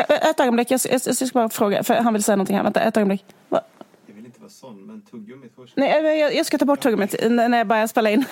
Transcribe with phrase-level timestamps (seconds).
[0.00, 2.62] Ett ögonblick, jag, jag, jag ska bara fråga, för han vill säga någonting här.
[2.62, 3.24] Vänta, ett ögonblick.
[3.48, 3.60] Va?
[4.06, 5.72] Jag vill inte vara sån, men tuggummit först.
[5.76, 8.24] Nej, jag- jag, ska ta bort tuggummit när jag börjar spela in.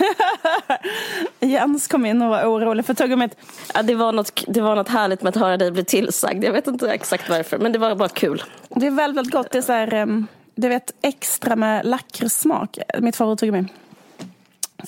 [1.40, 3.36] Jens kom in och var orolig för tuggummit.
[3.74, 6.44] Ja, det, var något, det var något härligt med att höra dig bli tillsagd.
[6.44, 8.42] Jag vet inte exakt varför, men det var bara kul.
[8.68, 9.50] Det är väldigt, väldigt gott.
[9.50, 10.24] Det är så här,
[10.54, 12.78] du vet, extra med lakritssmak.
[12.98, 13.64] Mitt favorittuggummi.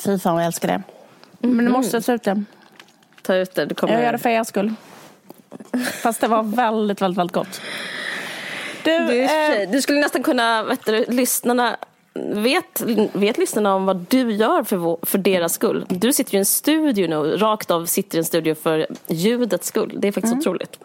[0.04, 0.82] Fy fan vad jag älskar det.
[1.38, 2.44] Men nu måste jag ta ut det.
[3.22, 3.66] Ta ut det.
[3.66, 3.92] Du kommer...
[3.94, 4.74] Jag gör det för er skull.
[5.84, 7.60] Fast det var väldigt, väldigt, väldigt gott.
[8.82, 11.76] Du, Du, eh, du skulle nästan kunna, vet du, lyssnarna
[12.34, 15.84] Vet, vet lyssnarna om vad du gör för, vår, för deras skull?
[15.88, 19.68] Du sitter ju i en studio nu, rakt av sitter i en studio för ljudets
[19.68, 19.94] skull.
[19.98, 20.78] Det är faktiskt otroligt.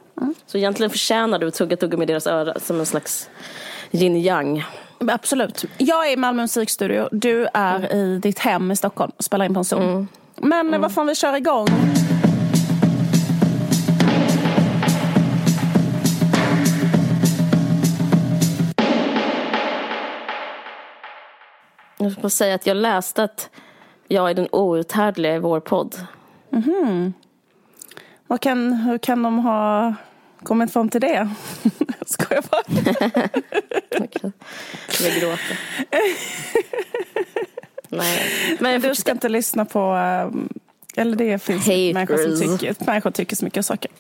[0.46, 3.30] Så egentligen förtjänar du att tugga tuggummi i deras öra som en slags
[3.92, 4.64] yin yang.
[5.12, 5.66] absolut.
[5.78, 7.10] Jag är i Malmö musikstudio.
[7.12, 10.08] Du är i ditt hem i Stockholm och spelar in på en Zoom.
[10.36, 10.82] Men mm.
[10.82, 11.68] vad fan, vi kör igång.
[22.04, 23.50] Jag ska säga att jag läste att
[24.08, 25.96] jag är den outhärdliga i vår podd.
[28.28, 29.94] Vad kan, hur kan de ha
[30.44, 31.30] kommit fram till det?
[32.00, 32.62] Jag skojar bara.
[34.04, 34.32] Okej.
[35.02, 35.60] Jag gråter.
[37.90, 38.58] Nej.
[38.60, 39.94] Men Du ska inte lyssna på...
[39.94, 40.50] um,
[40.96, 41.94] Eller det finns Haters.
[41.94, 43.92] människor som tycker, människor tycker så mycket saker.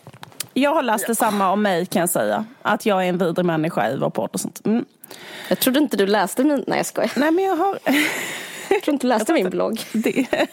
[0.54, 2.46] Jag har läst detsamma om mig kan jag säga.
[2.62, 4.66] Att jag är en vidrig människa i vår podd och sånt.
[4.66, 4.86] Mm.
[5.50, 6.64] Jag trodde inte du läste min...
[6.68, 7.12] Nej jag skojar.
[7.16, 7.80] Nej men jag har...
[8.70, 9.82] Jag tror inte du läste min blogg.
[9.94, 10.26] Det...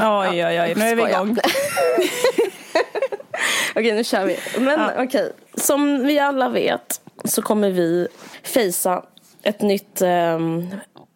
[0.00, 0.74] Oj, oj, oj.
[0.76, 1.36] Nu är vi igång.
[3.70, 4.38] Okej, nu kör vi.
[4.58, 4.90] Men Ja.
[5.04, 8.08] okej, som vi alla vet så kommer vi
[8.42, 9.02] fejsa
[9.42, 10.66] ett nytt ehm,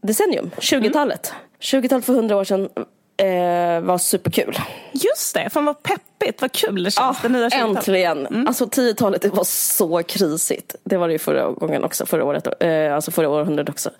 [0.02, 1.32] decennium, 20-talet.
[1.60, 2.68] 20-talet för 100 år sedan
[3.16, 4.58] eh, var superkul.
[4.92, 7.22] Just det, fan vad peppigt, vad kul det känns.
[7.22, 7.76] det nya 20-talet.
[7.76, 8.46] äntligen!
[8.48, 10.74] Alltså 10-talet det var så krisigt.
[10.84, 13.90] Det var det ju förra gången också, förra året, eh, alltså förra århundradet också.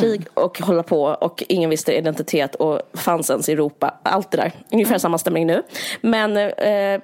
[0.00, 3.94] Krig och hålla på och ingen visste identitet och fanns ens i Europa.
[4.02, 4.52] Allt det där.
[4.72, 5.62] Ungefär samma stämning nu.
[6.00, 6.44] Men eh,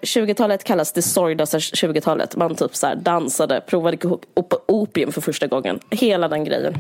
[0.02, 2.36] 20-talet kallas det sorgdösa 20-talet.
[2.36, 3.96] Man typ så dansade, provade
[4.34, 5.80] op- opium för första gången.
[5.90, 6.74] Hela den grejen.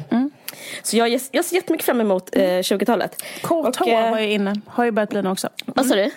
[0.82, 3.22] Så jag, jag ser jättemycket fram emot eh, 20-talet.
[3.42, 5.48] Kort Och, hår eh, var ju inne, har ju börjat bli nu också.
[5.64, 6.10] Vad sa du?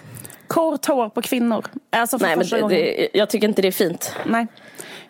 [0.48, 1.66] Kort hår på kvinnor.
[1.90, 4.16] Alltså för Nej, men det, det, jag tycker inte det är fint.
[4.26, 4.48] Nej.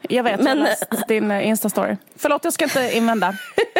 [0.01, 1.97] Jag vet, Men- jag läst din eh, Insta-story.
[2.15, 3.35] Förlåt, jag ska inte invända.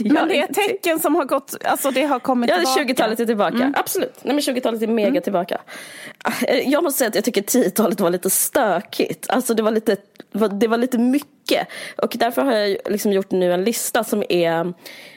[0.00, 2.80] Men det är tecken som har gått, alltså det har kommit Ja, tillbaka.
[2.80, 2.88] Mm.
[2.94, 3.72] 20-talet är tillbaka.
[3.76, 4.14] Absolut.
[4.22, 5.60] Nej, men 20-talet är mega tillbaka.
[6.48, 9.30] Eh, Jag måste säga att jag tycker 10-talet var lite stökigt.
[9.30, 9.96] Alltså det var lite,
[10.60, 11.68] det var lite mycket.
[11.96, 14.72] Och därför har jag liksom gjort nu en lista som är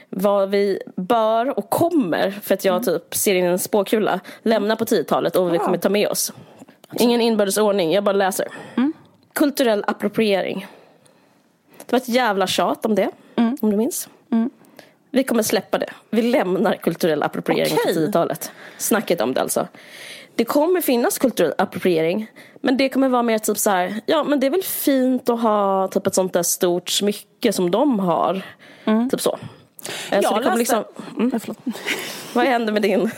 [0.09, 2.84] vad vi bör och kommer, för att jag Mm.
[2.85, 6.34] typ ser in en spåkula, lämna på 10-talet och vad vi kommer ta med oss.
[7.00, 8.47] Ingen inbördes ordning, jag bara läser.
[8.78, 8.94] Mm.
[9.34, 10.68] Kulturell appropriering.
[11.85, 13.58] Det var ett jävla tjat om det, Mm.
[13.62, 14.09] om du minns.
[15.16, 15.90] Vi kommer släppa det.
[16.09, 17.94] Vi lämnar kulturell appropriering Okej.
[17.94, 18.52] på 10-talet.
[18.78, 19.68] Snacket om det alltså.
[20.36, 22.28] Det kommer finnas kulturell appropriering.
[22.62, 24.02] Men det kommer vara mer typ så här.
[24.06, 27.72] Ja men det är väl fint att ha typ ett sånt där stort smycke som
[27.72, 28.42] de har.
[29.12, 29.38] Typ så.
[29.81, 30.58] Så Jag kommer läste...
[30.58, 30.84] liksom,
[31.20, 31.40] Mm.
[32.34, 33.12] Vad händer med din?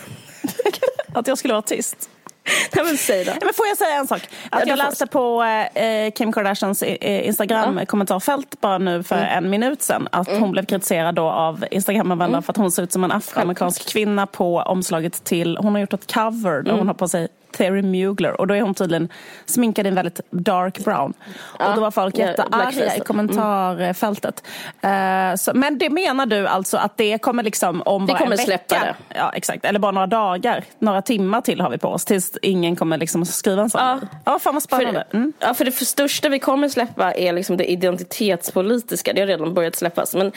[1.14, 2.10] Att jag skulle vara tyst.
[2.76, 3.32] Nej men säg då.
[3.42, 4.22] Men får jag säga en sak?
[4.50, 5.44] Att du jag läste på
[5.74, 9.44] eh, Kim Kardashians eh, Instagram-kommentarfält bara nu för Mm.
[9.44, 12.44] en minut sedan att hon blev kritiserad då av Instagram-användare Mm.
[12.44, 15.94] för att hon ser ut som en afroamerikansk kvinna på omslaget till, hon har gjort
[15.94, 16.78] ett cover där Mm.
[16.78, 19.10] hon har på sig Terry Mugler och då är hon tydligen
[19.46, 21.14] sminkad i en väldigt dark brown.
[21.60, 22.98] och då var folk ja, jättearga blackface.
[22.98, 24.44] i kommentarfältet.
[24.82, 28.32] Eh, så, men det menar du alltså att det kommer liksom om Vi bara kommer
[28.32, 28.96] en släppa vecka?
[29.10, 29.16] det.
[29.18, 32.76] Ja exakt, eller bara några dagar, några timmar till har vi på oss tills ingen
[32.76, 33.82] kommer liksom skriva en sån.
[33.82, 34.00] Ja.
[34.26, 35.06] Ja, fan vad spännande.
[35.12, 35.34] För, Mm.
[35.40, 39.14] ja, för det för största vi kommer släppa är liksom det identitetspolitiska.
[39.14, 40.16] Det har redan börjat släppas.
[40.16, 40.32] Men,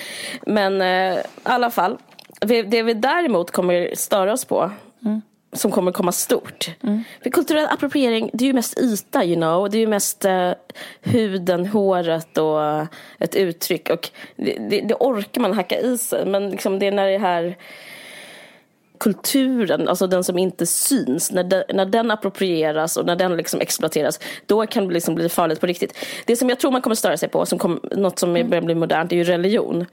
[0.47, 1.99] men eh, i alla fall.
[2.41, 4.71] Det vi däremot kommer störa oss på.
[5.53, 6.71] Som kommer komma stort.
[7.23, 9.71] För kulturell appropriering, det är ju mest yta you know.
[9.71, 10.53] Det är ju mest eh,
[11.01, 12.87] huden, håret och
[13.19, 13.91] ett uttryck.
[13.91, 16.27] Och det, det, det orkar man hacka i sig.
[16.27, 17.57] Men liksom det är när det här
[19.01, 23.61] kulturen, alltså den som inte syns, när, de, när den approprieras och när den liksom
[23.61, 25.99] exploateras, då kan det liksom bli farligt på riktigt.
[26.27, 28.75] Det som jag tror man kommer störa sig på, som kom, något som börjar bli
[28.75, 29.87] modernt, är ju religion.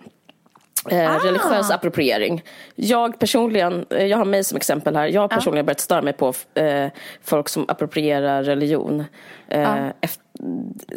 [0.91, 1.19] Eh, Ah.
[1.27, 2.43] Religiös appropriering.
[2.75, 6.13] Jag personligen, eh, jag har mig som exempel här, jag har personligen börjat störa mig
[6.13, 6.87] på eh,
[7.23, 9.03] folk som approprierar religion.
[9.47, 10.23] Eh, efter,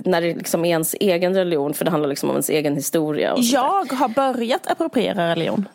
[0.04, 3.34] när det liksom är ens egen religion, för det handlar liksom om ens egen historia.
[3.34, 3.42] Där.
[3.54, 5.68] Jag har börjat appropriera religion.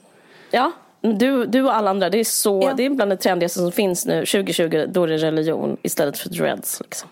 [0.51, 0.71] Ja,
[1.01, 2.73] Du, du och alla andra, det är så, Ja.
[2.77, 6.29] det är bland det trendigaste som finns nu 2020, då är det religion istället för
[6.29, 6.81] dreads.
[6.81, 7.09] Liksom.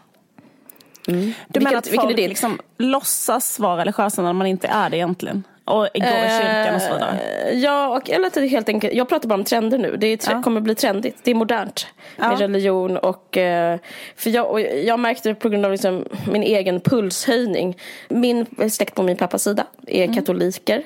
[1.06, 5.44] Du Vilken- menar att folk liksom låtsas vara religiösa när man inte är det egentligen?
[5.65, 6.00] Och går i
[6.42, 7.19] kyrkan och så vidare?
[7.50, 9.98] Eh, Ja, och eller att det är helt enkelt, jag pratar bara om trender nu.
[9.98, 10.42] Det tre- Ja.
[10.44, 11.18] kommer bli trendigt.
[11.24, 11.88] Det är modernt
[12.18, 12.45] med Ja.
[12.45, 13.77] religion och, eh,
[14.15, 17.77] för jag, och jag märkte på grund av liksom min egen pulshöjning.
[18.10, 20.15] Min släkt på min pappas sida är Mm.
[20.15, 20.83] katoliker.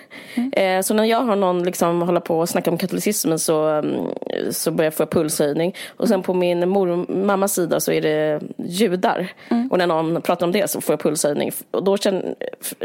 [0.54, 3.96] Eh, Så när jag har någon liksom hålla på och snacka om katolicismen så, mm,
[4.52, 5.76] så börjar jag få pulshöjning.
[5.98, 9.28] Och sen på min mor mammas sida så är det judar.
[9.50, 9.72] Mm.
[9.72, 11.52] Och när någon pratar om det så får jag pulshöjning.
[11.72, 12.36] Och då känner,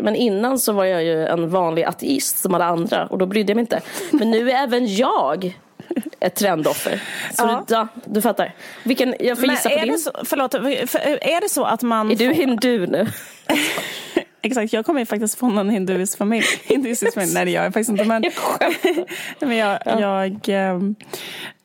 [0.02, 3.50] men innan så var jag ju en vanlig ateist som alla andra och då brydde
[3.50, 3.80] jag mig inte.
[4.10, 5.58] Men nu är även jag
[6.20, 7.02] ett trendoffer.
[7.32, 7.64] Så Ja.
[7.68, 7.88] ja.
[8.04, 8.54] du fattar.
[8.82, 9.92] Vilken, jag får Men gissa på är din.
[9.92, 10.52] det, så, förlåt,
[10.90, 12.10] för, är det så att man...
[12.10, 13.06] Är du hindu nu?
[14.42, 16.44] Exakt, jag kommer ju faktiskt från en hinduisk familj.
[16.64, 17.34] Hinduistisk familj.
[17.34, 18.04] Nej, det gör jag faktiskt inte.
[18.04, 18.24] Men,
[19.38, 20.48] men jag, jag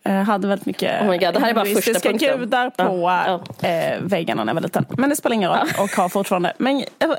[0.04, 3.44] eh, hade väldigt mycket Oh my God, det här är bara hinduistiska gudar på Ja,
[3.68, 4.86] Eh, väggarna när jag var liten.
[4.90, 6.54] Men det spelar ingen roll och har fortfarande.
[6.58, 6.86] Men, eh,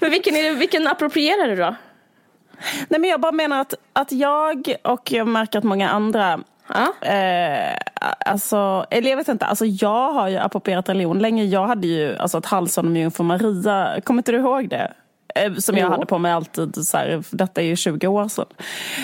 [0.00, 1.76] Men vilken, är vilken approprierar du då?
[2.88, 7.08] nej, men jag bara menar att, att jag och jag märker att många andra Ja.
[7.08, 7.76] Eh,
[8.26, 11.44] alltså, eller jag vet inte, alltså jag har ju approprierat religion länge.
[11.44, 14.92] Jag hade ju alltså ett halsband med jungfru Maria, kommer inte du ihåg det?
[15.34, 15.90] Eh, Som jag Jo.
[15.90, 18.46] hade på mig alltid, så här, detta är ju 20 år sedan.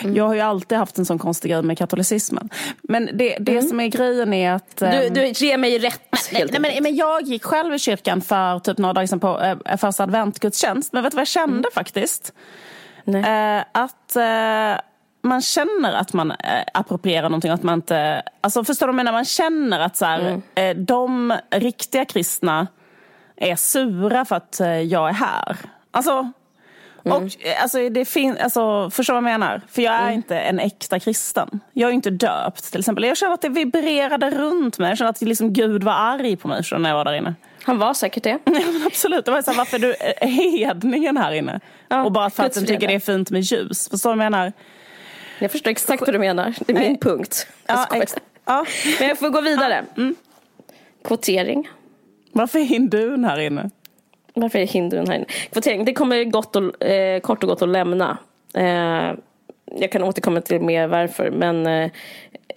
[0.05, 0.17] Mm.
[0.17, 2.49] Jag har ju alltid haft en sån konstig grej med katolicismen.
[2.83, 4.83] Men det, det som är grejen är att...
[4.83, 4.95] Mm.
[5.15, 8.21] Du, ehm, du ger mig rätt helt Nej, men, men jag gick själv i kyrkan
[8.21, 10.93] för typ några dagar sedan på eh, första adventgudstjänst.
[10.93, 11.71] Men vet du vad jag kände Mm.
[11.75, 12.33] faktiskt?
[13.05, 13.57] Nej.
[13.59, 14.81] Eh, att eh,
[15.23, 16.37] man känner att man eh,
[16.75, 17.51] approprierar någonting.
[17.51, 19.13] Att man inte, alltså förstår du vad jag menar?
[19.13, 20.43] Man känner att så här, Mm.
[20.55, 22.67] eh, de riktiga kristna
[23.37, 25.57] är sura för att eh, jag är här.
[25.91, 26.31] Alltså,
[27.05, 27.17] Mm.
[27.17, 29.61] och, eh, alltså, det fin- alltså, förstår du vad jag menar?
[29.69, 30.15] För jag är Mm.
[30.15, 31.61] inte en äkta kristen.
[31.73, 33.05] Jag är inte döpt till exempel.
[33.05, 34.89] Jag känner att det vibrerade runt mig.
[34.89, 37.35] Jag känner att liksom Gud var arg på mig när jag var där inne.
[37.63, 38.39] Han var säkert det.
[38.45, 39.25] Ja, absolut.
[39.25, 39.95] Det var så här, varför är du
[40.27, 41.61] hedningen här inne?
[41.89, 42.77] Ja, och bara för att gudsfriden.
[42.81, 43.89] tycker det är fint med ljus.
[43.89, 44.53] Förstår du vad jag menar?
[45.41, 46.55] Jag förstår exakt vad du menar.
[46.67, 47.47] Det är min punkt.
[47.67, 47.87] Ja,
[48.45, 48.67] ja.
[48.99, 49.85] Men jag får gå vidare.
[49.97, 50.15] mm.
[51.05, 51.69] Kvotering.
[52.33, 53.71] Varför är hindun här inne?
[54.35, 55.27] Varför är hindun här inne?
[55.53, 58.19] Kvotering, det kommer gott och, eh, kort och gott att lämna.
[58.55, 59.13] Eh,
[59.81, 61.91] jag kan återkomma till mer varför, men eh,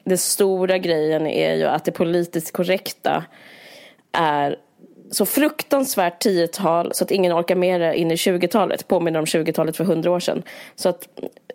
[0.04, 3.24] den stora grejen är ju att det politiskt korrekta
[4.12, 4.58] är
[5.14, 8.88] så fruktansvärt 10-tal så att ingen orkar med det in i 20-talet.
[8.88, 10.44] Påminner om 20-talet för 100 år sedan.
[10.76, 11.08] Så att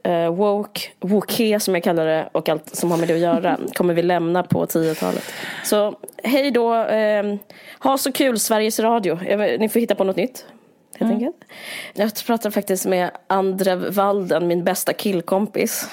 [0.02, 3.58] eh, woke, woke som jag kallar det och allt som har med det att göra
[3.74, 5.24] kommer vi lämna på 10-talet.
[5.64, 6.74] Så hej då.
[6.74, 7.34] Eh,
[7.78, 9.18] ha så kul Sveriges Radio.
[9.58, 10.44] Ni får hitta på något nytt.
[10.98, 11.36] Helt enkelt.
[11.94, 15.88] Jag pratade faktiskt med Andrev Walden, min bästa killkompis.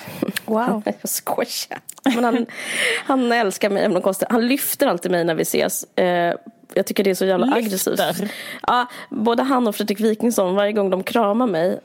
[0.45, 0.81] Wow.
[1.01, 1.79] Jag skojar.
[2.15, 2.45] Men han,
[3.05, 3.85] han älskar mig.
[3.87, 4.27] om konstigt.
[4.31, 5.83] Han lyfter alltid mig när vi ses.
[5.97, 6.33] Eh,
[6.73, 7.61] jag tycker det är så jävla Lyfter?
[7.61, 8.31] aggressivt.
[8.67, 11.79] Ja, både han och Fredrik Wikingsson, varje gång de kramar mig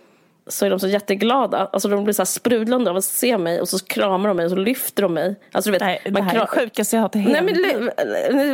[0.46, 1.68] så är de så jätteglada.
[1.72, 4.50] Alltså de blir så sprudlande av att se mig och så kramar de mig och
[4.50, 5.34] så lyfter de mig.
[5.52, 7.18] Alltså du vet, Nej, det man här är det kram- sjukaste jag har hört i
[7.18, 7.42] hela Nej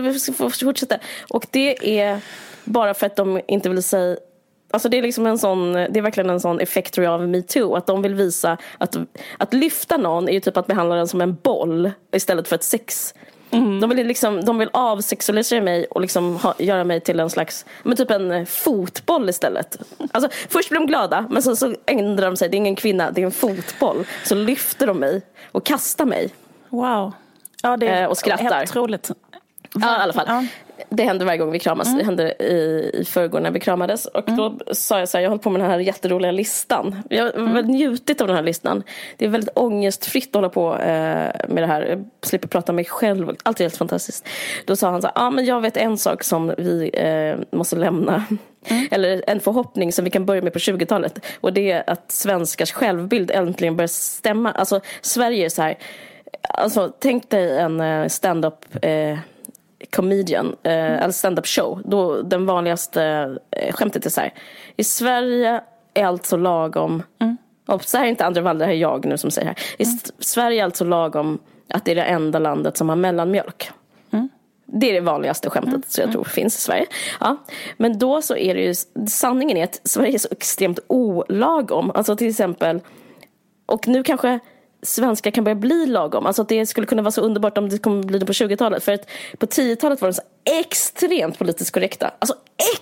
[0.02, 0.14] men
[0.54, 0.96] fortsätta.
[1.28, 2.20] Och det är
[2.64, 4.16] bara för att de inte vill säga
[4.76, 7.74] Alltså det är liksom en sån, det är verkligen en sån effekt av metoo.
[7.74, 8.96] Att de vill visa att,
[9.38, 12.62] att lyfta någon är ju typ att behandla den som en boll istället för ett
[12.62, 13.14] sex.
[13.50, 13.80] Mm.
[13.80, 17.66] De vill, liksom, de vill avsexualisera mig och liksom ha, göra mig till en slags,
[17.82, 19.78] men typ en fotboll istället.
[20.12, 23.10] Alltså först blir de glada men sen så ändrar de sig, det är ingen kvinna,
[23.10, 24.06] det är en fotboll.
[24.24, 26.34] Så lyfter de mig och kastar mig.
[26.68, 27.12] Wow.
[27.62, 28.44] Ja, det är Eh, och skrattar.
[28.44, 29.10] helt otroligt.
[29.74, 30.26] Ja, i alla fall.
[30.28, 30.44] Ja.
[30.88, 31.96] Det händer varje gång vi kramas.
[31.96, 34.06] Det hände i, i förrgår när vi kramades.
[34.06, 37.02] Och då sa jag så här, jag håller på med den här jätteroliga listan.
[37.10, 38.82] Jag har väldigt njutit av den här listan.
[39.16, 41.82] Det är väldigt ångestfritt att hålla på eh, med det här.
[41.82, 43.36] Jag slipper prata med mig själv.
[43.42, 44.28] Allt är helt fantastiskt.
[44.64, 47.76] Då sa han så här, ah, men jag vet en sak som vi eh, måste
[47.76, 48.24] lämna.
[48.90, 51.26] Eller en förhoppning som vi kan börja med på 20-talet.
[51.40, 54.52] Och det är att svenskars självbild äntligen börjar stämma.
[54.52, 55.78] Alltså Sverige är så här,
[56.48, 59.18] alltså tänk dig en eh, stand-up eh,
[59.90, 61.80] comedian, eh, eller stand-up show.
[61.84, 63.02] Då den vanligaste
[63.50, 64.32] eh, skämtet är så här.
[64.76, 65.60] I Sverige
[65.94, 67.02] är allt så lagom.
[67.68, 69.56] Och så här är inte andra Wall, det här är jag nu som säger här.
[69.78, 71.38] I S- Sverige är allt så lagom
[71.68, 73.70] att det är det enda landet som har mellanmjölk.
[74.68, 76.86] Det är det vanligaste skämtet som jag tror finns i Sverige.
[77.20, 77.36] Ja.
[77.76, 78.74] Men då så är det ju,
[79.08, 81.90] sanningen är att Sverige är så extremt olagom.
[81.94, 82.80] Alltså till exempel,
[83.66, 84.38] och nu kanske
[84.82, 86.26] svenskar kan börja bli lagom.
[86.26, 88.84] Alltså att det skulle kunna vara så underbart om det kommer bli det på 20-talet.
[88.84, 90.22] För att på 10-talet var det så
[90.60, 92.10] extremt politiskt korrekta.
[92.18, 92.34] Alltså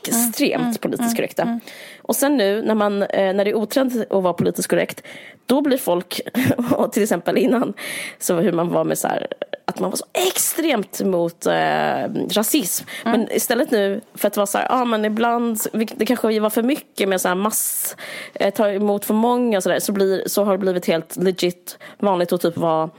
[0.03, 1.61] extremt Mm, politiskt korrekta.
[2.03, 5.03] Och sen nu när, man, eh, när det är otrend att vara politiskt korrekt,
[5.47, 6.21] då blir folk,
[6.77, 7.75] och till exempel innan,
[8.19, 9.27] så hur man var med så här,
[9.65, 12.85] att man var så extremt mot eh, rasism.
[13.05, 13.21] Mm.
[13.21, 15.61] Men istället nu, för att vara så här, ah, men ibland,
[15.97, 17.97] det kanske var för mycket med så här mass,
[18.35, 21.17] eh, ta emot för många och så där, så, blir, så har det blivit helt
[21.17, 22.91] legit vanligt att typ vara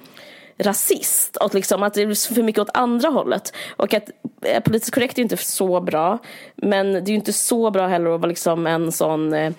[0.58, 1.38] rasist.
[1.38, 3.54] Och liksom att det är för mycket åt andra hållet.
[3.76, 4.10] Och att
[4.42, 6.18] eh, politiskt korrekt är inte så bra.
[6.56, 9.54] Men det är ju inte så bra heller att vara liksom en sån eh,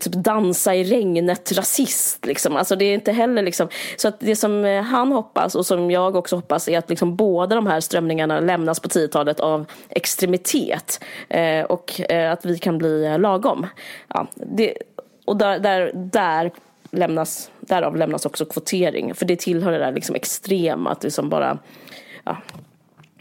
[0.00, 2.26] typ dansa i regnet rasist.
[2.26, 2.56] Liksom.
[2.56, 3.68] Alltså det är inte heller liksom.
[3.96, 7.16] Så att det som eh, han hoppas och som jag också hoppas är att liksom
[7.16, 11.04] båda de här strömningarna lämnas på 10-talet av extremitet.
[11.28, 13.66] Eh, och eh, att vi kan bli lagom.
[14.08, 14.74] Ja, det,
[15.24, 16.50] och där, där, där
[16.90, 19.14] lämnas, därav lämnas också kvotering.
[19.14, 21.58] För det tillhör det där liksom extrema, att det som bara...
[22.24, 22.36] Ja.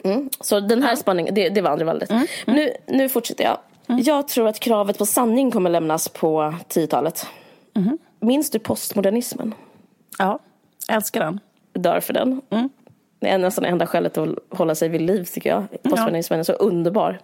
[0.03, 0.29] Mm.
[0.39, 2.09] Så den här spaningen, det, det var andra valet.
[2.09, 2.27] Mm.
[2.47, 3.57] Nu, nu fortsätter jag.
[3.99, 7.25] Jag tror att kravet på sanning kommer lämnas på 10-talet.
[7.73, 7.97] Mm-hmm.
[8.19, 9.53] Minns du postmodernismen?
[10.17, 10.39] Ja,
[10.89, 11.39] älskar den.
[11.73, 12.41] Dör för den.
[12.49, 12.69] Mm.
[13.19, 15.63] Det är nästan enda skälet att hålla sig vid liv tycker jag.
[15.83, 17.19] Postmodernismen är så underbar.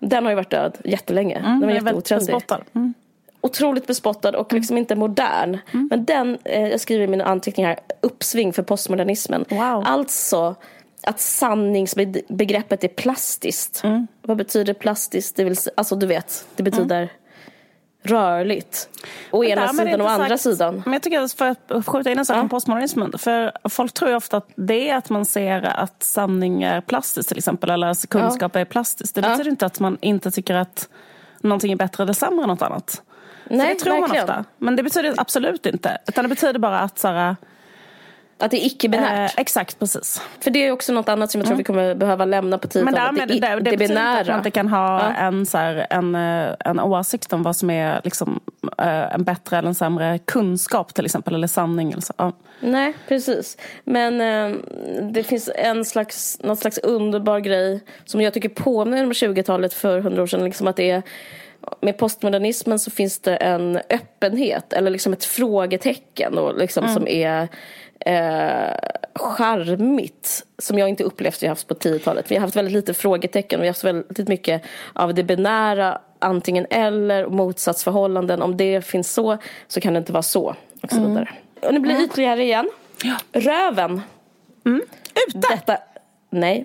[0.00, 1.34] Den har ju varit död jättelänge.
[1.34, 1.60] var Mm.
[1.60, 2.66] Den är väldigt jätteotrendig.
[2.72, 2.94] Mm.
[3.40, 5.58] Otroligt bespottad och liksom inte modern.
[5.90, 9.44] Men den, eh, jag skriver i mina anteckningar, uppsving för postmodernismen.
[9.48, 9.82] Wow.
[9.86, 10.54] Alltså
[11.02, 13.82] att sanningsbegreppet är plastiskt.
[14.22, 15.36] Vad betyder plastiskt?
[15.36, 17.12] Det vill, alltså du vet, det betyder
[18.04, 18.88] rörligt.
[19.30, 20.82] Å ena sidan och andra sagt- sidan.
[20.84, 22.40] Men jag tycker att för att skjuta in en sak Ja.
[22.40, 23.12] om postmodernismen.
[23.18, 27.28] För folk tror ju ofta att det är att man ser att sanning är plastiskt
[27.28, 27.70] till exempel.
[27.70, 29.14] Eller att kunskap är plastiskt.
[29.14, 29.28] Det Ja.
[29.30, 30.88] betyder inte att man inte tycker att
[31.40, 33.02] någonting är bättre eller sämre än något annat.
[33.48, 34.26] För Nej, det tror verkligen.
[34.26, 34.44] man ofta.
[34.58, 35.98] Men det betyder absolut inte.
[36.08, 37.36] Utan det betyder bara att så här,
[38.40, 39.30] Att det är icke-binärt.
[39.34, 40.22] eh, Exakt, precis.
[40.40, 42.88] För det är också något annat som jag tror vi kommer behöva lämna på Men
[42.94, 42.94] 10-talet.
[43.16, 44.26] därmed, det, det, det, det, betyder inte att binära.
[44.32, 45.12] man inte kan ha Ja.
[45.14, 48.40] en, så här, en, eh, en åsikt om vad som är liksom,
[48.78, 51.34] eh, en bättre eller en sämre kunskap till exempel.
[51.34, 51.92] Eller sanning.
[51.92, 52.12] Eller så.
[52.16, 52.32] Ja.
[52.60, 53.56] Nej, precis.
[53.84, 54.56] Men eh,
[55.02, 60.00] det finns en slags, någon slags underbar grej som jag tycker påminner om 20-talet för
[60.00, 60.44] hundra år sedan.
[60.44, 61.02] Liksom att det är,
[61.80, 67.48] med postmodernismen så finns det en öppenhet eller liksom ett frågetecken och liksom som är
[68.00, 68.74] eh,
[69.14, 72.30] charmigt som jag inte upplevt vi haft på 10-talet.
[72.30, 73.60] Vi har haft väldigt lite frågetecken.
[73.60, 78.42] Vi har haft väldigt mycket av det binära antingen eller och motsatsförhållanden.
[78.42, 80.54] Om det finns så så kan det inte vara så.
[80.82, 81.28] Och så vidare.
[81.62, 82.70] Och nu blir det ytterligare igen.
[83.32, 84.00] Röven.
[84.64, 85.38] Ute!
[85.38, 85.78] Detta,
[86.30, 86.64] nej.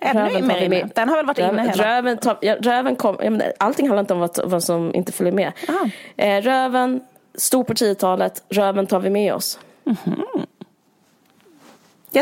[0.00, 0.68] Ännu inne.
[0.68, 0.90] med.
[0.94, 1.84] Den har väl varit inne Röven, hela...
[1.96, 5.12] röven, tar, ja, röven kom, ja, men allting handlar inte om vad, vad som inte
[5.12, 5.52] följer med.
[5.68, 5.88] Aha.
[6.16, 7.00] Eh, röven,
[7.34, 9.58] stor på 10-talet, röven tar vi med oss.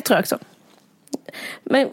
[0.04, 0.38] Tror jag också.
[1.62, 1.88] Men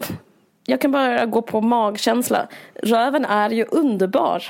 [0.66, 2.46] jag kan bara gå på magkänsla.
[2.82, 4.44] Röven är ju underbar.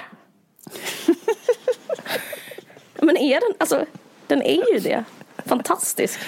[2.95, 3.85] men är den, alltså
[4.27, 5.05] den är ju det.
[5.39, 6.21] Fantastisk.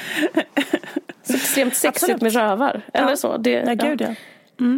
[1.22, 2.22] Så extremt sexigt Absolut.
[2.22, 2.82] med rövar.
[2.92, 3.16] Eller Ja.
[3.16, 3.36] så.
[3.36, 4.14] Det, Ja, gud ja.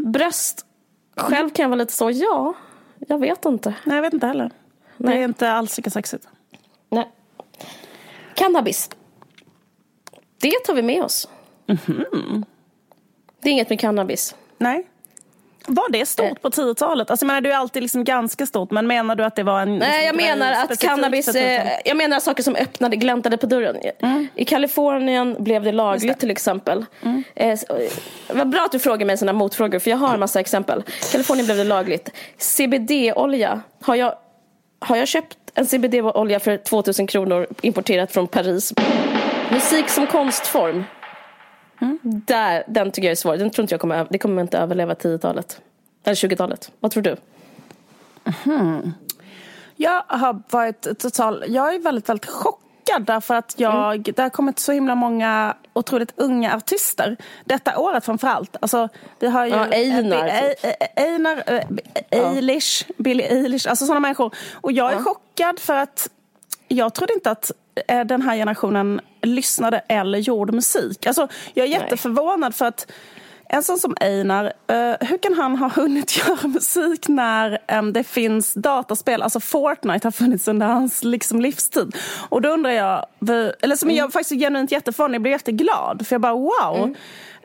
[0.05, 0.67] Bröst.
[1.17, 2.55] Själv kan jag vara lite så, ja,
[2.99, 3.75] jag vet inte.
[3.85, 4.51] Nej, jag vet inte heller.
[4.97, 5.19] Det Nej.
[5.21, 6.29] är inte alls lika sexigt.
[6.91, 7.11] Nej.
[8.35, 8.91] Cannabis.
[10.41, 11.29] Det tar vi med oss.
[11.67, 12.45] Mhm.
[13.41, 14.35] Det är inget med cannabis.
[14.59, 14.87] Nej.
[15.67, 16.35] Var det stort Eh.
[16.35, 17.11] på 10-talet?
[17.11, 19.61] Alltså, jag menar, det är alltid liksom ganska stort, men menar du att det var
[19.61, 21.67] en Nej, jag menar att cannabis, för 10-talet?
[21.67, 23.77] eh, jag menar saker som öppnade, gläntade på dörren.
[24.35, 26.85] I Kalifornien blev det lagligt till exempel.
[27.03, 27.91] Så- eh,
[28.35, 30.83] vad bra att du frågar mig sådana motfrågor, för jag har en massa exempel.
[31.13, 32.11] Kalifornien blev det lagligt.
[32.39, 34.15] CBD-olja, har jag,
[34.81, 38.73] har jag köpt en CBD-olja för 2000 kronor importerat från Paris?
[39.53, 40.85] Musik som konstform.
[42.03, 43.37] Där, den tycker jag är svår.
[43.37, 45.61] Den tror inte jag kommer, det kommer inte överleva 10-talet.
[46.05, 46.73] Eller 20-talet.
[46.81, 47.17] Vad tror du?
[49.77, 51.45] Jag har varit total...
[51.49, 54.03] Jag är väldigt, väldigt chockad därför att jag, Mm.
[54.03, 57.17] det har kommit så himla många otroligt unga artister.
[57.45, 58.57] Detta året framförallt.
[58.61, 59.53] Alltså, vi har ju...
[59.53, 60.83] Ja, Einar, typ.
[60.97, 61.63] Einar, eh,
[62.11, 64.35] Eilish, Billie Eilish, alltså sådana människor.
[64.55, 66.11] Och jag är chockad för att
[66.69, 67.51] jag trodde inte att
[68.05, 71.07] den här generationen lyssnade eller gjorde musik.
[71.07, 72.93] Alltså, jag är jätteförvånad för att
[73.53, 78.55] en sån som Einar, eh, hur kan han ha hunnit göra musik när det finns
[78.55, 79.23] dataspel?
[79.23, 81.97] Alltså Fortnite har funnits under hans liksom, livstid.
[82.29, 83.07] Och då undrar jag,
[83.63, 86.07] eller som jag faktiskt genuint jätteförvånad, jag blir jätteglad.
[86.07, 86.95] För jag bara wow.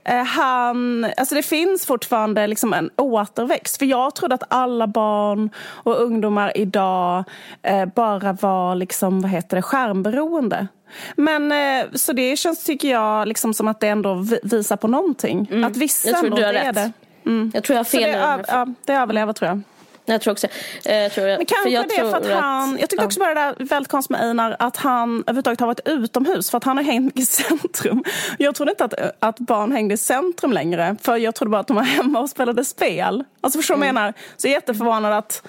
[0.05, 3.77] Eh, Han, alltså det finns fortfarande liksom en återväxt.
[3.77, 7.23] För jag trodde att alla barn och ungdomar idag
[7.63, 10.67] eh, bara var liksom, vad heter det, skärmberoende.
[11.15, 14.87] Men eh, så det känns, tycker jag, liksom som att det ändå vi- visar på
[14.87, 15.63] någonting.
[15.65, 16.75] Att vissa jag tror du har är rätt.
[16.75, 16.91] det.
[17.25, 17.51] Mm.
[17.53, 18.01] Jag tror jag har fel.
[18.11, 19.61] Det, ja, det överlever tror jag.
[20.05, 20.47] Jag tror också
[20.83, 22.77] jag tror jag, Men kanske jag det för att, att han...
[22.79, 23.05] Jag tyckte ja.
[23.05, 26.57] också bara det där väldigt konstigt med Einar att han överhuvudtaget har varit utomhus för
[26.57, 28.03] att han har hängt mycket i centrum.
[28.37, 31.67] Jag trodde inte att, att barn hängde i centrum längre för jag trodde bara att
[31.67, 33.23] de var hemma och spelade spel.
[33.41, 33.95] Alltså förstår du mm.
[33.95, 34.13] menar?
[34.37, 35.47] Så jag är jätteförvånad att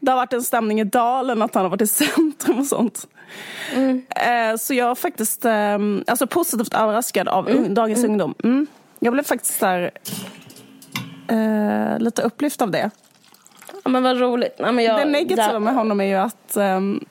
[0.00, 3.06] det har varit en stämning i dalen att han har varit i centrum och sånt.
[3.74, 4.06] Mm.
[4.10, 7.74] Eh, så jag är faktiskt eh, alltså positivt överraskad av mm.
[7.74, 8.10] dagens mm.
[8.10, 8.34] ungdom.
[8.44, 8.66] Mm.
[8.98, 9.90] Jag blev faktiskt där,
[11.28, 12.90] eh, lite upplyft av det.
[13.88, 14.54] Ja, men vad roligt.
[14.56, 15.58] Ja, men jag, det negativa där...
[15.58, 17.04] med honom är ju att, um,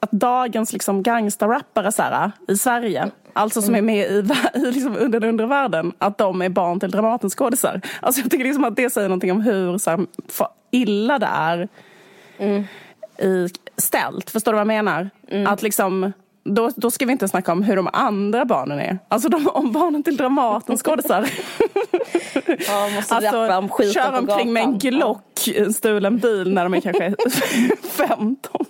[0.00, 3.88] att dagens liksom, gangsterrappare så här, i Sverige, alltså som mm.
[3.88, 4.32] är med i,
[4.68, 7.80] i liksom, under den undre världen, att de är barn till Dramatenskådisar.
[8.00, 10.06] Alltså jag tycker liksom att det säger någonting om hur så här,
[10.70, 11.68] illa det är
[12.38, 12.64] mm.
[13.18, 14.30] i ställt.
[14.30, 15.10] Förstår du vad jag menar?
[15.28, 15.46] Mm.
[15.46, 16.12] Att liksom
[16.44, 18.98] då, då ska vi inte snacka om hur de andra barnen är.
[19.08, 21.28] Alltså de, om barnen till Dramaten skådisar.
[22.68, 26.74] ja, måste alltså, om kör omkring med en Glock i en stulen bil när de
[26.74, 27.14] är kanske
[27.82, 28.66] 15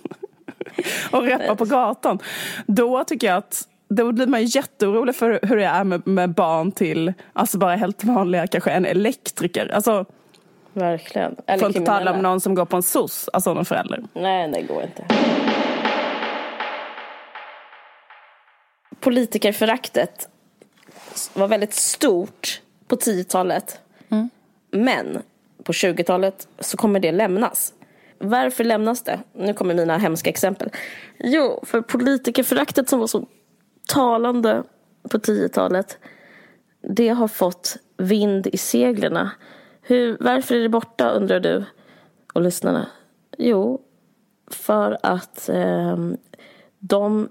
[1.11, 2.19] och rappar på gatan.
[2.67, 6.71] Då tycker jag att då blir man jätteorolig för hur det är med, med barn
[6.71, 9.71] till alltså bara helt vanliga, kanske en elektriker.
[9.75, 10.05] Alltså,
[10.73, 11.35] Verkligen.
[11.47, 14.03] Eller Får inte tala om någon som går på en SOS, alltså någon förälder.
[14.13, 15.05] Nej, det går inte.
[19.03, 20.29] Politikerföraktet
[21.33, 23.79] var väldigt stort på 10-talet.
[24.09, 24.29] Mm.
[24.71, 25.21] Men
[25.63, 27.73] på 20-talet så kommer det lämnas.
[28.17, 29.19] Varför lämnas det?
[29.33, 30.69] Nu kommer mina hemska exempel.
[31.19, 33.27] Jo, för politikerföraktet som var så
[33.87, 34.63] talande
[35.09, 35.97] på 10-talet
[36.81, 39.29] det har fått vind i seglen.
[39.81, 41.65] Hur, varför är det borta undrar du
[42.33, 42.87] och lyssnarna?
[43.37, 43.81] Jo,
[44.47, 45.97] för att eh,
[46.79, 47.29] de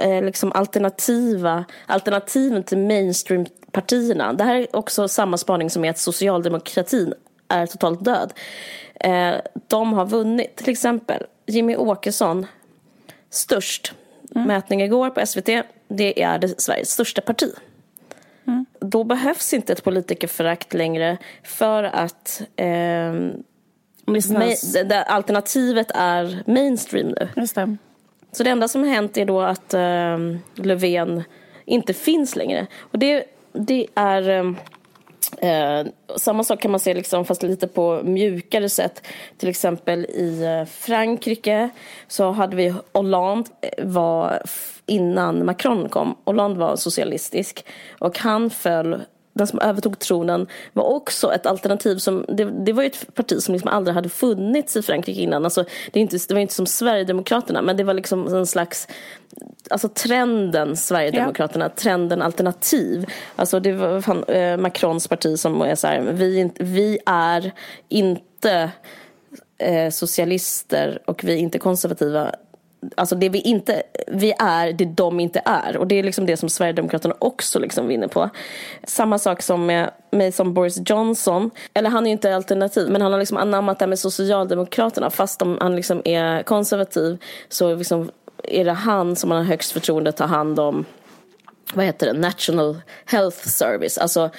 [0.00, 4.32] eh, liksom alternativa, alternativen till mainstream-partierna.
[4.32, 7.14] Det här är också samma spaning som är att socialdemokratin
[7.48, 8.32] är totalt död.
[9.00, 9.34] Eh,
[9.68, 10.56] de har vunnit.
[10.56, 12.46] Till exempel Jimmy Åkesson,
[13.30, 13.94] störst.
[14.34, 14.48] Mm.
[14.48, 15.48] Mätning igår på SVT.
[15.88, 17.52] Det är det Sveriges största parti.
[18.46, 18.66] Mm.
[18.80, 23.14] Då behövs inte ett politikerförakt längre för att eh,
[25.06, 27.28] alternativet är mainstream nu.
[27.36, 27.76] Just det.
[28.36, 30.18] Så det enda som har hänt är då att eh,
[30.54, 31.22] Löfven
[31.64, 32.66] inte finns längre.
[32.78, 34.56] Och det, det är ehm,
[35.38, 39.06] eh, samma sak kan man se liksom, fast lite på mjukare sätt.
[39.38, 41.68] Till exempel i eh, Frankrike
[42.08, 44.42] så hade vi Hollande eh, var
[44.86, 46.16] innan Macron kom.
[46.24, 47.66] Hollande var socialistisk
[47.98, 49.00] och han föll
[49.36, 53.42] den som övertog tronen var också ett alternativ som, det, det var ju ett parti
[53.42, 55.44] som liksom aldrig hade funnits i Frankrike innan.
[55.44, 58.88] Alltså, det, är inte, det var inte som Sverigedemokraterna men det var liksom en slags,
[59.70, 61.68] alltså trenden Sverigedemokraterna, ja.
[61.76, 63.06] trenden alternativ.
[63.36, 67.52] Alltså det var fan, eh, Macrons parti som är så här, vi, vi är
[67.88, 68.70] inte
[69.58, 72.30] eh, socialister och vi är inte konservativa
[72.94, 75.76] Alltså det vi inte, vi är det de inte är.
[75.76, 78.30] Och det är liksom det som Sverigedemokraterna också liksom vinner på.
[78.84, 81.50] Samma sak som med mig som Boris Johnson.
[81.74, 85.10] Eller han är ju inte alternativ, men han har liksom anammat det här med Socialdemokraterna.
[85.10, 88.10] Fast om han liksom är konservativ så liksom
[88.44, 90.84] är det han som man har högst förtroende att ta hand om
[91.74, 93.98] vad heter det, National Health Service.
[93.98, 94.30] Alltså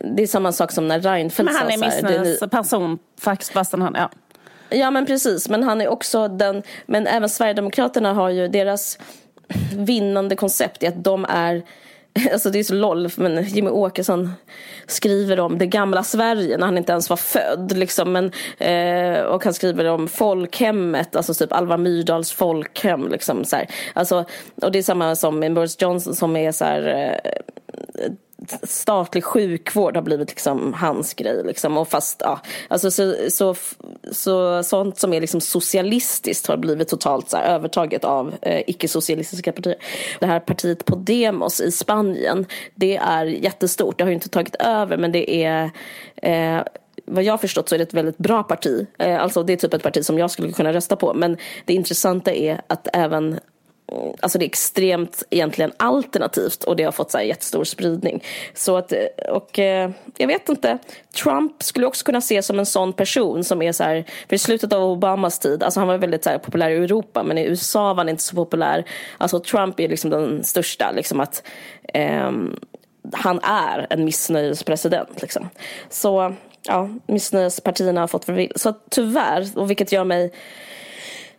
[0.00, 3.94] det är samma sak som när Reinfeldt sa Men han är missnöjesperson faktiskt fastän han,
[3.98, 4.10] ja.
[4.68, 8.98] Ja men precis, men han är också den, men även Sverigedemokraterna har ju deras
[9.76, 11.62] vinnande koncept i att de är
[12.32, 14.32] Alltså det är så loll, men Jimmy Åkesson
[14.86, 17.76] skriver om det gamla Sverige när han inte ens var född.
[17.76, 23.08] Liksom, men, eh, och han skriver om folkhemmet, alltså typ Alva Myrdals folkhem.
[23.08, 23.66] Liksom, så här.
[23.92, 24.24] Alltså,
[24.62, 28.10] och det är samma som med Boris Johnson som är så här, eh,
[28.62, 31.44] statlig sjukvård har blivit liksom hans grej.
[31.44, 31.78] Liksom.
[31.78, 33.54] Och fast, ja, alltså så, så,
[34.12, 39.52] så, sånt som är liksom socialistiskt har blivit totalt så här, övertaget av eh, icke-socialistiska
[39.52, 39.76] partier.
[40.20, 43.98] Det här partiet Podemos i Spanien, det är jättestort.
[43.98, 45.70] Det har ju inte tagit över men det är
[46.16, 46.62] eh,
[47.04, 48.86] vad jag har förstått så är det ett väldigt bra parti.
[48.98, 51.14] Eh, alltså det är typ ett parti som jag skulle kunna rösta på.
[51.14, 53.38] Men det intressanta är att även
[53.92, 58.22] Mm, alltså det är extremt egentligen alternativt och det har fått så här jättestor spridning.
[58.54, 60.78] Så att, eh, och eh, jag vet inte,
[61.22, 64.38] Trump skulle också kunna ses som en sån person som är så här, för i
[64.38, 67.44] slutet av Obamas tid, alltså han var väldigt så här, populär i Europa men i
[67.44, 68.84] USA var han inte så populär.
[69.18, 71.42] Alltså Trump är liksom den största, liksom att
[71.94, 72.30] eh,
[73.12, 75.22] han är en missnöjespresident.
[75.22, 75.48] Liksom.
[75.88, 78.52] Så ja, missnöjespartierna har fått förvill.
[78.56, 80.32] Så tyvärr, och vilket gör mig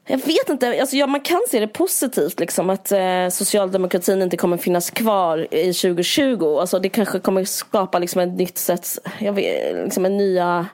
[0.10, 4.38] jag vet inte, alltså, ja, man kan se det positivt liksom att eh, socialdemokratin inte
[4.38, 6.58] kommer finnas kvar i 2020.
[6.60, 8.88] Alltså, det kanske kommer skapa liksom, ett nytt sätt,
[9.20, 10.68] jag vet, liksom en nya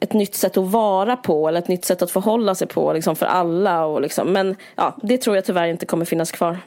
[0.00, 3.16] ett nytt sätt att vara på eller ett nytt sätt att förhålla sig på liksom,
[3.16, 3.84] för alla.
[3.84, 4.32] Och liksom.
[4.32, 6.58] Men ja, det tror jag tyvärr inte kommer finnas kvar.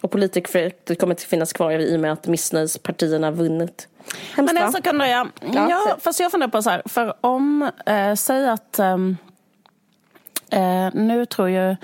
[0.00, 3.88] Och politikerföraktet kommer inte finnas kvar i och med att missnöjespartierna vunnit.
[4.36, 5.28] Hemskt, Men en sak undrar jag.
[5.54, 8.78] Ja, ja, fast jag funderar på så här, för om, eh, säg att
[10.50, 11.76] eh, nu tror ju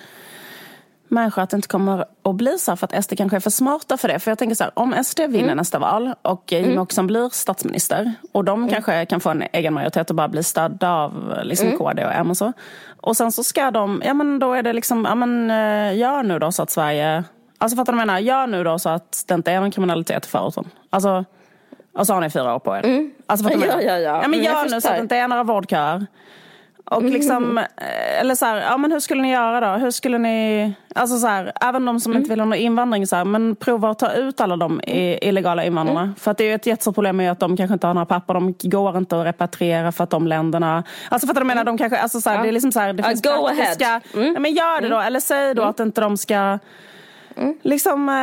[1.09, 3.51] människor att det inte kommer att bli så här för att SD kanske är för
[3.51, 4.19] smarta för det.
[4.19, 5.57] För jag tänker så här, om SD vinner mm.
[5.57, 6.83] nästa val och Jimmie mm.
[6.83, 8.71] Åkesson blir statsminister och de mm.
[8.71, 11.79] kanske kan få en egen majoritet och bara bli stödda av liksom mm.
[11.79, 12.53] KD och M och så.
[13.01, 16.23] Och sen så ska de, ja men då är det liksom, ja men eh, gör
[16.23, 17.25] nu då så att Sverige,
[17.59, 18.21] alltså fattar du vad jag menar?
[18.21, 20.65] Gör nu då så att det inte är någon kriminalitet i förorten.
[20.91, 21.25] Alltså,
[21.99, 22.85] och så har ni fyra år på er.
[22.85, 23.11] Mm.
[23.27, 24.23] Alltså, fattar du ja, ja, ja.
[24.23, 26.07] ja men gör nu så att det inte är några vårdköer.
[26.91, 27.13] Och mm.
[27.13, 29.79] liksom, eh, eller så här, ja men hur skulle ni göra då?
[29.79, 32.21] Hur skulle ni, alltså så här, även de som mm.
[32.21, 35.65] inte vill ha någon invandring, så här, men prova att ta ut alla de illegala
[35.65, 36.01] invandrarna.
[36.01, 36.15] Mm.
[36.15, 38.07] För att det är ju ett jättestort problem med att de kanske inte har några
[38.07, 41.65] papper, de går inte att repatriera för att de länderna, alltså för att de menar,
[41.65, 42.43] de kanske, alltså så här, ja.
[42.43, 44.01] det är liksom så det finns uh, go ahead.
[44.15, 44.35] Mm.
[44.35, 45.07] Ja, men gör det då, mm.
[45.07, 45.71] eller säg då mm.
[45.71, 46.59] att inte de ska
[47.37, 47.55] Mm.
[47.63, 48.15] Liksom, eh,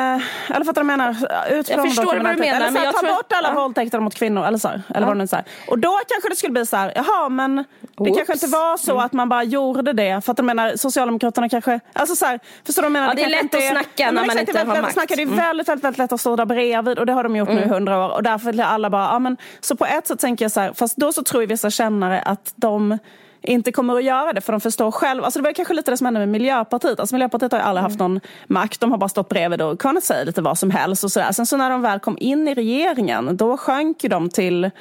[0.55, 1.11] eller fattar du vad jag menar?
[1.51, 2.45] Ut jag förstår vad du menar.
[2.45, 3.09] Eller så men jag ta tror...
[3.09, 3.53] bort alla ja.
[3.53, 4.45] våldtäkter mot kvinnor.
[4.45, 5.05] Eller så, eller ja.
[5.05, 5.45] vad det så här.
[5.67, 7.63] Och då kanske det skulle bli så här, jaha men det
[7.97, 8.17] Oops.
[8.17, 9.05] kanske inte var så mm.
[9.05, 10.25] att man bara gjorde det.
[10.25, 13.07] För att du menar, Socialdemokraterna kanske, alltså så här, förstår du menar?
[13.07, 14.93] Ja, det, är lätt att snacka när man inte har makt.
[14.93, 15.37] Snacka, det är mm.
[15.37, 17.61] väldigt, väldigt, väldigt lätt att stå där bredvid och det har de gjort mm.
[17.61, 18.09] nu i hundra år.
[18.13, 20.73] Och därför vill alla bara, ja men så på ett sätt tänker jag så här,
[20.73, 22.99] fast då så tror ju vissa kännare att de
[23.43, 25.23] inte kommer att göra det för de förstår själv.
[25.23, 26.99] Alltså det var kanske lite det som hände med Miljöpartiet.
[26.99, 28.79] Alltså Miljöpartiet har ju aldrig haft någon makt.
[28.79, 31.03] De har bara stått bredvid och kunnat säga lite vad som helst.
[31.03, 31.31] Och sådär.
[31.31, 34.71] Sen så när de väl kom in i regeringen då sjönk de till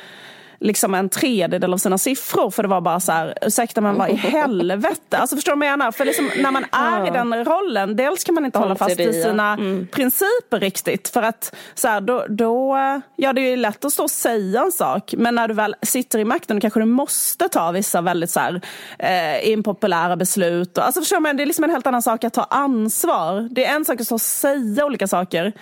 [0.62, 2.51] liksom en tredjedel av sina siffror.
[2.51, 5.18] För det var bara så här, ursäkta men vad i helvete.
[5.18, 5.92] Alltså förstår du vad jag menar?
[5.92, 9.22] För liksom, när man är i den rollen, dels kan man inte hålla fast vid
[9.22, 9.87] sina mm.
[9.92, 11.09] principer riktigt.
[11.09, 12.77] För att så här, då, då,
[13.16, 15.14] ja det är ju lätt att stå och säga en sak.
[15.18, 18.61] Men när du väl sitter i makten kanske du måste ta vissa väldigt så här,
[18.98, 20.79] eh, impopulära beslut.
[20.79, 23.48] Alltså förstår du, det är liksom en helt annan sak att ta ansvar.
[23.51, 25.53] Det är en sak att stå och säga olika saker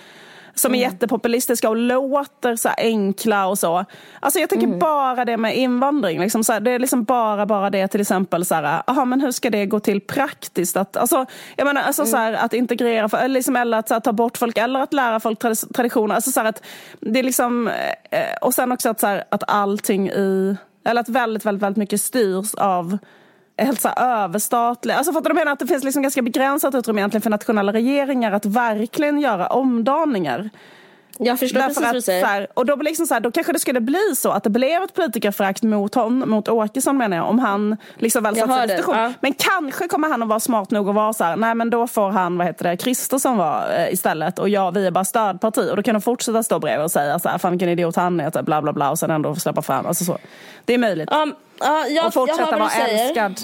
[0.55, 0.91] som är mm.
[0.91, 3.85] jättepopulistiska och låter så enkla och så.
[4.19, 4.79] Alltså jag tänker mm.
[4.79, 6.19] bara det med invandring.
[6.19, 9.21] Liksom så här, det är liksom bara, bara det till exempel så här, aha, men
[9.21, 10.77] hur ska det gå till praktiskt?
[10.77, 12.11] Att, alltså, jag menar, alltså, mm.
[12.11, 15.19] så här, att integrera, eller, liksom, eller att här, ta bort folk eller att lära
[15.19, 15.39] folk
[15.75, 16.15] traditioner.
[16.15, 16.63] Alltså, så här, att
[16.99, 17.67] det är liksom,
[18.11, 21.77] eh, och sen också att, så här, att allting i, eller att väldigt, väldigt, väldigt
[21.77, 22.97] mycket styrs av
[23.57, 24.97] helt så överstatliga.
[24.97, 28.31] Alltså fattar du menar att det finns liksom ganska begränsat utrymme egentligen för nationella regeringar
[28.31, 30.49] att verkligen göra omdaningar.
[31.23, 32.25] Jag förstår Därför precis vad du säger.
[32.25, 34.83] Här, och då, liksom så här, då kanske det skulle bli så att det blev
[34.83, 39.13] ett politikerförakt mot, hon, mot Åkesson menar jag, om han liksom väl satt sig ja.
[39.19, 41.87] Men kanske kommer han att vara smart nog att vara så här, nej men då
[41.87, 45.69] får han, vad heter det, Kristersson vara eh, istället och jag, vi är bara stödparti.
[45.71, 48.19] Och då kan de fortsätta stå bredvid och säga så här, fan vilken idiot han
[48.19, 50.17] är, typ, bla bla bla och sen ändå släppa fram, alltså så.
[50.65, 51.09] Det är möjligt.
[51.11, 53.41] Um, uh, jag, och fortsätta vara älskad.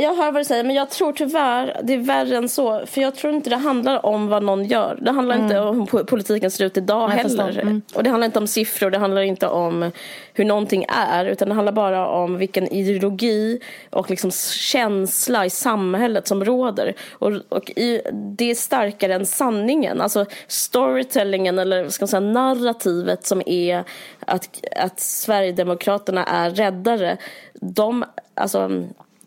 [0.00, 2.86] Jag hör vad du säger, men jag tror tyvärr det är värre än så.
[2.86, 4.98] För jag tror inte det handlar om vad någon gör.
[5.00, 5.46] Det handlar mm.
[5.46, 7.58] inte om hur politiken ser ut idag jag heller.
[7.58, 7.82] Mm.
[7.94, 9.90] Och det handlar inte om siffror, det handlar inte om
[10.34, 11.24] hur någonting är.
[11.24, 16.94] Utan det handlar bara om vilken ideologi och liksom känsla i samhället som råder.
[17.12, 20.00] Och, och i, det är starkare än sanningen.
[20.00, 23.84] Alltså storytellingen, eller ska man säga narrativet som är
[24.20, 27.16] att, att Sverigedemokraterna är räddare.
[27.60, 28.70] De, alltså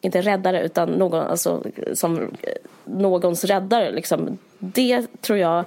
[0.02, 2.54] inte räddare utan någon, alltså, som eh,
[2.86, 3.92] någons räddare.
[3.92, 4.38] Liksom.
[4.60, 5.66] Det tror jag,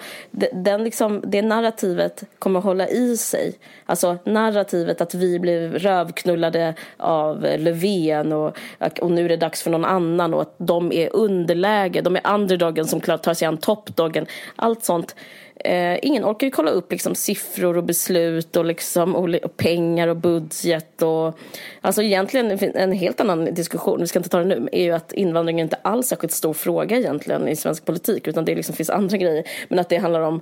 [0.53, 3.55] den liksom, det narrativet kommer att hålla i sig.
[3.87, 8.57] Alltså narrativet att vi blev rövknullade av Löfven och,
[9.01, 12.35] och nu är det dags för någon annan och att de är underläge, de är
[12.35, 14.27] underdogen som tar sig an toppdogen.
[14.57, 15.14] Allt sånt
[15.56, 20.16] Eh, ingen orkar ju kolla upp liksom, siffror och beslut och, liksom, och pengar och
[20.16, 21.02] budget.
[21.02, 21.38] Och,
[21.80, 25.12] alltså egentligen en helt annan diskussion, vi ska inte ta det nu, är ju att
[25.12, 28.90] invandring är inte alls särskilt stor fråga egentligen i svensk politik utan det liksom finns
[28.90, 29.44] andra grejer.
[29.68, 30.40] Men att det handlar om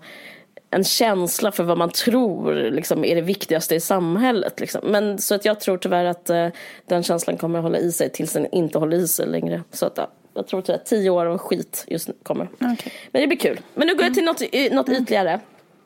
[0.71, 4.61] en känsla för vad man tror liksom, är det viktigaste i samhället.
[4.61, 4.81] Liksom.
[4.85, 6.49] Men, så att jag tror tyvärr att eh,
[6.87, 9.63] den känslan kommer att hålla i sig tills den inte håller i sig längre.
[9.71, 12.49] Så att, ja, jag tror att tio år av skit just nu kommer.
[12.61, 12.93] Okay.
[13.11, 13.61] Men det blir kul.
[13.75, 14.41] Men nu går jag till något,
[14.73, 15.03] något mm.
[15.03, 15.41] ytligare.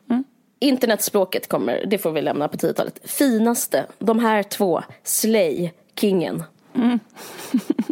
[0.09, 0.23] Mm.
[0.59, 2.99] Internetspråket kommer, det får vi lämna på 10-talet.
[3.03, 6.43] Finaste, de här två, Slay, Kingen.
[6.75, 6.99] Mm.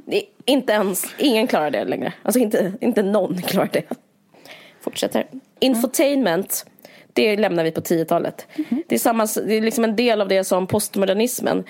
[0.45, 2.13] inte ens, ingen klarar det längre.
[2.23, 3.83] Alltså inte, inte någon klarar det.
[4.81, 5.27] Fortsätter.
[5.59, 6.65] Infotainment,
[7.13, 8.47] det lämnar vi på 10-talet.
[8.55, 8.83] Mm.
[8.87, 11.63] Det är, samma, det är liksom en del av det som postmodernismen.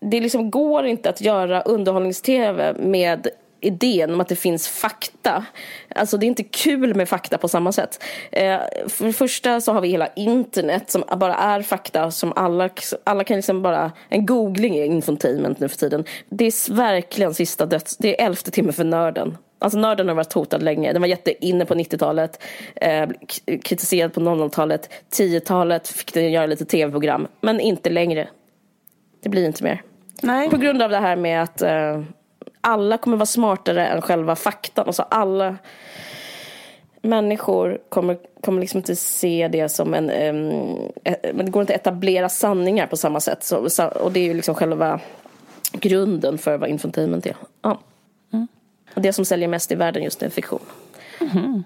[0.00, 3.28] Det liksom går inte att göra underhållnings-tv med
[3.66, 5.44] idén om att det finns fakta.
[5.94, 8.04] Alltså det är inte kul med fakta på samma sätt.
[8.32, 12.70] Eh, för det första så har vi hela internet som bara är fakta som alla,
[13.04, 16.04] alla kan liksom bara, en googling är infotainment nu för tiden.
[16.28, 19.36] Det är verkligen sista döds, det är elfte timme för nörden.
[19.58, 20.92] Alltså nörden har varit hotad länge.
[20.92, 22.42] Den var jätteinne på 90-talet,
[22.76, 23.08] eh,
[23.62, 24.90] kritiserad på 00-talet.
[25.10, 28.28] 10-talet fick den göra lite tv-program, men inte längre.
[29.22, 29.82] Det blir inte mer.
[30.22, 30.50] Nej.
[30.50, 32.02] På grund av det här med att eh,
[32.66, 34.86] alla kommer vara smartare än själva faktan.
[34.86, 35.56] Alltså alla
[37.02, 40.10] människor kommer, kommer liksom inte se det som en...
[40.10, 40.92] Um,
[41.34, 43.44] men det går inte att etablera sanningar på samma sätt.
[43.44, 45.00] Så, och det är ju liksom själva
[45.72, 47.36] grunden för vad infotainment är.
[47.62, 47.80] Ja.
[48.32, 48.48] Mm.
[48.94, 50.60] Och det som säljer mest i världen just nu är fiktion.
[51.20, 51.64] Mm.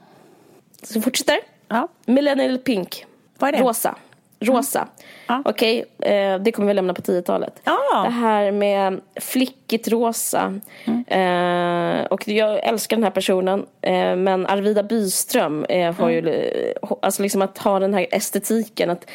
[0.82, 1.38] Så vi fortsätter.
[1.68, 1.88] Ja.
[2.06, 3.06] Millennial Pink.
[3.38, 3.62] Vad är det?
[3.62, 3.94] Rosa.
[4.40, 4.88] Rosa.
[5.28, 5.42] Mm.
[5.44, 7.60] Okej, okay, eh, det kommer vi lämna på 10-talet.
[7.64, 8.02] Ja.
[8.04, 10.60] Det här med flickigt rosa.
[10.84, 11.04] Mm.
[11.06, 13.66] Eh, och jag älskar den här personen.
[13.82, 16.10] Eh, men Arvida Byström har mm.
[16.10, 18.90] ju, alltså liksom att ha den här estetiken.
[18.90, 19.06] Att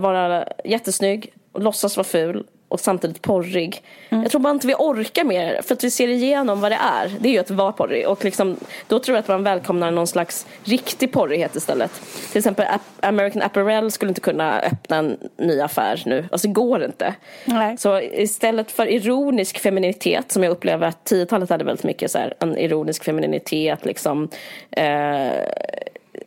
[0.00, 3.82] vara jättesnygg, och låtsas vara ful och samtidigt porrig.
[4.08, 4.22] Mm.
[4.22, 7.12] Jag tror bara inte vi orkar mer för att vi ser igenom vad det är.
[7.20, 8.56] Det är ju att vara porrig och liksom,
[8.88, 12.02] då tror jag att man välkomnar någon slags riktig porrighet istället.
[12.30, 12.66] Till exempel
[13.00, 16.28] American Apparel skulle inte kunna öppna en ny affär nu.
[16.32, 17.14] Alltså det går inte.
[17.44, 17.78] Nej.
[17.78, 22.34] Så istället för ironisk femininitet som jag upplever att 10-talet hade väldigt mycket så här,
[22.40, 24.28] en ironisk femininitet liksom
[24.70, 25.28] eh,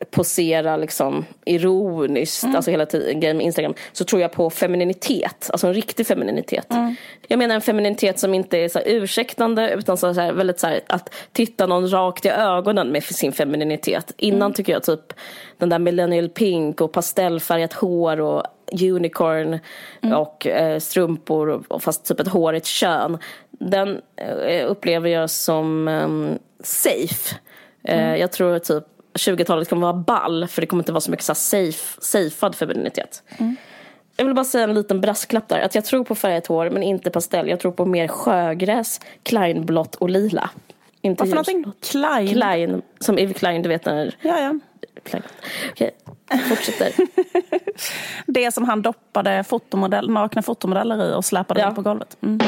[0.09, 2.55] posera liksom ironiskt, mm.
[2.55, 6.71] alltså hela tiden med Instagram, så tror jag på femininitet, alltså en riktig femininitet.
[6.71, 6.95] Mm.
[7.27, 10.67] Jag menar en femininitet som inte är så här ursäktande utan så här, väldigt så
[10.67, 14.13] här, att titta någon rakt i ögonen med sin femininitet.
[14.17, 14.53] Innan mm.
[14.53, 15.13] tycker jag typ
[15.57, 18.43] den där millennial pink och pastellfärgat hår och
[18.81, 19.59] unicorn
[20.01, 20.17] mm.
[20.17, 23.17] och eh, strumpor och fast typ ett hårigt kön.
[23.51, 24.01] Den
[24.47, 25.89] eh, upplever jag som
[26.63, 27.35] safe.
[27.83, 28.19] Eh, mm.
[28.19, 28.83] jag tror typ
[29.13, 33.23] 20-talet kommer vara ball för det kommer inte vara så mycket så safe, safead femininitet.
[33.37, 33.55] Mm.
[34.17, 35.59] Jag vill bara säga en liten brasklapp där.
[35.59, 37.49] Att jag tror på färgat hår men inte pastell.
[37.49, 40.49] Jag tror på mer sjögräs, kleinblått och lila.
[41.01, 41.71] Inte Vad för någonting?
[41.91, 42.27] Klein?
[42.27, 44.15] Klein, som Eve Klein, du vet när...
[44.21, 44.59] Ja, ja.
[45.03, 45.23] Klein.
[45.71, 45.91] Okej,
[46.49, 46.93] fortsätter.
[48.31, 51.71] det som han doppade fotomodell, nakna fotomodeller i och släpade ja.
[51.71, 52.17] på golvet.
[52.21, 52.39] Mm.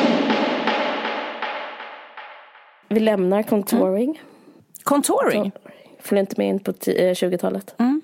[2.87, 4.09] Vi lämnar contouring.
[4.09, 4.21] Mm.
[4.83, 5.51] Contouring?
[6.03, 7.75] Följer inte med in på 20-talet.
[7.77, 8.01] Mm.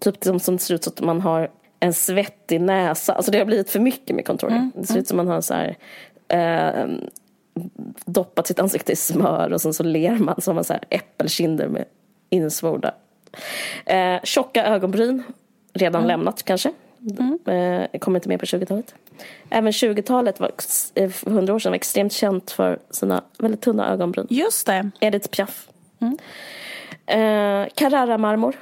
[0.00, 3.12] Typ som, som ser ut som att man har en svettig näsa.
[3.14, 4.56] Alltså det har blivit för mycket med contouring.
[4.56, 4.72] Mm.
[4.74, 5.76] Det ser ut som man har så här,
[6.28, 6.86] eh,
[8.04, 11.68] doppat sitt ansikte i smör och sen så ler man som man så här äppelkinder
[11.68, 11.84] med
[12.30, 12.94] insvorda.
[13.86, 15.22] Eh, tjocka ögonbryn,
[15.72, 16.08] redan mm.
[16.08, 16.72] lämnat kanske.
[17.18, 17.38] Mm.
[17.92, 18.94] Eh, kommer inte med på 20-talet.
[19.50, 20.50] Även 20-talet var,
[20.94, 24.26] eh, för hundra år sedan var extremt känt för sina väldigt tunna ögonbryn.
[24.30, 24.90] Just det.
[25.00, 25.68] Edith Piaf.
[26.00, 26.18] Mm.
[27.10, 28.56] Eh, Carrara-marmor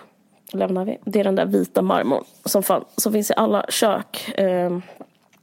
[0.52, 0.98] lämnar vi.
[1.04, 4.38] Det är den där vita marmorn som, fan, som finns i alla kök.
[4.38, 4.78] Eh,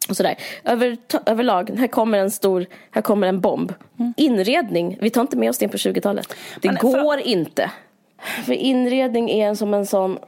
[0.10, 0.36] och sådär.
[0.63, 3.74] Över, överlag, här kommer en stor, här kommer en bomb.
[4.00, 4.13] Mm.
[4.18, 6.36] Inredning, vi tar inte med oss det på 20-talet.
[6.62, 7.28] Det Men, går för...
[7.28, 7.72] inte.
[8.46, 10.20] För inredning är som en sån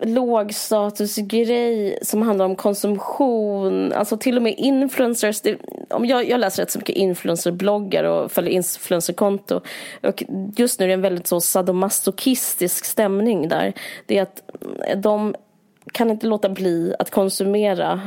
[0.00, 3.92] lågstatusgrej som handlar om konsumtion.
[3.92, 5.40] Alltså till och med influencers.
[5.40, 5.58] Det,
[5.90, 9.60] om jag, jag läser rätt så mycket influencerbloggar och följer influencerkonto.
[10.02, 10.24] Och
[10.56, 13.72] just nu är det en väldigt så sadomasochistisk stämning där.
[14.06, 14.42] Det är att
[14.96, 15.34] de
[15.92, 18.00] kan inte låta bli att konsumera.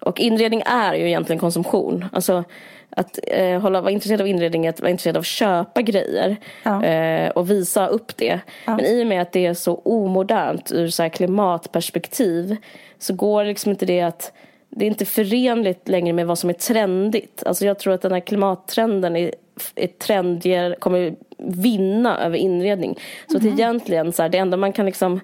[0.00, 2.04] Och inredning är ju egentligen konsumtion.
[2.12, 2.44] Alltså
[2.90, 6.36] att eh, hålla, vara intresserad av inredning är att vara intresserad av att köpa grejer
[6.62, 6.84] ja.
[6.84, 8.40] eh, och visa upp det.
[8.64, 8.76] Ja.
[8.76, 12.56] Men i och med att det är så omodernt ur så klimatperspektiv
[12.98, 14.32] så går liksom inte det att
[14.70, 17.42] det är inte förenligt längre med vad som är trendigt.
[17.46, 19.34] Alltså jag tror att den här klimattrenden är,
[19.74, 22.98] är trendigare, kommer vinna över inredning.
[23.26, 23.36] Så mm.
[23.36, 23.60] att mhm.
[23.60, 25.20] egentligen så här, det enda man kan liksom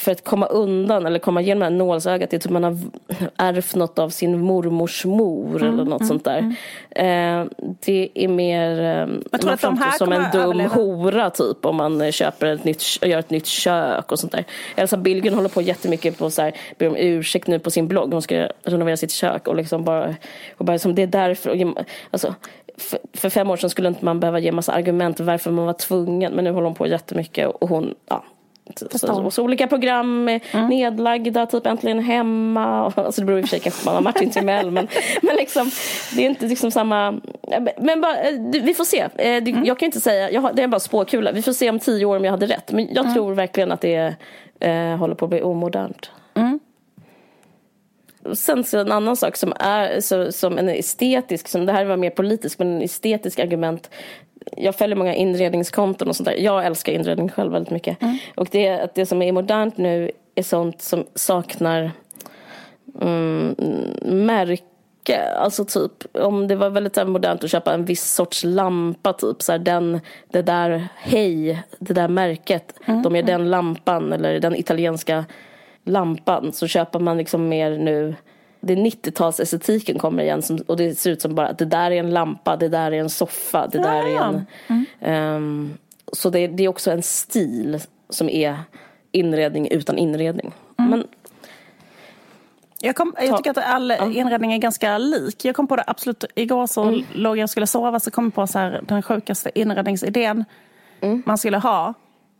[0.00, 2.30] för att komma undan eller komma igenom det här nålsögat.
[2.30, 2.78] Det är typ man har
[3.36, 6.38] ärvt något av sin mormors mor mm, eller något mm, sånt där.
[6.38, 7.42] Mm.
[7.42, 9.06] Eh, det är mer eh,
[9.60, 10.74] de här som en dum överleva.
[10.74, 14.44] hora typ om man köper ett nytt, gör ett nytt kök och sånt där.
[14.76, 18.12] Elsa Billgren håller på jättemycket på så här, ber om ursäkt nu på sin blogg.
[18.12, 20.14] Hon ska renovera sitt kök och liksom bara,
[20.56, 21.50] och bara som det är därför.
[21.50, 22.34] Och, alltså,
[22.76, 25.72] för, för fem år sedan skulle inte man behöva ge massa argument varför man var
[25.72, 26.32] tvungen.
[26.32, 28.24] Men nu håller hon på jättemycket och hon, ja,
[28.76, 30.68] så, och så olika program mm.
[30.68, 32.84] nedlagda, typ Äntligen Hemma.
[32.96, 34.70] alltså det beror i och för sig kanske på man har Martin Timell.
[34.70, 34.88] men,
[35.22, 35.70] men liksom,
[36.16, 37.20] det är inte liksom samma...
[37.76, 39.08] Men bara, eh, vi får se.
[39.16, 39.64] Eh, mm.
[39.64, 41.32] Jag kan inte säga, jag har, det är bara spåkula.
[41.32, 42.72] Vi får se om tio år om jag hade rätt.
[42.72, 43.14] Men jag mm.
[43.14, 44.14] tror verkligen att det
[44.60, 46.10] eh, håller på att bli omodernt.
[46.34, 46.60] Mm.
[48.32, 51.96] Sen så en annan sak som är så, som en estetisk, som det här var
[51.96, 53.90] mer politisk, men en estetisk argument
[54.56, 56.36] jag följer många inredningskonton och sånt där.
[56.36, 58.02] Jag älskar inredning själv väldigt mycket.
[58.02, 58.16] Mm.
[58.34, 61.92] Och det, att det som är modernt nu är sånt som saknar
[63.00, 63.54] mm,
[64.02, 64.64] märke.
[65.36, 69.52] Alltså typ om det var väldigt modernt att köpa en viss sorts lampa typ så
[69.52, 72.74] här, den, det där hej, det där märket.
[72.86, 75.24] De är den lampan eller den italienska
[75.84, 78.14] lampan så köper man liksom mer nu
[78.60, 81.96] det är 90-talsestetiken kommer igen som, och det ser ut som bara det där är
[81.96, 84.46] en lampa, det där är en soffa, det där är en...
[85.00, 85.74] ehm,
[86.12, 88.56] så det, det är också en stil som är
[89.12, 90.52] inredning utan inredning.
[90.76, 91.06] Men
[92.80, 95.44] Jag, kom, jag tycker att all inredning är ganska lik.
[95.44, 98.34] Jag kom på det absolut igår så låg jag och skulle sova så kom jag
[98.34, 100.44] på så här, den sjukaste inredningsidén
[101.24, 101.94] man skulle ha.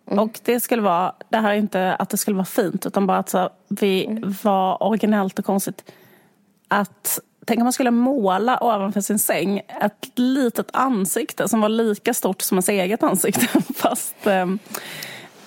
[0.04, 3.18] Och det skulle vara, det här är inte att det skulle vara fint utan bara
[3.18, 5.92] att så, vi var originellt och konstigt.
[6.70, 12.14] Att, tänk om man skulle måla ovanför sin säng ett litet ansikte som var lika
[12.14, 14.58] stort som ens eget ansikte fast ehm,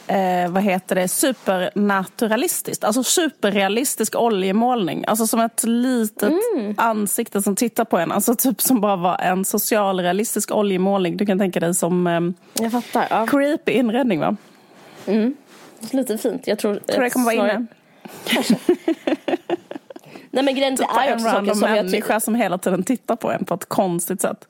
[0.08, 2.84] eh, vad heter det, supernaturalistiskt.
[2.84, 5.06] Alltså superrealistisk oljemålning.
[5.08, 6.34] Alltså som ett litet
[6.78, 8.12] ansikte som tittar på en.
[8.12, 11.18] Alltså typ som bara var en socialrealistisk oljemålning.
[11.18, 13.08] Du kan tänka dig som jag fattar.
[13.10, 13.28] Ja.
[13.28, 14.36] creepy inredning va?
[15.92, 16.48] Lite fint.
[16.48, 17.66] Jag tror, Tror det kommer vara inne.
[20.34, 22.84] Nej men grejen Typ är en också saker som jag människa tycker som hela tiden
[22.84, 24.48] tittar på en på ett konstigt sätt.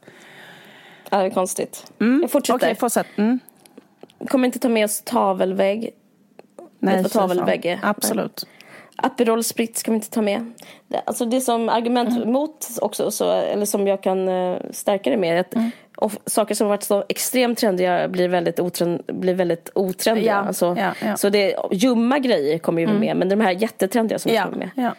[1.09, 1.91] ja, det är konstigt.
[1.97, 2.57] Jag fortsätter.
[2.57, 3.07] Okej, fortsätt.
[3.15, 3.39] Mm.
[4.27, 5.89] Kommer inte ta med oss tavelvägg.
[6.79, 7.29] Nej, vad fy fan.
[7.29, 7.79] tavelvägg är?
[7.83, 8.47] Absolut.
[8.95, 10.53] Aperol Spritz ska vi inte ta med.
[11.05, 12.31] Alltså det som argument Mm.
[12.31, 15.71] mot också, så, eller som jag kan eh, stärka det med, är att Mm.
[16.25, 20.31] saker som varit så extremt trendiga blir väldigt, otren, blir väldigt otrendiga.
[20.31, 20.93] Ja, Alltså, ja, ja.
[21.05, 21.17] Mm.
[21.17, 24.91] Så det, ljumma grejer kommer ju med, men de här jättetrendiga som Ja, kommer med.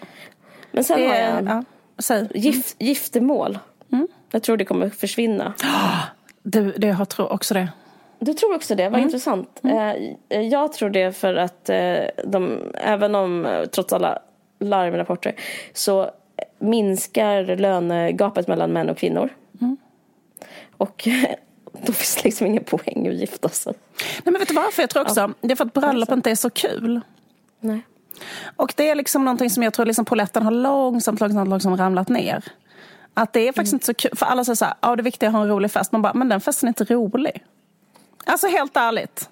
[0.75, 0.77] Ja.
[0.77, 1.65] Men sen Det har jag ja.
[1.99, 2.29] Säg.
[2.35, 3.59] gift, giftermål.
[3.93, 4.09] Mm.
[4.31, 5.53] Jag tror det kommer försvinna.
[6.43, 7.69] Du, det, jag tror också det.
[8.19, 9.03] Du tror också det, vad Mm.
[9.05, 9.61] intressant.
[10.29, 14.19] Eh, Jag tror det för att eh, de, även om eh, trots alla
[14.61, 15.35] larmrapporter
[15.73, 16.11] så
[16.59, 19.29] minskar lönegapet mellan män och kvinnor.
[19.61, 19.77] Mm.
[20.77, 21.09] Och
[21.87, 23.75] då finns det liksom ingen poäng att gifta sig.
[24.01, 25.33] Nej, men vet du varför jag tror också?
[25.41, 27.01] Det är för att bröllop inte är så kul.
[27.61, 27.81] Nej.
[28.57, 32.09] Och det är liksom någonting som jag tror liksom poletten har långsamt, långsamt, långsamt ramlat
[32.09, 32.45] ner.
[33.15, 33.77] Att det är faktiskt Mm.
[33.77, 34.11] inte så kul.
[34.17, 35.93] För alla säger så här, ja det viktiga är att ha en rolig fest.
[35.93, 37.45] Man bara, men den festen är inte rolig.
[38.25, 39.29] Alltså helt ärligt.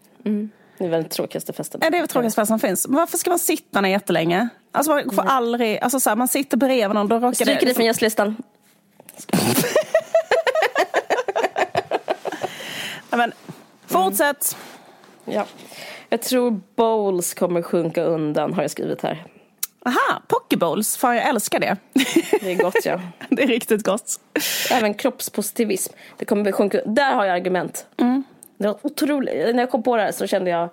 [0.79, 1.81] Det är väl den tråkigaste festen.
[1.85, 2.89] Ja, det är väl tråkigaste fest som finns.
[2.89, 4.49] Men varför ska man sitta ner jättelänge?
[4.73, 7.67] Alltså man får aldrig, alltså så här, man sitter bredvid någon, då råkar Stryker det
[7.67, 7.75] det...
[7.75, 8.37] från gästlistan.
[13.11, 13.33] Ja, men,
[13.87, 14.57] fortsätt!
[15.25, 15.45] Ja.
[16.13, 19.27] Jag tror bowls kommer sjunka undan har jag skrivit här.
[19.87, 20.97] Aha, pokebowls.
[20.97, 21.77] Fan jag älskar det.
[22.41, 23.01] Det är gott ja.
[23.29, 24.21] det är riktigt gott.
[24.71, 25.93] Även kroppspositivism.
[26.19, 26.81] Det kommer sjunka.
[26.87, 27.87] Där har jag argument.
[28.59, 29.55] Det var otroligt.
[29.55, 30.69] När jag kom på det här så kände jag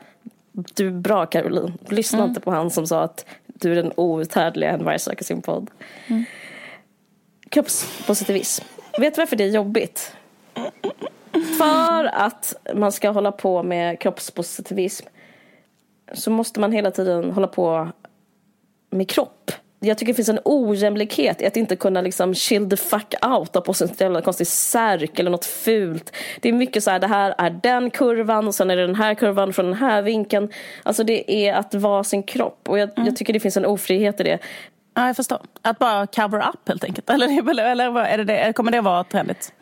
[0.52, 1.74] du är bra Caroline.
[1.90, 5.42] Lyssna inte på han som sa att du är den outhärdliga en varje söker sin
[5.42, 5.70] podd.
[7.50, 8.66] Kroppspositivism.
[9.00, 10.16] Vet du varför det är jobbigt?
[11.58, 15.06] För att man ska hålla på med kroppspositivism
[16.14, 17.92] så måste man hela tiden hålla på
[18.92, 19.52] med kropp.
[19.80, 23.56] Jag tycker det finns en ojämlikhet i att inte kunna liksom chill the fuck out
[23.56, 26.16] och på sig en jävla konstig särk eller något fult.
[26.42, 28.96] Det är mycket så här, det här är den kurvan och sen är det den
[28.96, 30.50] här kurvan från den här vinkeln.
[30.84, 34.20] Alltså det är att vara sin kropp och jag, jag tycker det finns en ofrihet
[34.20, 34.40] i det.
[34.94, 35.40] Ja, jag förstår.
[35.62, 37.10] Att bara cover up helt enkelt.
[37.10, 39.54] Eller, eller, eller är det det, kommer det vara trendigt?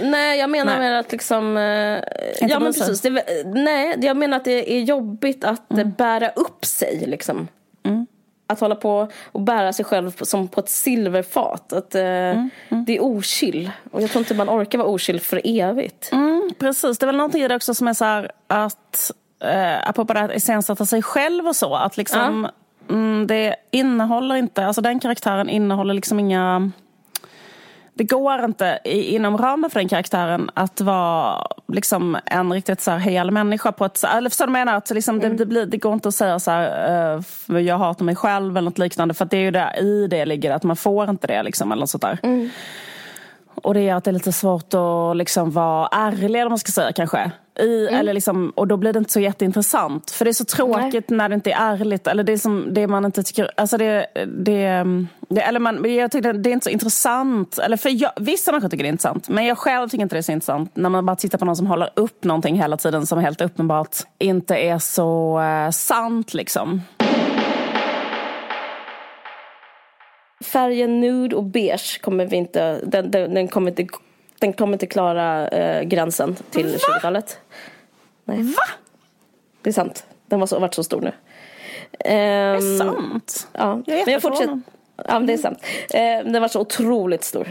[0.00, 0.90] Nej, jag menar Nej.
[0.90, 1.56] med att liksom...
[1.56, 2.00] Eh, ja,
[2.40, 3.00] bry men precis.
[3.00, 7.48] Det, nej, jag menar att det är jobbigt att eh, bära upp sig liksom.
[8.46, 11.72] Att hålla på och bära sig själv som på ett silverfat.
[11.72, 12.00] Att, eh,
[12.86, 13.70] Det är ochill.
[13.90, 16.12] Och jag tror inte man orkar vara ochill för evigt.
[16.12, 19.10] Mm, precis, det är väl någonting i det också som är så här att,
[19.44, 22.48] eh, apropå det här att iscensätta sig själv och så, att liksom
[22.90, 26.70] mm, det innehåller inte, alltså den karaktären innehåller liksom inga
[28.02, 32.90] det går inte i, inom ramen för den karaktären att vara liksom en riktigt så
[32.90, 34.04] här hel människa på ett...
[34.04, 34.76] Eller förstår du menar?
[34.76, 38.04] Att liksom det, det, blir, det går inte att säga så här, för jag hatar
[38.04, 39.14] mig själv eller något liknande.
[39.14, 41.72] För att det är ju där i det ligger att man får inte det liksom,
[41.72, 42.18] eller något sånt där.
[43.54, 46.58] Och det gör att det är lite svårt att liksom vara ärlig, eller vad man
[46.58, 47.30] ska säga kanske.
[47.58, 50.10] I, eller liksom, och då blir det inte så jätteintressant.
[50.10, 52.06] För det är så tråkigt när det inte är ärligt.
[52.06, 53.50] Eller det är som det man inte tycker...
[53.56, 54.84] Alltså det, det,
[55.28, 57.58] det, eller man, jag tycker det är inte så intressant.
[57.58, 59.28] Eller för jag, vissa människor tycker det är intressant.
[59.28, 60.76] Men jag själv tycker inte det är så intressant.
[60.76, 63.96] När man bara tittar på någon som håller upp någonting hela tiden som helt uppenbart
[64.18, 66.80] inte är så eh, sant liksom.
[70.44, 72.80] Färgen nude och beige kommer vi inte...
[72.84, 73.86] Den, den, den kommer inte
[74.42, 77.38] den kommer inte klara eh, gränsen till 20-talet.
[78.24, 78.42] Nej.
[78.42, 78.62] Va?
[79.62, 80.06] Det är sant.
[80.26, 81.12] Den har varit så stor nu.
[81.90, 83.48] Det är sant?
[83.52, 84.60] Ja, Jag är men jag fortsätter.
[84.96, 85.58] Ja, men det är sant.
[85.90, 87.48] Eh, den var så otroligt stor.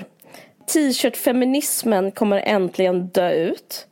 [0.73, 3.87] T-shirt-feminismen kommer äntligen dö ut.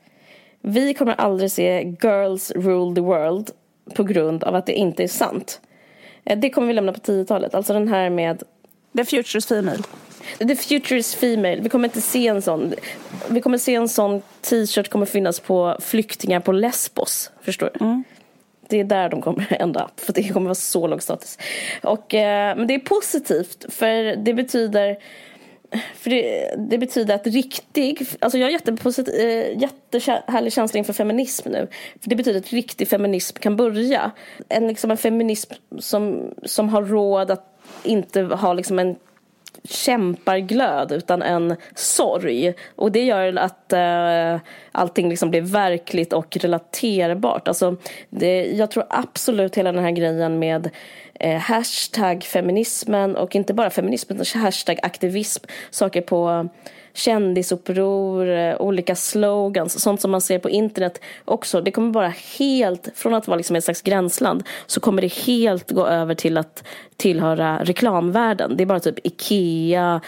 [0.62, 3.52] Vi kommer aldrig se girls rule the world
[3.95, 5.62] på grund av att det inte är sant.
[6.26, 7.56] Eh, det kommer vi lämna på 10-talet.
[7.56, 8.43] Alltså den här med
[8.97, 9.84] The Futures Female.
[10.38, 11.61] The future is female.
[11.61, 12.73] Vi kommer inte se en sån.
[13.30, 17.32] Vi kommer se en sån t-shirt kommer finnas på flyktingar på Lesbos.
[17.41, 18.03] Förstår du?
[18.69, 19.99] Det är där de kommer ända upp.
[19.99, 21.38] För det kommer vara så låg status.
[21.84, 23.65] Och, eh, men det är positivt.
[23.69, 24.97] För det betyder
[25.95, 31.49] för det, det betyder att riktig, alltså jag har jätteposit- eh, jättehärlig känsla inför feminism
[31.49, 31.67] nu.
[32.01, 34.11] För det betyder att riktig feminism kan börja.
[34.49, 38.95] En, liksom en feminism som, som har råd att inte ha liksom en
[39.64, 42.53] kämparglöd utan en sorg.
[42.76, 44.38] Och det gör att eh,
[44.72, 47.47] allting liksom blir verkligt och relaterbart.
[47.47, 47.76] Alltså,
[48.10, 50.70] det, jag tror absolut hela den här grejen med
[51.20, 55.43] eh, hashtag feminismen och inte bara feminism utan hashtag aktivism.
[55.70, 56.49] Saker på
[56.94, 61.62] kändisuppror, eh, olika slogans, sånt som man ser på internet också.
[61.62, 65.72] Det kommer bara helt, från att vara liksom ett slags gränsland, så kommer det helt
[65.72, 66.64] gå över till att
[66.98, 68.58] tillhöra reklamvärlden.
[68.58, 70.02] Det är bara typ Ikea,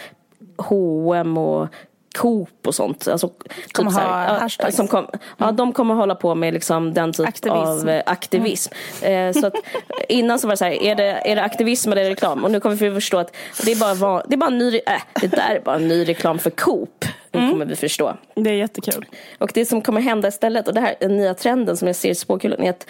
[0.56, 1.68] H&M och
[2.12, 3.08] Coop och sånt.
[3.08, 5.06] Alltså, typ Kommer så ha här, som kom,
[5.38, 7.58] ja, de kommer hålla på med liksom den typ Aktivism.
[7.58, 8.72] av eh, aktivism.
[9.02, 9.54] Eh, så att
[10.08, 12.44] innan så var det så här, är det, är det aktivism eller är det reklam?
[12.44, 14.76] Och nu kommer vi förstå att det är bara, van- det är bara en ny,
[14.86, 17.04] äh, det där är bara en ny reklam för Coop.
[17.32, 18.16] Nu kommer vi förstå.
[18.34, 19.06] Det är jättekul.
[19.38, 22.10] Och det som kommer hända istället, och det här den nya trenden som jag ser
[22.10, 22.86] i spåkulan, är att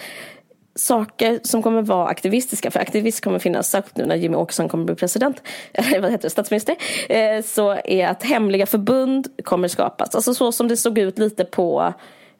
[0.75, 4.85] saker som kommer vara aktivistiska, för aktivism kommer finnas särskilt nu när Jimmy Åkesson kommer
[4.85, 5.41] bli president,
[5.73, 6.75] eller vad heter det, statsminister,
[7.09, 10.15] eh, så är att hemliga förbund kommer skapas.
[10.15, 11.93] Alltså så som det såg ut lite på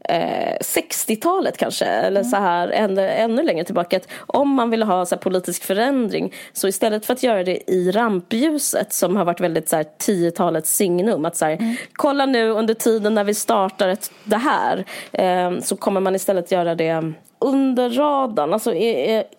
[0.09, 3.97] eh, 60-talet kanske, eller så här ännu, ännu längre tillbaka.
[3.97, 7.71] Att om man vill ha så här, politisk förändring, så istället för att göra det
[7.71, 12.49] i rampljuset som har varit väldigt så här 10-talets signum, att så här, kolla nu
[12.49, 17.13] under tiden när vi startar ett, det här, eh, så kommer man istället göra det
[17.43, 18.73] under radarn, alltså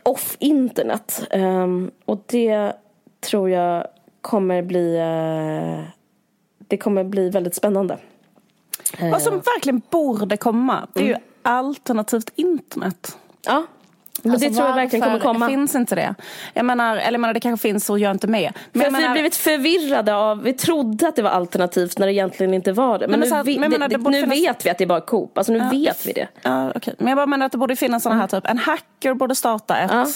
[0.02, 1.26] off internet.
[1.30, 2.72] Ehm, och det
[3.20, 3.86] tror jag
[4.20, 5.84] kommer bli eh,
[6.58, 7.98] det kommer bli väldigt spännande.
[9.00, 13.18] Vad som verkligen borde komma, det är ju alternativt internet.
[13.46, 13.66] Ja,
[14.24, 15.48] men Alltså, det tror jag verkligen kommer komma.
[15.48, 16.14] finns inte det?
[16.54, 18.52] Jag menar, eller jag menar, det kanske finns och jag är inte med.
[18.72, 21.30] Men För jag att vi har menar, blivit förvirrade av, vi trodde att det var
[21.30, 23.04] alternativt när det egentligen inte var det.
[23.06, 24.66] Men, men nu, så här, vi, men jag menar, det, det borde nu finnas- vet
[24.66, 26.28] vi att det är bara Coop, alltså nu vet vi det.
[26.42, 26.94] Ja, okej.
[26.98, 29.76] Men jag bara menar att det borde finnas sådana här typ, en hacker borde starta
[29.78, 30.06] ett, Ja.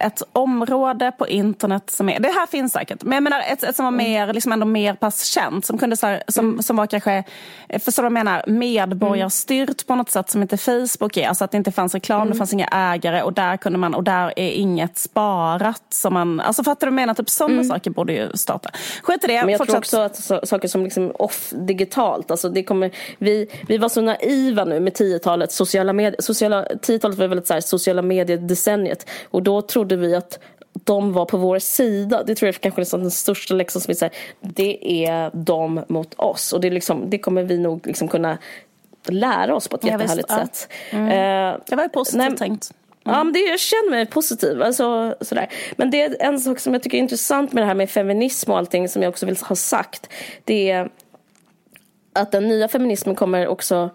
[0.00, 3.76] Ett område på internet som är, det här finns säkert, men jag menar ett, ett
[3.76, 6.86] som var mer, liksom ändå mer pass känt, som kunde så här, som, som var
[6.86, 7.24] kanske,
[7.68, 11.50] förstår du vad jag menar, medborgarstyrt på något sätt som inte Facebook är, alltså att
[11.50, 14.50] det inte fanns reklam, det fanns inga ägare och där kunde man, och där är
[14.50, 18.30] inget sparat som man, alltså fattar du vad jag menar, typ sådana saker borde ju
[18.34, 18.70] starta.
[19.02, 19.78] Skit i det, Men jag tror fortsätt.
[19.78, 24.00] också att så, saker som liksom off digitalt, alltså det kommer, vi, vi var så
[24.00, 29.42] naiva nu med 10-talet, sociala medier, sociala, 10-talet var väldigt så här, sociala medier-decenniet och
[29.42, 30.38] då trodde vi att
[30.84, 32.22] de var på vår sida.
[32.22, 35.84] Det tror jag kanske är den största läxan som är så här, det är de
[35.88, 38.38] mot oss och det, liksom, det kommer vi nog liksom kunna
[39.08, 40.46] lära oss på ett Ja, jättehärligt visst, ja.
[40.46, 40.68] sätt.
[40.92, 42.70] Eh, Det var ju positivt Nej, tänkt.
[43.04, 44.62] Ja, men det, jag känner mig positiv.
[44.62, 45.48] Alltså, sådär.
[45.76, 48.50] Men det är en sak som jag tycker är intressant med det här med feminism
[48.50, 50.08] och allting som jag också vill ha sagt.
[50.44, 50.90] Det är
[52.12, 53.90] att den nya feminismen kommer också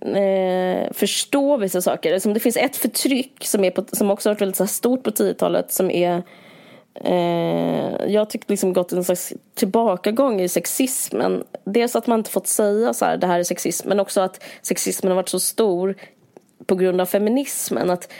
[0.00, 2.18] eh, förstå vissa saker.
[2.18, 4.68] Som det finns ett förtryck som, är på, som också har varit väldigt så här
[4.68, 6.22] stort på 10-talet som är
[7.00, 11.44] Eh, jag tycker liksom gått en slags tillbakagång i sexismen.
[11.64, 14.42] Dels att man inte fått säga så här, det här är sexism, men också att
[14.62, 15.94] sexismen har varit så stor
[16.66, 17.90] på grund av feminismen.
[17.90, 18.12] Att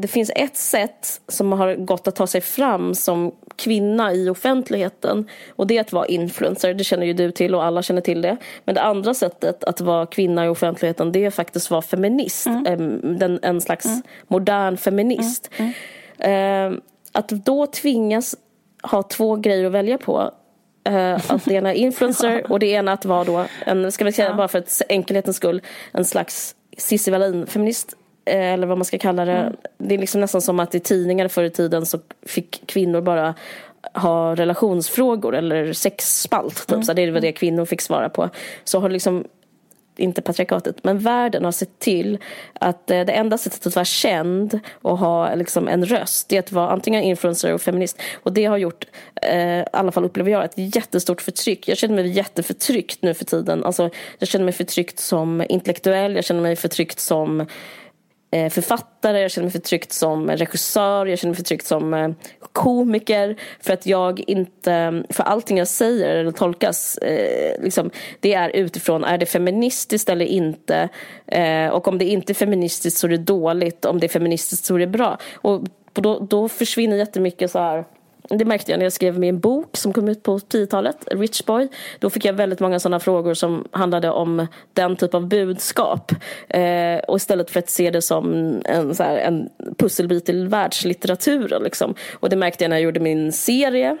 [0.00, 5.28] det finns ett sätt som har gått att ta sig fram som kvinna i offentligheten
[5.56, 8.22] och det är att vara influencer, det känner ju du till och alla känner till
[8.22, 8.36] det.
[8.64, 12.46] Men det andra sättet att vara kvinna i offentligheten det är faktiskt att vara feminist,
[12.46, 13.88] eh, den, en slags
[14.28, 15.50] modern feminist.
[16.18, 16.72] Eh,
[17.12, 18.36] att då tvingas
[18.82, 20.30] ha två grejer att välja på.
[20.84, 24.12] Eh, att det ena är influencer och det ena att vara då, en, ska vi
[24.12, 27.94] säga bara för enkelhetens skull, en slags Cissi Wallin-feminist.
[28.28, 29.52] Eh, Eller vad man ska kalla det.
[29.78, 33.34] Det är liksom nästan som att i tidningar förr i tiden så fick kvinnor bara
[33.94, 36.66] ha relationsfrågor eller sexspalt.
[36.66, 36.84] Typ.
[36.84, 38.30] Så det var det kvinnor fick svara på.
[38.64, 39.24] Så har liksom
[39.98, 42.18] inte patriarkatet, men världen har sett till
[42.52, 46.40] att eh, det enda sättet att vara känd och ha liksom, en röst, det är
[46.40, 48.00] att vara antingen influencer och feminist.
[48.22, 48.86] Och det har gjort,
[49.22, 51.68] eh, i alla fall upplever jag, ett jättestort förtryck.
[51.68, 53.64] Jag känner mig jätteförtryckt nu för tiden.
[53.64, 57.46] Alltså, jag känner mig förtryckt som intellektuell, jag känner mig förtryckt som
[58.30, 62.10] Eh, författare, jag känner mig förtryckt som regissör, jag känner mig förtryckt som eh,
[62.52, 68.50] komiker för att jag inte, för allting jag säger eller tolkas, eh, liksom, det är
[68.50, 70.88] utifrån, är det feministiskt eller inte?
[71.72, 74.74] och om det inte är feministiskt så är det dåligt, om det är feministiskt så
[74.74, 75.18] är det bra.
[75.34, 75.62] Och
[75.92, 77.84] då, då försvinner jättemycket så här
[78.28, 81.68] det märkte jag när jag skrev min bok som kom ut på 10-talet, Rich Boy.
[81.98, 86.12] Då fick jag väldigt många sådana frågor som handlade om den typ av budskap.
[86.48, 89.48] Eh, och istället för att se det som en, så här, en
[89.78, 91.62] pusselbit till världslitteraturen.
[91.62, 91.94] Liksom.
[92.12, 93.98] Och det märkte jag när jag gjorde min serie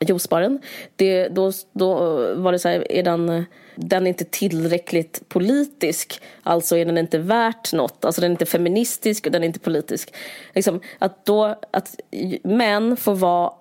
[0.00, 0.60] Juicebaren.
[0.96, 1.94] Det, då, då
[2.34, 3.44] var det så här, är den,
[3.74, 8.04] den är inte tillräckligt politisk, alltså är den inte värt något.
[8.04, 10.14] Alltså den är inte feministisk och den är inte politisk.
[10.54, 12.00] Liksom, att, då, att
[12.42, 13.52] män får vara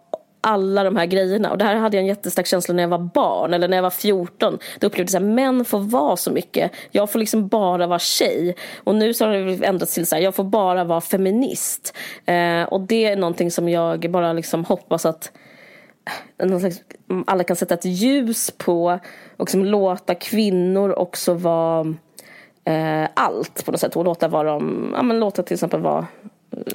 [0.42, 1.52] alla de här grejerna.
[1.52, 3.82] Och det här hade jag en jättestark känsla när jag var barn eller när jag
[3.82, 4.58] var 14.
[4.80, 6.72] Då upplevde jag att män får vara så mycket.
[6.92, 8.56] Jag får liksom bara vara tjej.
[8.78, 11.98] Och nu så har det ändrats till så här, jag får bara vara feminist.
[12.26, 15.32] Eh, och det är någonting som jag bara liksom hoppas att
[16.44, 19.00] eh, slags, mm, alla kan sätta ett ljus på
[19.38, 21.96] och liksom låta kvinnor också vara
[22.64, 23.96] eh, allt på något sätt.
[23.96, 26.08] Och låta, vara de, ja, men låta till exempel vara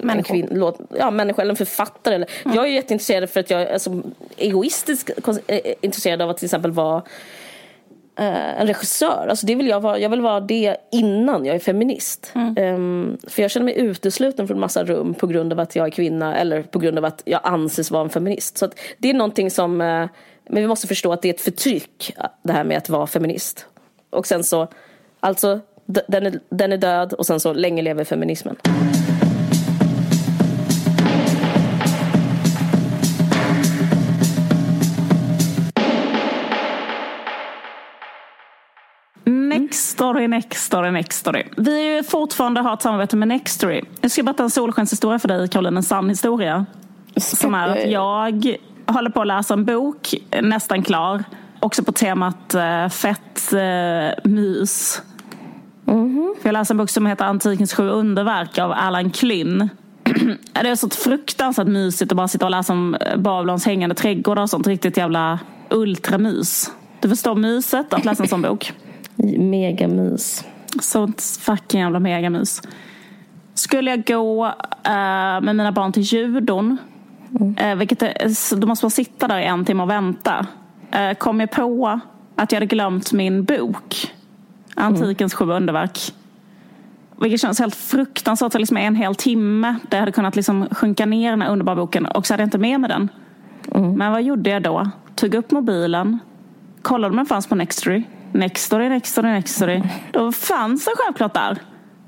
[0.02, 0.36] Människor.
[0.36, 2.14] En låt, ja, människa eller en författare.
[2.14, 2.56] Eller, mm.
[2.56, 4.02] Jag är jätteintresserad för att jag är alltså,
[4.36, 5.10] egoistiskt
[5.46, 7.02] eh, intresserad av att till exempel vara
[8.18, 9.26] eh, en regissör.
[9.30, 12.32] Alltså det vill jag, vara, jag vill vara det innan jag är feminist.
[12.34, 12.74] Mm.
[12.74, 15.90] Um, för jag känner mig utesluten från massa rum på grund av att jag är
[15.90, 18.58] kvinna eller på grund av att jag anses vara en feminist.
[18.58, 18.68] Så
[18.98, 20.08] det är någonting som, uh,
[20.48, 23.66] men vi måste förstå att det är ett förtryck det här med att vara feminist.
[24.10, 24.68] Och sen så,
[25.20, 28.56] alltså den är, den är död och sen så länge lever feminismen.
[40.14, 41.44] Nextory, Nextory, Nextory.
[41.56, 43.82] Vi fortfarande har ett samarbete med Nextory.
[44.00, 45.76] Jag ska berätta en solskenshistoria för dig, Caroline.
[45.76, 46.66] En sann historia.
[47.16, 48.56] Som är att jag
[48.86, 51.24] håller på att läsa en bok, nästan klar.
[51.60, 55.02] Också på temat uh, fett uh, mys.
[55.86, 56.34] Mm -hmm.
[56.42, 59.68] Jag läser en bok som heter Antikens sju underverk av Alan Klinn.
[60.52, 64.50] det är så fruktansvärt mysigt att bara sitta och läsa om Babylons hängande trädgårdar och
[64.50, 64.66] sånt.
[64.66, 65.38] Riktigt jävla
[65.70, 66.70] ultramys.
[67.00, 68.72] Du förstår myset att läsa en sån bok.
[69.38, 70.44] Megamys.
[70.80, 72.62] Sånt fucking jävla megamys.
[73.54, 74.52] Skulle jag gå uh,
[75.42, 76.76] med mina barn till judon,
[77.40, 77.56] mm.
[77.70, 80.46] uh, vilket är, då måste man sitta där i en timme och vänta.
[80.94, 82.00] Uh, kom jag på
[82.36, 84.14] att jag hade glömt min bok,
[84.74, 85.48] Antikens mm.
[85.48, 86.14] sju underverk.
[87.20, 88.52] Vilket känns helt fruktansvärt.
[88.52, 91.76] Så liksom en hel timme där jag hade kunnat liksom sjunka ner den här underbara
[91.76, 93.08] boken och så hade jag inte med mig den.
[93.74, 93.92] Mm.
[93.92, 94.90] Men vad gjorde jag då?
[95.14, 96.18] Tog upp mobilen,
[96.82, 98.04] kollade om den fanns på Nextory
[98.34, 99.82] Nextory, Nextory, Nextory.
[100.12, 101.58] Då fanns den självklart där.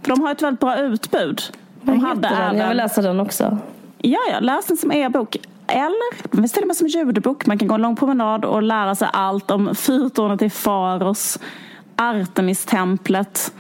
[0.03, 1.43] För de har ett väldigt bra utbud.
[1.83, 2.57] De hade även...
[2.59, 3.59] Jag vill läsa den också.
[3.99, 5.37] Ja, ja, läs den som e-bok.
[5.66, 7.47] Eller det finns till och med som ljudbok.
[7.47, 11.39] Man kan gå en lång promenad och lära sig allt om fyrtornet i Faros,
[11.97, 13.53] Artemistemplet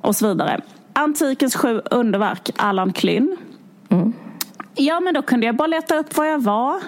[0.00, 0.60] och så vidare.
[0.92, 3.36] Antikens sju underverk, Allan Klyn.
[3.88, 4.12] Mm.
[4.74, 6.80] Ja, men då kunde jag bara leta upp var jag var.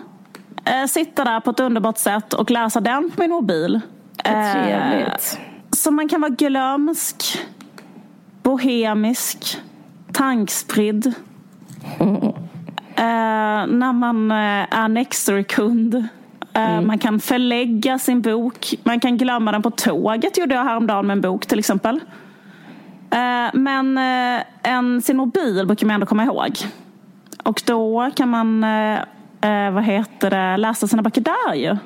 [0.64, 3.80] Eh, sitta där på ett underbart sätt och läsa den på min mobil.
[4.24, 5.38] Trevligt.
[5.38, 7.38] Eh, så man kan vara glömsk,
[8.42, 9.58] bohemisk,
[10.12, 11.14] tankspridd.
[11.98, 12.22] Mm.
[12.96, 15.94] Eh, när man eh, är Nextory-kund.
[16.54, 16.86] Eh, mm.
[16.86, 18.74] Man kan förlägga sin bok.
[18.84, 22.00] Man kan glömma den på tåget, gjorde jag häromdagen med en bok till exempel.
[23.10, 26.56] Eh, men eh, en, sin mobil brukar man ändå komma ihåg.
[27.44, 28.66] Och då kan man
[29.72, 31.76] vad heter det, läsa sina böcker där ju.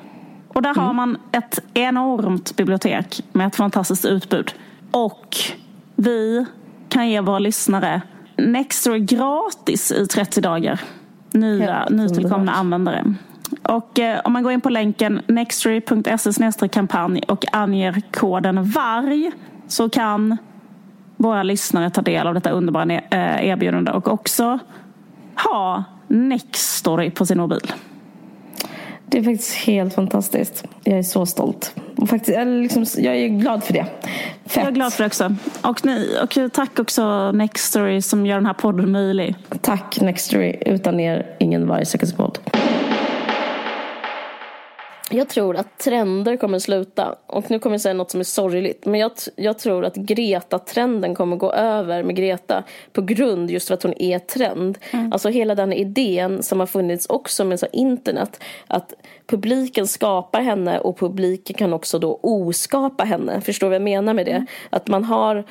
[0.57, 0.85] Och där mm.
[0.85, 4.53] har man ett enormt bibliotek med ett fantastiskt utbud.
[4.91, 5.37] Och
[5.95, 6.45] vi
[6.89, 8.01] kan ge våra lyssnare
[8.37, 10.81] Nextory gratis i 30 dagar.
[11.31, 13.13] Nya, nytillkomna användare.
[13.63, 19.31] Och eh, om man går in på länken nextory.se kampanj och anger koden VARG
[19.67, 20.37] så kan
[21.17, 24.59] våra lyssnare ta del av detta underbara eh, erbjudande och också
[25.35, 27.71] ha Nextory på sin mobil.
[29.09, 30.63] Det är faktiskt helt fantastiskt.
[30.83, 31.75] Jag är så stolt.
[31.95, 33.85] Och faktiskt, jag, liksom, jag är glad för det.
[34.45, 34.55] Fett.
[34.55, 35.35] Jag är glad för det också.
[35.61, 39.35] Och, ni, och tack också Nextory som gör den här podden möjlig.
[39.61, 40.55] Tack Nextory.
[40.65, 42.39] Utan er, ingen vargsäkerhetspodd.
[45.17, 47.15] Jag tror att trender kommer sluta.
[47.27, 48.85] Och nu kommer jag säga något som är sorgligt.
[48.85, 52.63] Men jag, jag tror att Greta-trenden kommer gå över med Greta
[52.93, 54.77] på grund just för att hon är trend.
[54.91, 55.13] Mm.
[55.13, 58.43] Alltså hela den idén som har funnits också med så internet.
[58.67, 58.93] Att
[59.27, 63.41] publiken skapar henne och publiken kan också då oskapa henne.
[63.41, 64.31] Förstår du vad jag menar med det?
[64.31, 64.47] Mm.
[64.69, 65.43] Att man har,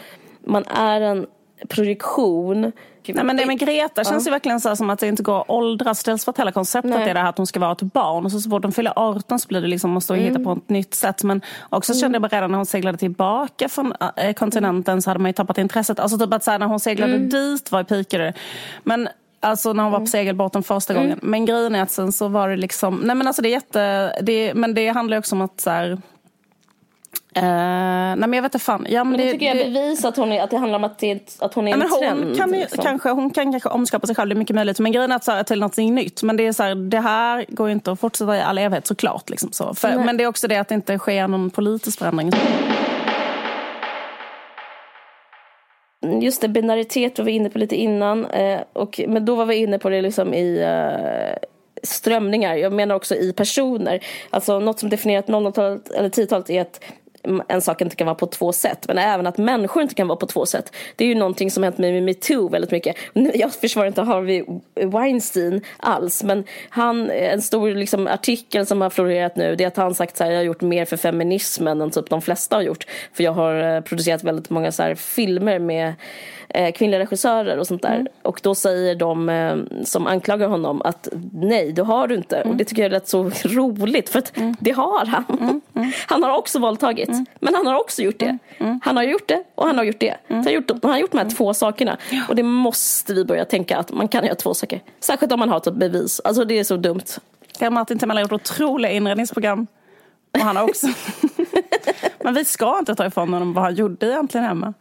[0.45, 1.27] man är en
[1.69, 2.73] projektion
[3.15, 5.51] Nej, men det med Greta känns ju verkligen så som att det inte går att
[5.51, 6.05] åldras.
[6.05, 7.11] Dels för att hela konceptet Nej.
[7.11, 8.93] är det här att hon ska vara ett barn och så, så fort hon fyller
[8.97, 10.33] 18 så blir det liksom, måste hon mm.
[10.33, 11.23] hitta på ett nytt sätt.
[11.23, 12.01] Men också mm.
[12.01, 15.33] kände jag bara redan när hon seglade tillbaka från äh, kontinenten så hade man ju
[15.33, 16.01] tappat intresset.
[16.01, 17.29] Alltså typ att så här, när hon seglade mm.
[17.29, 18.33] dit var pikade
[18.83, 19.09] men
[19.41, 20.07] Alltså när hon var på mm.
[20.07, 21.13] segelbåten första gången.
[21.13, 21.31] Mm.
[21.31, 24.13] Men grejen är att sen så var det liksom, nej men alltså det är jätte,
[24.23, 25.99] det, men det handlar också om att så här,
[27.37, 28.87] Uh, nej men jag vet inte fan.
[28.89, 30.99] Ja, men, men det, tycker jag bevis att, hon är, att det handlar om att,
[30.99, 32.37] det, att hon är ja, en hon trend.
[32.37, 32.83] Kan liksom.
[32.83, 34.79] kanske, hon kan kanske omskapa sig själv, det är mycket möjligt.
[34.79, 36.23] Men grejen är att så här, till något nytt.
[36.23, 38.87] Men det är så här, det här går ju inte att fortsätta i all evighet
[38.87, 39.31] såklart.
[39.31, 39.75] Liksom så.
[39.75, 42.31] För, men det är också det att det inte sker någon politisk förändring.
[46.21, 48.27] Just det, binaritet var vi inne på lite innan.
[48.27, 51.49] Eh, och, men då var vi inne på det liksom i eh,
[51.83, 52.55] strömningar.
[52.55, 54.05] Jag menar också i personer.
[54.31, 56.85] Alltså något som definierat 00-talet eller 10-talet är att
[57.49, 58.85] en sak inte kan vara på två sätt.
[58.89, 60.73] Men även att människor inte kan vara på två sätt.
[60.97, 62.97] Det är ju någonting som hänt mig med metoo väldigt mycket.
[63.35, 66.23] Jag försvarar inte Harvey Weinstein alls.
[66.23, 70.21] Men han, en stor liksom, artikel som har florerat nu det är att han sagt
[70.21, 72.87] att jag har gjort mer för feminismen än typ de flesta har gjort.
[73.13, 75.95] För jag har eh, producerat väldigt många så här, filmer med
[76.49, 77.95] eh, kvinnliga regissörer och sånt där.
[77.95, 78.07] Mm.
[78.23, 82.37] Och då säger de eh, som anklagar honom att nej, det har du inte.
[82.37, 82.51] Mm.
[82.51, 84.57] Och det tycker jag lät så roligt för att mm.
[84.61, 85.25] det har han.
[85.41, 85.61] Mm.
[85.75, 85.93] Mm.
[86.07, 87.09] Han har också våldtagit.
[87.09, 87.27] Mm.
[87.41, 88.39] Men han har också gjort det.
[88.83, 90.17] Han har gjort det och han har gjort det.
[90.29, 91.97] Han, har gjort, han har gjort de här två sakerna.
[92.29, 94.81] Och det måste vi börja tänka att man kan göra två saker.
[95.01, 96.21] Särskilt om man har ett bevis.
[96.25, 97.05] Alltså det är så dumt.
[97.59, 99.67] Ja, Martin Timell har gjort otroliga inredningsprogram.
[100.35, 100.87] Och han har också.
[102.25, 104.75] Men vi ska inte ta ifrån honom vad han gjorde egentligen hemma.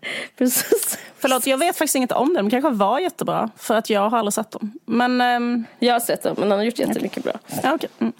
[0.38, 0.98] Precis.
[1.18, 2.48] Förlåt, jag vet faktiskt inget om dem.
[2.48, 3.50] De kanske var jättebra.
[3.56, 4.72] För att jag har aldrig sett dem.
[4.84, 5.64] Men, um...
[5.78, 7.32] Jag har sett dem, men han har gjort jättemycket okay.
[7.32, 7.60] bra.
[7.62, 7.88] Ja, okay.
[7.98, 8.12] Mm.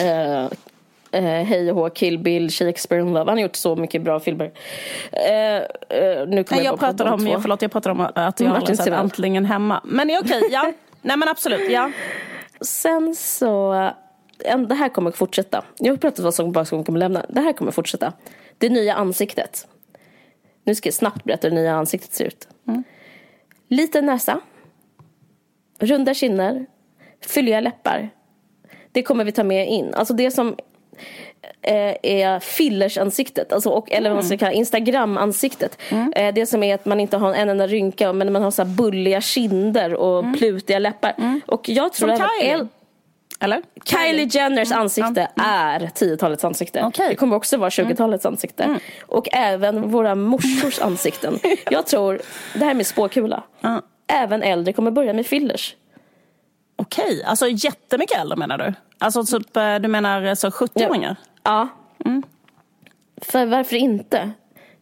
[0.00, 0.44] Uh,
[1.14, 3.30] uh, Hej och hå, Kill Bill, Shakespeare in Love.
[3.30, 4.46] Han har gjort så mycket bra filmer.
[4.46, 4.50] Uh,
[5.20, 8.88] nu Nej, jag, jag pratade om, jag, förlåt, jag pratade om att jag har sett
[8.88, 9.80] Äntligen hemma.
[9.84, 10.72] Men okej, okay, ja.
[11.02, 11.90] Nej men absolut, ja.
[12.60, 13.72] Sen så,
[14.68, 15.64] det här kommer fortsätta.
[15.78, 17.26] Jag har pratat om vad som bara kommer lämna.
[17.28, 18.12] Det här kommer fortsätta.
[18.58, 19.66] Det nya ansiktet.
[20.64, 22.48] Nu ska jag snabbt berätta hur det nya ansiktet ser ut.
[22.68, 22.84] Mm.
[23.68, 24.40] Liten näsa.
[25.78, 26.66] Runda kinder.
[27.26, 28.10] Fylliga läppar.
[28.92, 29.94] Det kommer vi ta med in.
[29.94, 30.56] Alltså det som
[31.62, 34.38] eh, är fillersansiktet, alltså, och, eller vad man ska mm.
[34.38, 35.78] kalla Instagram-ansiktet.
[35.90, 36.12] Mm.
[36.16, 38.64] Eh, det som är att man inte har en enda rynka men man har så
[38.64, 40.34] bulliga kinder och mm.
[40.34, 41.14] plutiga läppar.
[41.18, 41.40] Mm.
[41.46, 42.68] Och jag tror som Kylie.
[43.40, 43.62] Eller?
[43.84, 44.82] Kylie Jenners mm.
[44.82, 45.50] ansikte mm.
[45.50, 46.84] är 10-talets ansikte.
[46.84, 47.08] Okay.
[47.08, 48.32] Det kommer också vara 20-talets mm.
[48.32, 48.62] ansikte.
[48.62, 48.78] Mm.
[49.06, 51.38] Och även våra morsors ansikten.
[51.70, 52.20] Jag tror,
[52.54, 53.42] det här med spåkula.
[53.62, 53.82] Mm.
[54.06, 55.76] Även äldre kommer börja med fillers.
[56.76, 57.22] Okej, okay.
[57.22, 58.72] alltså jättemycket äldre menar du?
[58.98, 61.16] Alltså typ, eh, du menar så 70-åringar?
[61.42, 61.68] Ja.
[61.98, 62.08] ja.
[62.10, 62.22] Mm.
[63.22, 64.30] För varför inte?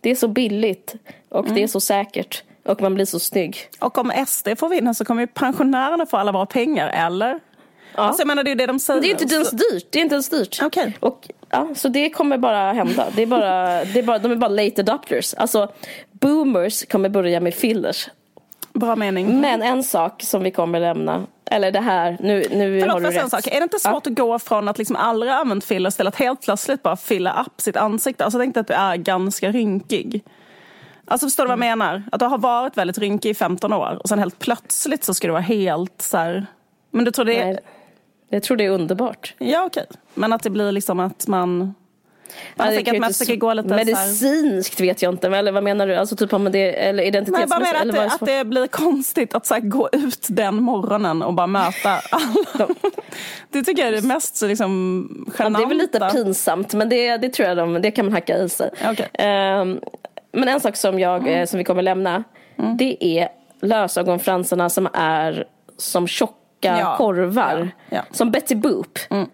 [0.00, 0.94] Det är så billigt
[1.28, 2.42] och det är så säkert.
[2.64, 3.56] Och man blir så snygg.
[3.80, 7.40] Och om SD får vinna så kommer ju pensionärerna få alla våra pengar, eller?
[7.94, 8.02] Ja.
[8.02, 9.00] Alltså jag menar det är det de säger.
[9.00, 9.86] Det är inte ens dyrt.
[9.90, 10.62] Det är inte ens dyrt.
[10.62, 10.92] Okay.
[11.00, 13.06] Och, ja, så det kommer bara hända.
[13.16, 15.34] Det är bara, det är bara, de är bara late adopters.
[15.34, 15.72] Alltså
[16.10, 18.08] boomers kommer börja med fillers.
[18.72, 19.40] Bra mening.
[19.40, 23.16] Men en sak som vi kommer lämna eller det här, nu, nu Förlåt, har du
[23.16, 23.22] rätt.
[23.22, 23.46] En sak.
[23.46, 24.12] Är det inte svårt ja.
[24.12, 27.60] att gå från att liksom aldrig använt fillers till att helt plötsligt bara fylla upp
[27.60, 28.24] sitt ansikte?
[28.24, 30.24] Alltså tänk dig att du är ganska rynkig.
[31.04, 31.78] Alltså förstår du vad jag mm.
[31.78, 32.02] menar?
[32.12, 35.28] Att du har varit väldigt rynkig i 15 år och sen helt plötsligt så ska
[35.28, 36.46] du vara helt så här...
[36.90, 37.46] Men du tror det är...
[37.46, 37.58] Nej.
[38.32, 39.34] Jag tror det är underbart.
[39.38, 39.84] Ja, okej.
[39.88, 39.98] Okay.
[40.14, 41.58] Men att det blir liksom att man...
[42.56, 44.86] Man ja, tänker att man försöker gå lite Medicinskt här...
[44.86, 45.94] vet jag inte, eller vad menar du?
[45.94, 47.60] Alltså typ om det, eller identitetsmässigt?
[47.60, 51.34] Nej, bara menar att, att det blir konstigt att så gå ut den morgonen och
[51.34, 52.68] bara möta alla.
[53.50, 55.06] det tycker jag är det mest liksom,
[55.38, 55.44] genanta.
[55.44, 58.12] Ja, det är väl lite pinsamt, men det, det tror jag de, det kan man
[58.12, 58.70] hacka i sig.
[58.90, 59.06] Okay.
[59.06, 59.80] Um, ehm,
[60.32, 61.46] men en sak som, jag, mm.
[61.46, 62.24] som vi kommer lämna,
[62.58, 62.76] mm.
[62.76, 63.28] det är
[63.60, 66.96] lösögonfransarna som är som tjocka tjocka ja.
[66.96, 67.70] korvar.
[67.88, 67.96] Ja.
[67.96, 68.02] Ja.
[68.10, 68.98] Som Betty Boop.
[69.10, 69.28] Mm.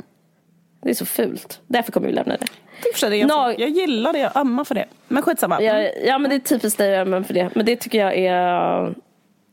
[0.82, 1.60] Det är så fult.
[1.66, 3.08] Därför kommer vi lämna det.
[3.08, 4.86] det jag, jag gillar det, jag ömmar för det.
[5.08, 5.62] Men skitsamma.
[5.62, 7.50] Ja, ja men det är typiskt dig att ömma för det.
[7.54, 8.94] Men det tycker jag är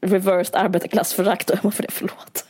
[0.01, 1.91] reversed arbetarklassförakt och ömma för det.
[1.91, 2.45] Förlåt.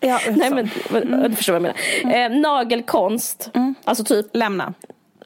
[0.00, 1.30] Ja, Nej men mm.
[1.30, 2.14] du förstår vad jag menar.
[2.16, 2.32] Mm.
[2.32, 3.50] Eh, nagelkonst.
[3.54, 3.74] Mm.
[3.84, 4.26] Alltså typ.
[4.32, 4.74] Lämna.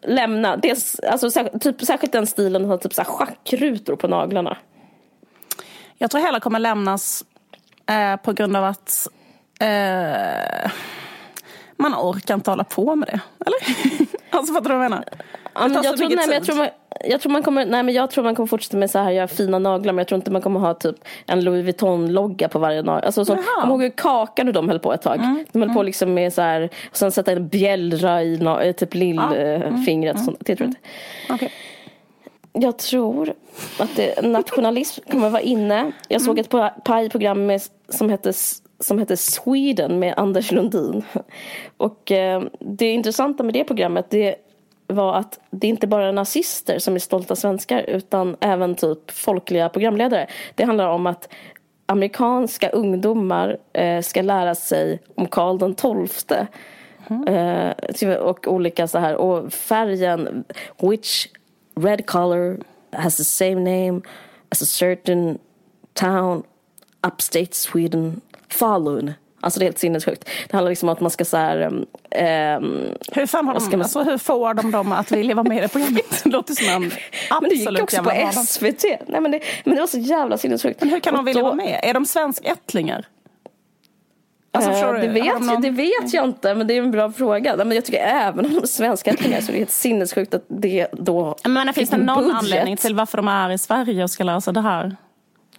[0.03, 0.57] Lämna.
[0.57, 1.31] Det är, alltså,
[1.61, 4.57] typ, särskilt den stilen har typ så här schackrutor på naglarna.
[5.99, 7.25] Jag tror hela kommer lämnas
[7.87, 9.09] eh, på grund av att
[9.65, 10.71] Eh,
[11.77, 13.21] man orkar inte hålla på med det.
[13.47, 13.59] Eller?
[14.31, 15.05] alltså fattar du vad jag menar?
[15.55, 16.69] Ja, men jag, tror, nej, men jag, tror man,
[17.05, 19.29] jag tror man kommer, nej men jag tror man kommer fortsätta med så här, göra
[19.29, 20.97] fina naglar men jag tror inte man kommer ha typ
[21.27, 23.05] en Louis Vuitton-logga på varje nagel.
[23.05, 25.17] Alltså, så, kom ihåg hur Kakan och de höll på ett tag.
[25.17, 25.45] Mm.
[25.53, 25.77] De höll mm.
[25.77, 28.23] på liksom med så här, och sen sätta en bjällra
[28.65, 30.17] i typ lillfingret.
[30.17, 30.23] Ja.
[30.23, 30.37] Mm.
[30.41, 30.81] Det tror jag inte.
[31.35, 31.49] Okay.
[32.53, 33.35] Jag tror
[33.79, 35.93] att det, nationalism kommer vara inne.
[36.09, 36.67] Jag såg mm.
[36.67, 37.59] ett pajprogram
[37.89, 38.33] som hette
[38.81, 41.03] som hette Sweden med Anders Lundin.
[41.77, 44.37] Och eh, det intressanta med det programmet det
[44.87, 49.69] var att det inte bara är nazister som är stolta svenskar utan även typ folkliga
[49.69, 50.27] programledare.
[50.55, 51.29] Det handlar om att
[51.87, 56.47] amerikanska ungdomar eh, ska lära sig om Karl den XII.
[57.11, 57.75] Mm.
[58.03, 59.17] Eh, och olika så här.
[59.17, 60.45] Och färgen,
[60.79, 61.29] which
[61.77, 62.61] red color
[62.93, 64.01] has the same name
[64.49, 65.39] as a certain
[65.93, 66.43] town
[67.07, 68.21] upstate Sweden,
[68.55, 69.13] Falun.
[69.41, 70.25] Alltså det är helt sinnessjukt.
[70.25, 71.67] Det handlar liksom om att man ska så här...
[71.67, 71.87] Um,
[73.13, 73.83] hur, fan har de, man...
[73.83, 76.05] alltså, hur får de dem att vilja vara med i det programmet?
[76.25, 76.91] Det låter som en
[77.31, 78.85] absolut Men det gick också på SVT.
[79.07, 80.81] Nej, men, det, men det var så jävla sinnessjukt.
[80.81, 81.47] Men hur kan de vilja då...
[81.47, 81.81] vara med?
[81.83, 83.07] Är de svenskättlingar?
[84.53, 85.63] Alltså, äh, det, vet, någon...
[85.63, 87.57] det vet jag inte, men det är en bra fråga.
[87.57, 90.87] Men jag tycker även om de är svenskättlingar så är det helt sinnessjukt att det
[90.93, 91.37] då...
[91.45, 92.39] Men finns det någon budget.
[92.39, 94.97] anledning till varför de är i Sverige och ska sig det här?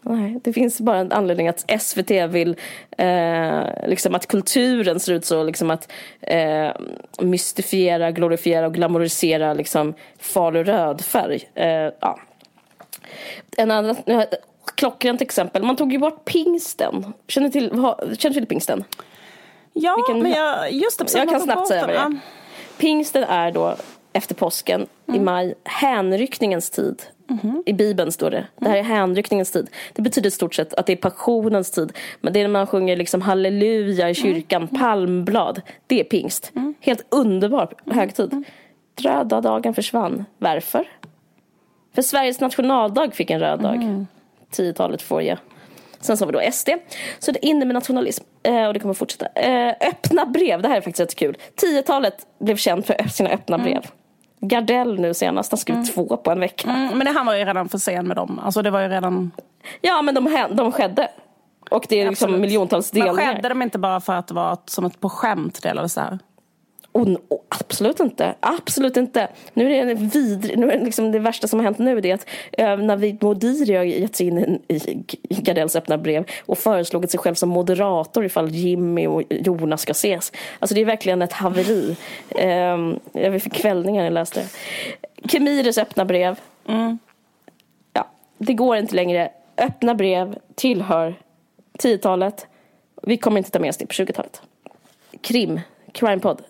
[0.09, 2.55] Nej, det finns bara en anledning att SVT vill
[2.97, 5.91] eh, liksom att kulturen ser ut så, liksom att
[6.21, 6.71] eh,
[7.19, 10.65] mystifiera, glorifiera och glamorisera liksom Falu
[10.97, 11.49] färg.
[11.55, 12.19] Eh, ja.
[13.57, 13.95] En annan,
[14.75, 17.13] klockrent exempel, man tog ju bort pingsten.
[17.27, 17.69] Känner du till,
[18.17, 18.83] känner till pingsten?
[19.73, 22.17] Ja, Vilken, men jag, just det, jag kan snabbt säga vad det är.
[22.77, 23.75] Pingsten är då
[24.13, 25.21] efter påsken mm.
[25.21, 27.03] i maj hänryckningens tid.
[27.29, 27.63] Mm.
[27.65, 28.47] I Bibeln står det.
[28.59, 29.69] Det här är hänryckningens tid.
[29.93, 31.93] Det betyder i stort sett att det är passionens tid.
[32.21, 34.81] Men det är när man sjunger liksom halleluja i kyrkan, mm.
[34.81, 35.61] palmblad.
[35.87, 36.51] Det är pingst.
[36.55, 36.73] Mm.
[36.79, 38.43] Helt underbar högtid.
[39.01, 40.25] Röda dagen försvann.
[40.37, 40.87] Varför?
[41.95, 43.75] För Sveriges nationaldag fick en röd dag.
[43.75, 44.07] Mm.
[44.51, 45.37] 10-talet får jag.
[45.99, 46.69] Sen så har vi då SD.
[47.19, 48.23] Så det är inne med nationalism.
[48.43, 49.27] Eh, och det kommer fortsätta.
[49.35, 51.37] Eh, öppna brev, det här är faktiskt rätt kul.
[51.61, 53.85] 10-talet blev känt för sina öppna brev.
[54.47, 55.87] Gardell nu senast, han skrev mm.
[55.87, 56.69] två på en vecka.
[56.69, 58.39] Mm, men det, han var ju redan för sen med dem.
[58.43, 59.31] Alltså det var ju redan...
[59.81, 61.07] Ja men de, de skedde.
[61.69, 63.15] Och det är liksom miljontals delningar.
[63.15, 66.01] Men skedde de inte bara för att det var som ett på skämt delades så
[66.01, 66.19] här?
[66.95, 68.35] Oh, oh, absolut inte.
[68.39, 69.27] Absolut inte.
[69.53, 72.11] Nu är det, vidrig, nu är det, liksom det värsta som har hänt nu det
[72.11, 77.11] är att eh, Navid Modiri har gett sig in i, Gardells öppna brev och föreslagit
[77.11, 80.31] sig själv som moderator ifall Jimmy och Jonas ska ses.
[80.59, 81.95] Alltså det är verkligen ett haveri.
[82.29, 82.77] Eh,
[83.13, 84.47] jag fick kvällningar när jag läste det.
[85.29, 86.39] Kemiris öppna brev.
[86.67, 86.99] Mm.
[87.93, 89.29] Ja, det går inte längre.
[89.57, 91.15] Öppna brev tillhör
[91.77, 92.47] 10-talet.
[93.01, 94.41] Vi kommer inte ta med oss det på 20-talet.
[95.21, 95.59] Krim,
[95.91, 96.41] Crime-podd.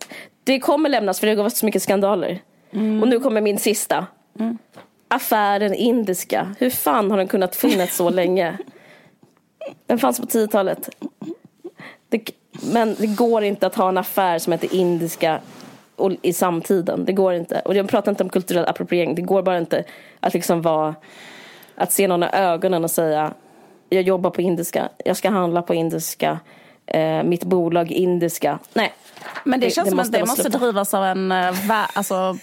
[0.46, 2.42] Det kommer lämnas för det har varit så mycket skandaler.
[2.72, 3.02] Mm.
[3.02, 4.06] Och nu kommer min sista.
[4.40, 4.58] Mm.
[5.08, 6.56] Affären Indiska.
[6.60, 8.58] Hur fan har den kunnat finnas så länge?
[9.86, 10.90] Den fanns på 10-talet.
[12.74, 15.40] men det går inte att ha en affär som heter Indiska
[16.22, 17.06] i samtiden.
[17.06, 17.60] Det går inte.
[17.60, 19.16] Och jag pratar inte om kulturell appropriering.
[19.16, 19.84] Det går bara inte
[20.20, 20.96] att liksom vara...
[21.76, 23.34] Att se någon i ögonen och säga
[23.90, 26.40] jag jobbar på indiska, jag ska handla på indiska,
[26.88, 28.60] eh, mitt bolag indiska.
[28.74, 28.94] Nej,
[29.44, 32.16] men det, det känns det som att det måste drivas av en, eh, alltså,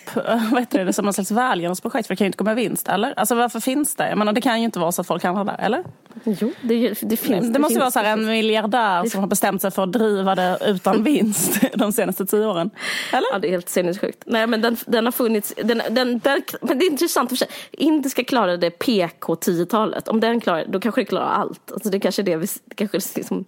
[0.50, 2.88] vad heter det, som någon slags välgörenhetsprojekt för det kan ju inte gå med vinst,
[2.88, 3.18] eller?
[3.18, 4.08] Alltså varför finns det?
[4.08, 5.84] Jag menar, det kan ju inte vara så att folk handlar där, eller?
[6.24, 7.46] Jo, det, det finns.
[7.46, 10.34] Det, det måste finns, vara så en miljardär som har bestämt sig för att driva
[10.34, 12.70] det utan vinst de senaste tio åren.
[13.12, 13.28] Eller?
[13.32, 14.22] Ja, det är helt sinnessjukt.
[14.26, 17.48] Nej, men den, den har funnits, den, den, den, men det är intressant för sig.
[17.70, 20.08] Indiska klarade PK 10-talet.
[20.08, 21.72] Om den klarar då kanske det klarar allt.
[21.72, 23.44] Alltså det kanske är det vi, det kanske är liksom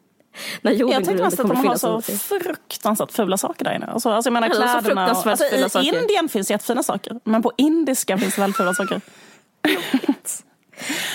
[0.62, 3.86] när jorden jag tänkte mest att de har så fruktansvärt fula saker där inne.
[3.86, 5.10] Alltså, alltså jag menar kläderna.
[5.10, 6.00] Och, alltså, I saker.
[6.00, 7.20] Indien finns jättefina saker.
[7.24, 9.00] Men på indiska finns det väldigt fula saker.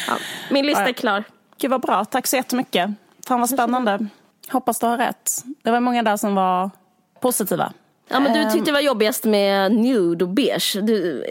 [0.08, 0.14] ja,
[0.52, 1.24] min lista är klar.
[1.58, 2.06] Gud vad bra.
[2.06, 2.90] Tack så jättemycket.
[3.28, 4.08] Fan vad spännande.
[4.52, 5.32] Hoppas du har rätt.
[5.64, 6.70] Det var många där som var
[7.22, 7.74] positiva.
[8.08, 10.78] Ja, men du tyckte det var jobbigast med nude och beige.
[10.82, 11.24] Du,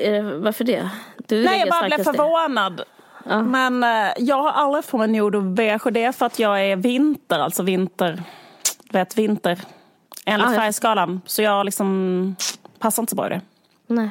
[0.43, 0.91] varför det?
[1.27, 2.83] Du Nej, jag bara blev förvånad.
[3.25, 3.43] Ja.
[3.43, 6.39] Men eh, jag har aldrig på mig nude och beige och det är för att
[6.39, 8.23] jag är vinter, alltså vinter,
[8.91, 9.59] vet vinter,
[10.27, 11.21] enligt ah, färgskalan.
[11.27, 12.37] Så jag liksom
[12.79, 13.41] passar inte så bra i det.
[13.87, 14.11] Nej.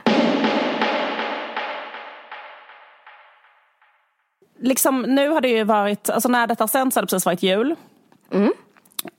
[4.59, 7.75] Liksom, nu har det ju varit, alltså när detta sänds har det precis varit jul.
[8.31, 8.53] Mm.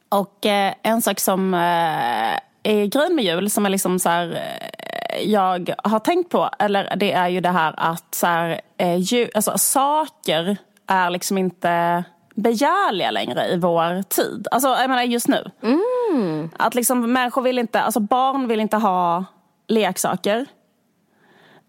[0.09, 4.33] Och eh, en sak som eh, är grön med jul, som är liksom så här,
[4.33, 4.78] eh,
[5.25, 9.29] jag har tänkt på, eller det är ju det här att så här, eh, ju,
[9.35, 10.57] alltså, saker
[10.87, 12.05] är liksom inte
[12.35, 14.47] begärliga längre i vår tid.
[14.51, 15.51] Alltså jag menar just nu.
[15.63, 19.25] Mm, Att liksom människor vill inte, alltså barn vill inte ha
[19.69, 20.47] leksaker.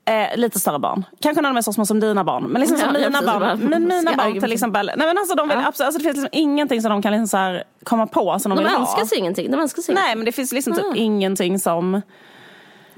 [0.06, 1.06] Eh, lite större barn.
[1.22, 2.44] Kanske de är så små som dina barn.
[2.44, 3.40] Men liksom som mina barn.
[3.40, 4.92] bara- Men mina barn till exempel.
[4.98, 5.68] Nej men alltså de vill Ja.
[5.68, 8.64] absolut, alltså det finns liksom ingenting som de kan liksom komma på som de, De
[8.64, 9.06] vill önskar ha.
[9.06, 9.52] sig ingenting.
[9.52, 10.96] De önskar sig Nej men det finns liksom typ Ah.
[10.96, 12.02] ingenting som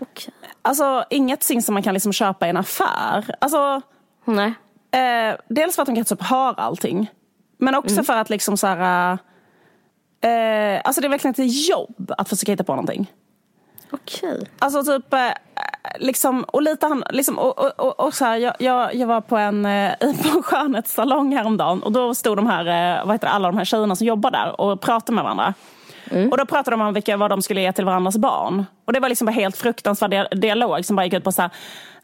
[0.02, 0.34] Okej.
[0.62, 3.36] Alltså ingenting som man kan liksom köpa i en affär.
[3.42, 3.82] Alltså
[4.26, 4.54] Nej.
[4.92, 7.12] Eh, dels för att de kanske typ har allting.
[7.58, 8.06] Men också Mm.
[8.06, 9.12] för att liksom så här...
[10.24, 13.12] Eh, alltså det är verkligen ett jobb att försöka hitta på någonting.
[13.92, 14.48] Okej.
[14.60, 15.20] Alltså typ, eh,
[16.00, 19.22] liksom, och lite han, liksom, och, och, och, och så här, jag, jag, jag var
[19.22, 22.66] på en, eh, på en skönhetssalong häromdagen och då stod de här,
[23.00, 25.54] eh, vad heter det, alla de här tjejerna som jobbar där och pratade med varandra.
[26.32, 28.66] Och då pratade de om vilka, vad de skulle ge till varandras barn.
[28.86, 31.42] Och det var liksom bara helt fruktansvärd dia- dialog som bara gick ut på så
[31.42, 31.52] här,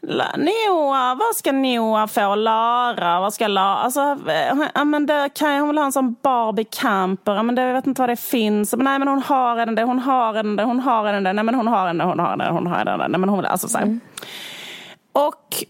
[0.02, 2.34] "La- Noah, vad ska Noah få?
[2.34, 3.76] Lara, vad ska Lara?
[3.76, 7.34] Alltså, eh, ja, men det kan jag, hon vill ha en sån Barbie camper.
[7.34, 8.74] Ja, men det, jag vet inte vad det finns.
[8.76, 11.32] Men, nej men hon har en där, hon har en där, hon har en där.
[11.32, 13.08] Nej men hon har en där, hon har en där, hon har en där.
[13.08, 13.98] Nej men hon vill, alltså så här.
[15.12, 15.64] Och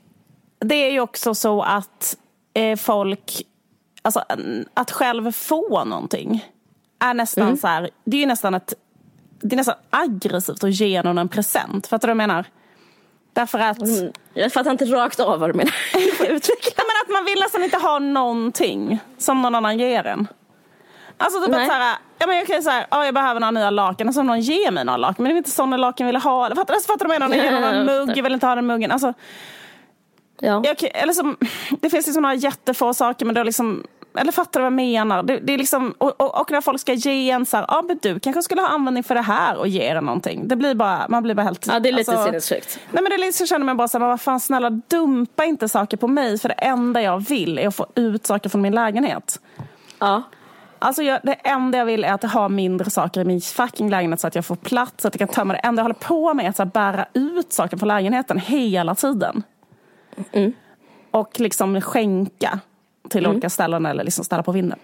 [0.61, 2.17] det är ju också så att
[2.55, 3.43] eh, folk,
[4.03, 4.23] alltså
[4.75, 6.45] att själv få någonting
[6.99, 8.75] är nästan så här, det är ju nästan ett,
[9.41, 11.87] det är nästan aggressivt att ge någon en present.
[11.87, 12.45] Fattar du vad jag menar?
[13.33, 14.13] Därför att, Mm.
[14.35, 15.75] Jag fattar inte rakt av vad du menar.
[16.77, 20.29] Men att man vill nästan inte ha någonting som någon annan ger en.
[21.17, 21.61] Alltså typ Nej.
[21.63, 24.09] att så här, ja, men jag kan ju säga, ja, jag behöver några nya lakan,
[24.09, 26.23] och så någon ger mig några lakan, men det är inte sådana lakan jag vill
[26.23, 26.55] ha.
[26.55, 27.37] Fattar du fattar du vad jag menar?
[27.37, 28.91] Någon ger någon mugg, jag vill inte ha den muggen.
[28.91, 29.13] Alltså,
[30.41, 30.63] Ja.
[30.65, 31.37] jag, eller som,
[31.81, 33.85] det finns liksom några jättefå saker, men då liksom,
[34.19, 35.23] eller fattar du vad jag menar?
[35.23, 37.83] Det, det är liksom, och, och, och när folk ska ge en så här, ja
[37.83, 40.49] men du kanske skulle ha användning för det här och ge en någonting.
[40.49, 41.67] Det blir bara, man blir bara helt...
[41.67, 42.79] ja, det är lite alltså- sinnessjukt.
[42.91, 45.45] Nej men det är lite så känner man bara så här, vad fan snälla dumpa
[45.45, 48.61] inte saker på mig för det enda jag vill är att få ut saker från
[48.61, 49.41] min lägenhet.
[49.99, 50.23] Ja.
[50.79, 54.21] Alltså jag, det enda jag vill är att ha mindre saker i min fucking lägenhet
[54.21, 55.59] så att jag får plats, så att jag kan tömma det.
[55.59, 58.95] enda jag håller på med är att så här, bära ut saker från lägenheten hela
[58.95, 59.43] tiden.
[61.11, 62.61] Och liksom skänka
[63.09, 64.79] till olika ställen eller liksom ställa på vinden.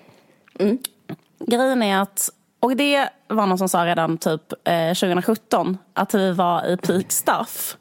[1.39, 6.33] Grejen är att, och det var någon som sa redan typ eh, 2017, att vi
[6.33, 7.77] var i peak stuff.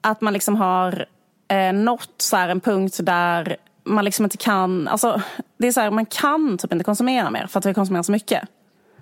[0.00, 1.06] Att man liksom har
[1.48, 5.22] eh, nått så här en punkt där man liksom inte kan, alltså
[5.56, 8.12] det är så här, man kan typ inte konsumera mer för att vi konsumerar så
[8.12, 8.48] mycket.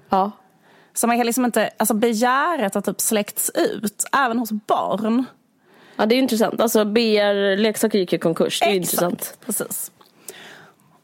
[0.09, 0.31] Ja.
[0.95, 5.25] Så man kan liksom inte, alltså begäret har typ släckts ut, även hos barn.
[5.97, 6.61] Ja, det är intressant.
[6.61, 8.61] Alltså BR-leksaker gick i konkurs.
[8.61, 9.21] Det är intressant.
[9.21, 9.91] Exakt, precis.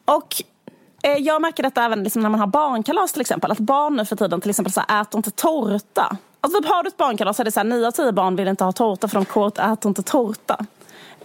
[0.04, 0.42] Och
[1.02, 3.50] eh, jag märker detta även liksom när man har barnkalas till exempel.
[3.50, 6.16] Att barn nu för tiden till exempel så här, äter inte tårta.
[6.40, 8.36] Alltså typ har du ett barnkalas så är det så här, 9 av 10 barn
[8.36, 10.66] vill inte ha tårta för de kort äter inte tårta.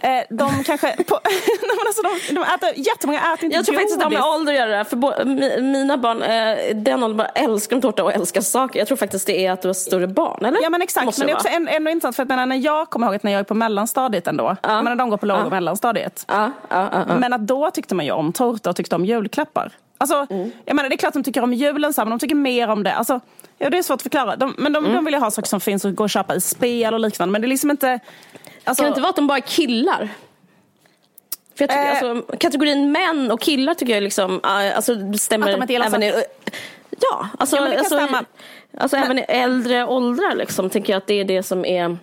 [0.00, 1.14] Eh, de kanske, på,
[1.86, 4.52] alltså de, de äter, jättemånga äter inte Jag tror faktiskt att det har med ålder
[4.52, 4.84] att göra.
[4.84, 8.78] För bo- mi- mina barn, eh, den åldern bara älskar de tårta och älskar saker.
[8.78, 10.62] Jag tror faktiskt det är att du har större barn, eller?
[10.62, 12.46] Ja men exakt, Måste men det är också en- ändå intressant för att jag menar,
[12.46, 14.68] när jag kommer ihåg att när jag är på mellanstadiet ändå, ja.
[14.82, 16.24] men när de går på låg och mellanstadiet.
[16.28, 17.14] Ja, ja, ja, ja.
[17.14, 19.72] Men att då tyckte man ju om tårta och tyckte om julklappar.
[19.98, 20.50] Alltså, Mm.
[20.64, 22.68] jag menar, det är klart de tycker om julen, så här, men de tycker mer
[22.68, 22.94] om det.
[22.94, 23.20] Alltså,
[23.58, 24.36] ja, det är svårt att förklara.
[24.36, 24.96] De, men de, Mm.
[24.96, 27.32] de vill ju ha saker som finns och gå och köpa i spel och liknande.
[27.32, 28.00] Men det är liksom inte...
[28.64, 30.08] Alltså, Kan det inte vara att de bara är killar?
[31.56, 31.90] För jag tycker, Eh.
[32.10, 36.02] alltså, kategorin män och killar tycker jag liksom, eh, alltså, stämmer Att de inte även
[36.02, 36.24] i,
[37.00, 38.24] Ja, alltså, Ja, men alltså, stämma.
[38.78, 41.96] alltså även i äldre åldrar liksom, tänker jag att det är det som är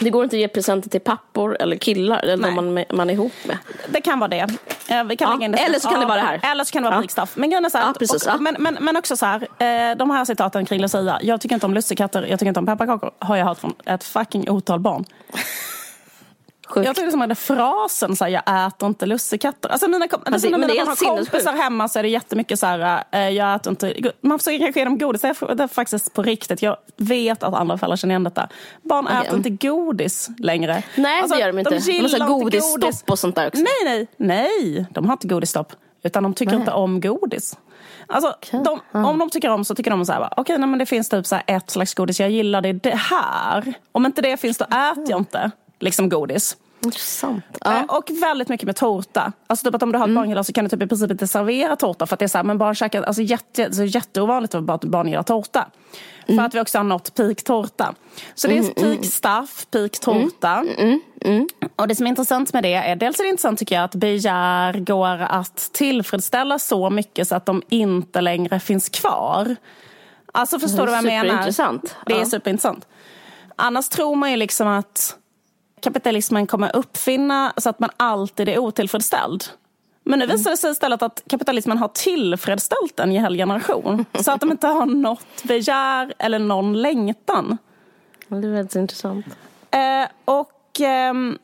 [0.00, 2.54] det går inte att ge presenter till pappor eller killar eller Nej.
[2.56, 3.58] de man, man är ihop med.
[3.88, 4.46] Det kan vara det.
[4.88, 6.40] Eh, Vi kan Ja, eller så kan det vara det här.
[6.52, 7.00] Eller så kan det vara Ja.
[7.00, 7.32] prickstaff.
[7.36, 8.36] Men grejen är så här, Ja, precis, och, ja.
[8.38, 9.42] men, men, men också så här,
[9.90, 11.18] eh, de här citaten kring Lucia.
[11.22, 13.10] Jag tycker inte om lussekatter, jag tycker inte om pepparkakor.
[13.18, 15.04] Har jag hört från ett fucking otal barn.
[16.68, 16.86] Sjukt.
[16.86, 19.68] Jag är som den frasen, så här, jag äter inte lussekatter.
[19.68, 23.04] Alltså mina, kom- alltså, när mina har kompisar hemma så är det jättemycket så här,
[23.12, 26.62] eh, jag äter inte, man försöker kanske ge dem godis, det är, faktiskt på riktigt.
[26.62, 28.48] Jag vet att andra föräldrar känner igen detta.
[28.82, 29.26] Barn Okej.
[29.26, 30.82] äter inte godis längre.
[30.96, 31.70] Nej, Alltså, det gör de inte.
[31.70, 33.04] De har gillar här inte godisstopp godis.
[33.08, 33.60] och sånt där också.
[33.62, 35.72] Nej, nej, nej, de har inte godisstopp.
[36.02, 36.60] Utan de tycker Nej.
[36.60, 37.56] inte om godis.
[38.06, 40.86] Alltså, de, om de tycker om så tycker de så här, okej, nej, men det
[40.86, 43.74] finns typ så ett slags godis jag gillar, det det här.
[43.92, 45.50] Om inte det finns då äter jag inte
[45.80, 46.56] liksom godis.
[46.84, 47.44] Intressant.
[47.50, 47.70] Eh, Ja.
[47.70, 47.86] Mm.
[47.88, 49.32] Och väldigt mycket med tårta.
[49.46, 51.26] Alltså typ att om du har ett barngillar så kan du typ i princip inte
[51.26, 54.54] servera tårta för att det är så här, men barn käkar, alltså jätte, så jätteovanligt
[54.54, 55.68] att barn- gillar tårta.
[56.26, 56.38] Mm.
[56.38, 57.94] För att vi också har nått peak tårta.
[58.34, 60.64] Så det är peak stuff, peak tårta.
[60.78, 61.48] Mm.
[61.76, 63.94] Och det som är intressant med det är, dels är det intressant tycker jag att
[63.94, 69.56] begär går att tillfredsställa så mycket så att de inte längre finns kvar.
[70.32, 71.22] Alltså förstår du vad jag menar?
[71.24, 71.96] Superintressant.
[72.06, 72.24] Det är Ja.
[72.24, 72.86] superintressant.
[73.56, 75.16] Annars tror man ju liksom att
[75.80, 79.44] kapitalismen kommer uppfinna så att man alltid är otillfredsställd.
[80.08, 84.04] Men nu visar det sig istället att kapitalismen har tillfredsställt en hel generation.
[84.20, 87.58] Så att de inte har något begär eller någon längtan.
[88.28, 89.26] Det är väldigt intressant.
[89.70, 91.36] Eh, och ehm, eh,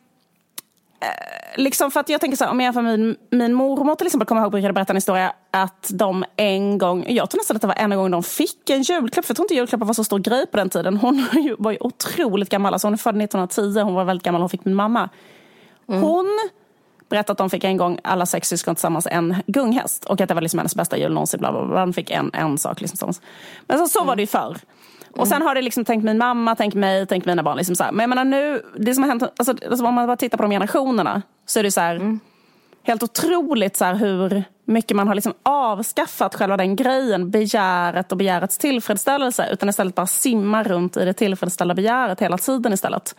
[1.56, 4.26] liksom för att jag tänker så här, om jag jämför min, min mormor till exempel,
[4.26, 7.60] kommer jag ihåg brukade berätta en historia att de en gång, jag tror nästan att
[7.60, 10.04] det var en gång de fick en julklapp, för jag tror inte julklappar var så
[10.04, 10.96] stor grej på den tiden.
[10.96, 11.26] Hon
[11.58, 14.64] var ju otroligt gammal, alltså hon är född 1910, hon var väldigt gammal, hon fick
[14.64, 15.08] min mamma.
[15.86, 16.26] Hon
[17.08, 20.04] berättade att de fick en gång, alla sex syskon tillsammans, en gunghäst.
[20.04, 21.40] Och att det var liksom hennes bästa jul någonsin.
[21.40, 21.80] Bla bla bla.
[21.80, 22.80] De fick en, en sak.
[22.80, 23.20] Liksom, tillsammans.
[23.66, 24.56] Men så, så var det ju förr.
[25.16, 27.56] Och sen har det liksom tänkt min mamma, tänkt mig, tänkt mina barn.
[27.56, 27.92] Liksom så här.
[27.92, 30.42] Men jag menar nu, det som har hänt, alltså, alltså om man bara tittar på
[30.42, 32.18] de generationerna så är det så här,
[32.82, 38.18] helt otroligt så här, hur mycket man har liksom avskaffat själva den grejen, begäret och
[38.18, 39.48] begärets tillfredsställelse.
[39.52, 43.16] Utan istället bara simmar runt i det tillfredsställda begäret hela tiden istället.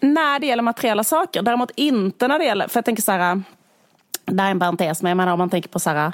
[0.00, 3.42] När det gäller materiella saker, däremot inte när det gäller, för jag tänker så här,
[4.24, 6.12] det här är en parentes, men jag menar om man tänker på så här,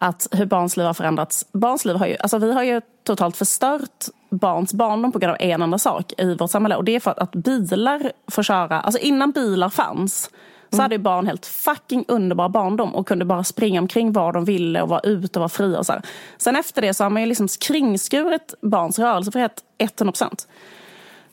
[0.00, 1.46] att hur barns liv har förändrats.
[1.52, 5.36] Barns liv har ju, alltså vi har ju totalt förstört barns barndom på grund av
[5.40, 6.76] en enda sak i vårt samhälle.
[6.76, 10.30] Och det är för att, att bilar får köra, alltså innan bilar fanns
[10.70, 14.44] så hade ju barn helt fucking underbar barndom och kunde bara springa omkring var de
[14.44, 15.78] ville och vara ute och vara fria.
[15.78, 16.02] Och så här.
[16.38, 20.48] Sen efter det så har man ju liksom kringskurit barns rörelsefrihet 100 procent.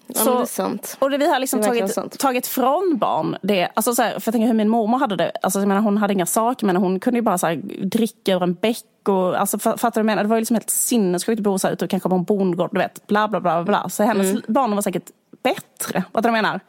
[0.07, 0.97] Ja, men det är sant.
[0.99, 2.19] Och det, vi har liksom tagit, sant.
[2.19, 3.69] tagit från barn det.
[3.73, 5.31] Alltså så här, för jag tänker hur min mormor hade det.
[5.41, 8.33] Alltså, jag menar, hon hade inga saker men hon kunde ju bara så här, dricka
[8.33, 8.83] ur en bäck.
[9.07, 10.23] Och, alltså, fa- fattar du vad jag menar?
[10.23, 12.23] Det var ju liksom helt sinnessjukt att bo så här ute och kanske på en
[12.23, 12.69] bondgård.
[12.73, 13.63] Du vet, bla bla bla.
[13.63, 13.89] bla.
[13.89, 14.41] Så hennes Mm.
[14.47, 15.09] barn var säkert
[15.43, 16.03] bättre.
[16.11, 16.59] Vad du menar?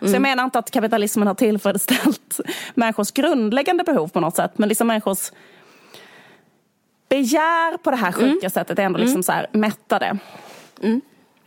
[0.00, 2.40] Så jag menar inte att kapitalismen har tillfredsställt
[2.74, 4.50] människors grundläggande behov på något sätt.
[4.58, 5.30] Men liksom människors
[7.08, 8.30] begär på det här Mm.
[8.32, 10.18] sjuka sättet är ändå liksom så här mättade.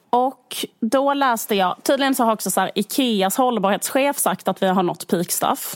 [0.09, 4.67] Och då läste jag, tydligen så har också så här, Ikeas hållbarhetschef sagt att vi
[4.67, 5.75] har nått peak stuff.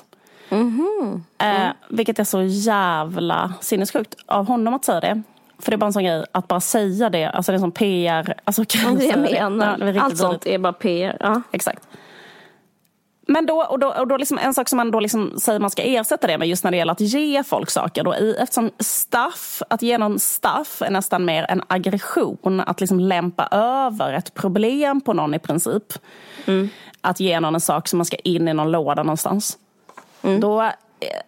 [1.38, 5.22] Eh, vilket är så jävla sinnessjukt av honom att säga det.
[5.60, 7.72] För det är bara en sån grej, att bara säga det, alltså det är som
[7.72, 8.34] PR.
[8.44, 9.78] Alltså, kan det jag menar.
[9.78, 11.18] Det är riktigt Allt sånt är bara PR.
[11.20, 11.42] Ja.
[11.52, 11.88] Exakt.
[13.32, 15.70] Men då, och då, och då liksom en sak som man då liksom säger man
[15.70, 18.04] ska ersätta det med just när det gäller att ge folk saker.
[18.04, 22.64] Då, i, eftersom staff, att ge någon staff är nästan mer en aggression.
[22.66, 25.94] Att liksom lämpa över ett problem på någon i princip.
[27.02, 29.58] Att ge någon en sak som man ska in i någon låda någonstans.
[30.40, 30.70] Då eh,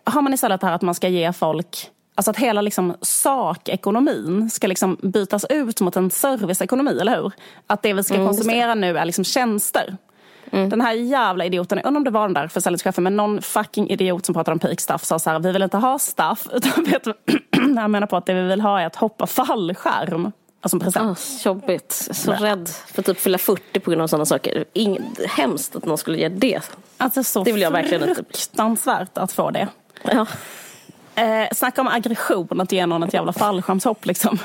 [0.04, 4.50] har man istället det här att man ska ge folk Alltså att hela liksom sakekonomin
[4.50, 7.32] ska liksom bytas ut mot en serviceekonomi, eller hur?
[7.68, 9.98] Att det vi ska konsumera nu är liksom tjänster.
[10.54, 13.90] Den här jävla idioten, jag undrar om det var den där försäljningschefen, men någon fucking
[13.90, 16.84] idiot som pratade om peak stuff sa så här, vi vill inte ha staff, utan
[16.84, 20.32] vet jag menar på att det vi vill ha är att hoppa fallskärm.
[20.62, 21.20] Alltså en present.
[21.20, 22.10] Ah, jobbigt.
[22.12, 24.66] Så rädd för att typ fylla 40 på grund av sådana saker.
[24.74, 26.62] Ingen, hemskt att någon skulle göra det.
[26.98, 28.16] Alltså så Det vill jag verkligen inte.
[28.24, 29.68] fruktansvärt att få det.
[30.04, 30.26] Ja.
[31.16, 34.38] Eh, snacka om aggression att ge någon ett jävla fallskärmshopp liksom.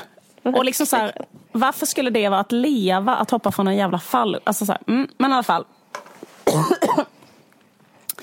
[0.43, 1.11] Och liksom så här,
[1.51, 4.39] varför skulle det vara att leva att hoppa från en jävla fall...
[4.43, 5.65] Alltså så här, mm, men i alla fall.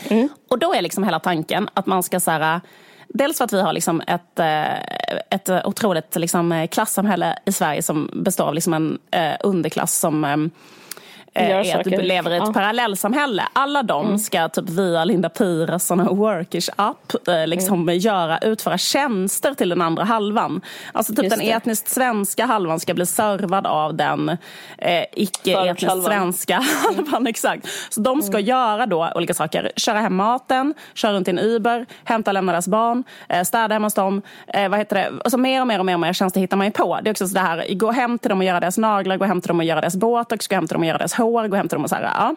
[0.09, 0.29] Mm.
[0.49, 2.61] Och då är liksom hela tanken att man ska så här,
[3.09, 7.83] Dels för att vi har liksom ett, eh, ett otroligt liksom eh, klassamhälle i Sverige
[7.83, 10.51] som består av liksom en eh, underklass som
[11.37, 12.53] eh, är att du lever i ett Ja.
[12.53, 13.43] parallellsamhälle.
[13.53, 19.55] Alla de ska typ via Linda Piras och Workish app eh, liksom göra, utföra tjänster
[19.55, 20.61] till den andra halvan.
[20.93, 21.53] Alltså typ Just den det.
[21.53, 24.29] etniskt svenska halvan ska bli servad av den
[24.79, 27.27] eh, icke-etniskt svenska halvan.
[27.37, 27.67] Exakt.
[27.91, 29.73] Så de ska göra då olika saker.
[29.77, 33.75] Köra hem maten, köra runt i en Uber, hämta och lämna deras barn, eh, städa
[33.75, 34.23] hemma hos dem.
[34.47, 35.11] Eh, vad heter det?
[35.25, 36.99] Alltså mer och mer och mer, och mer tjänster hittar man ju på.
[37.03, 39.25] Det är också så det här, gå hem till dem och göra deras naglar, gå
[39.25, 41.26] hem till dem och göra deras botox, gå hem till dem och göra deras hår,
[41.33, 42.03] gå hem till dem och så här.
[42.03, 42.35] Ja.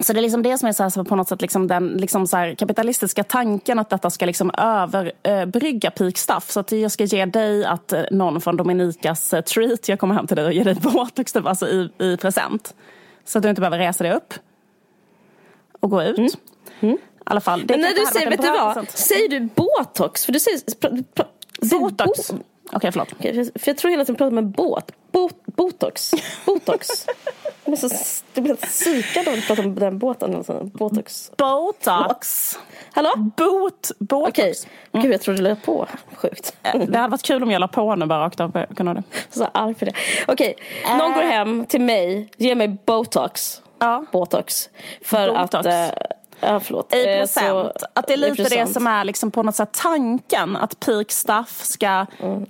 [0.00, 1.88] Så det är liksom det som är så här, så på något sätt liksom den
[1.88, 6.50] liksom så här kapitalistiska tanken att detta ska liksom överbrygga peak stuff.
[6.50, 10.14] Så att jag ska ge dig att eh, någon från Dominikas eh, treat, jag kommer
[10.14, 12.74] hem till dig och ger dig botox typ, alltså i, i present.
[13.24, 14.34] Så att du inte behöver resa dig upp
[15.80, 16.38] och gå ut.
[17.40, 17.66] Fall.
[17.66, 18.90] Det Men när du säger, vet du vad?
[18.90, 20.24] Säger du botox?
[20.24, 20.60] För du säger...
[21.70, 22.32] Botox.
[22.70, 23.08] Bo- Okej, förlåt.
[23.18, 24.92] Okej, För jag tror hela tiden pratar med båt.
[25.12, 26.10] Bot, botox.
[26.46, 27.06] Botox.
[27.64, 30.36] Jag blir så jag blir helt psykad av att prata om den båten.
[30.36, 30.64] Alltså.
[30.64, 31.30] Botox.
[31.36, 32.58] Botox.
[32.92, 33.10] Hallå?
[33.36, 33.90] Boot.
[33.98, 34.28] Botox.
[34.38, 34.54] Okej.
[34.92, 35.86] Gud, jag trodde du la på.
[36.14, 36.56] Sjukt.
[36.62, 38.50] Eh, Det hade varit kul om jag la på nu bara rakt av.
[38.54, 39.02] Jag kunde ha det.
[39.30, 39.92] Så arg för det.
[40.28, 40.54] Okej,
[40.98, 43.62] någon går hem till mig, ger mig botox.
[43.78, 44.04] Ja.
[44.12, 44.68] Botox.
[45.04, 45.54] För Botox.
[45.54, 45.66] att...
[45.66, 45.88] Eh,
[46.40, 46.94] ja, förlåt.
[46.94, 47.46] I Eh, present.
[47.46, 50.56] så- att det är lite det som är liksom på något sätt tanken.
[50.56, 52.06] Att peak stuff ska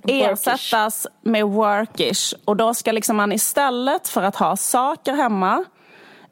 [0.07, 2.33] ersättas med workish.
[2.45, 5.65] Och då ska liksom man istället för att ha saker hemma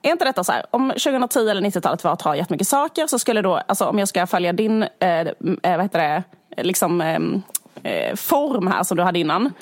[0.02, 3.20] är inte detta så här, om 2010 eller 90-talet var att ha jättemycket saker så
[3.20, 5.28] skulle då, alltså om jag ska följa din, eh, eh
[5.64, 6.24] vad heter det,
[6.64, 7.20] liksom eh,
[7.92, 9.54] eh, form här som du hade innan.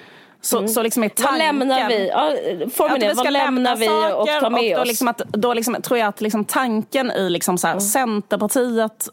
[0.45, 0.67] Så, mm.
[0.67, 1.31] så liksom är tanken...
[1.31, 2.07] Vad lämnar vi?
[2.07, 2.33] Ja,
[2.73, 4.87] formen är, vad lämnar vi och tar med och då oss?
[4.87, 7.81] Liksom att, då liksom, tror jag att liksom tanken i liksom så här, mm.
[7.81, 9.07] Centerpartiet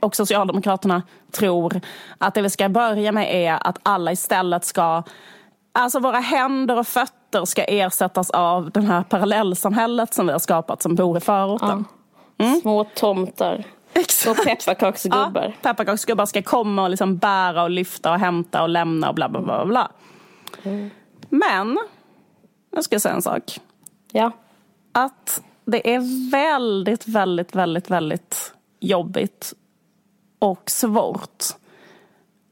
[0.00, 1.02] och Socialdemokraterna
[1.32, 1.80] tror
[2.18, 5.02] att det vi ska börja med är att alla istället ska
[5.72, 10.82] Alltså våra händer och fötter ska ersättas av det här parallellsamhället som vi har skapat
[10.82, 11.84] som bor i förorten.
[12.36, 12.44] Ja.
[12.44, 12.60] Mm.
[12.60, 13.64] Små tomtar.
[13.92, 14.38] Exakt.
[14.38, 15.44] Och pepparkaksgubbar.
[15.44, 19.28] Ja, pepparkaksgubbar ska komma och liksom bära och lyfta och hämta och lämna och bla
[19.28, 19.64] bla bla.
[19.64, 19.90] bla.
[20.62, 20.90] Mm.
[21.28, 21.78] Men,
[22.70, 23.60] jag ska säga en sak.
[24.12, 24.30] Ja.
[24.92, 29.54] Att det är väldigt, väldigt, väldigt, väldigt jobbigt
[30.38, 31.44] och svårt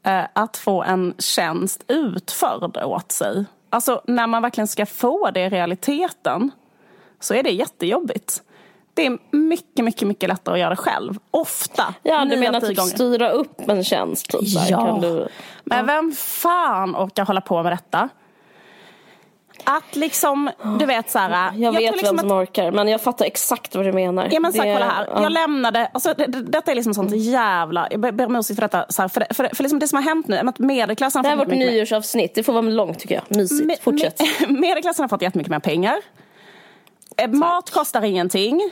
[0.03, 3.45] eh, att få en tjänst utförd åt sig.
[3.69, 6.51] Alltså när man verkligen ska få det i realiteten
[7.19, 8.43] så är det jättejobbigt.
[8.95, 11.17] Det är mycket, mycket, mycket lättare att göra det själv.
[11.31, 11.93] Ofta.
[12.03, 14.29] Ja, du menar typ styra upp en tjänst?
[14.29, 14.85] Typ, ja.
[14.85, 15.27] Kan du...
[15.63, 18.09] Men vem fan orkar hålla på med detta?
[19.63, 22.87] Att liksom, du vet så här, Jag, jag vet liksom vem som att, orkar, men
[22.87, 24.29] jag fattar exakt vad du menar.
[24.31, 25.23] Ja men så här, kolla här, ja.
[25.23, 28.61] jag lämnade, alltså, det, det, detta är liksom sånt jävla, jag ber om ursäkt för
[28.61, 31.29] detta, så här, för, för, för, liksom det som har hänt nu, att medelklassen Det
[31.29, 34.21] här är vårt nyårsavsnitt, det får vara långt tycker jag, mysigt, me, fortsätt.
[34.39, 35.95] Me, medelklassen har fått jättemycket mer pengar.
[37.17, 37.33] Eh, Tack.
[37.33, 38.71] Mat kostar ingenting.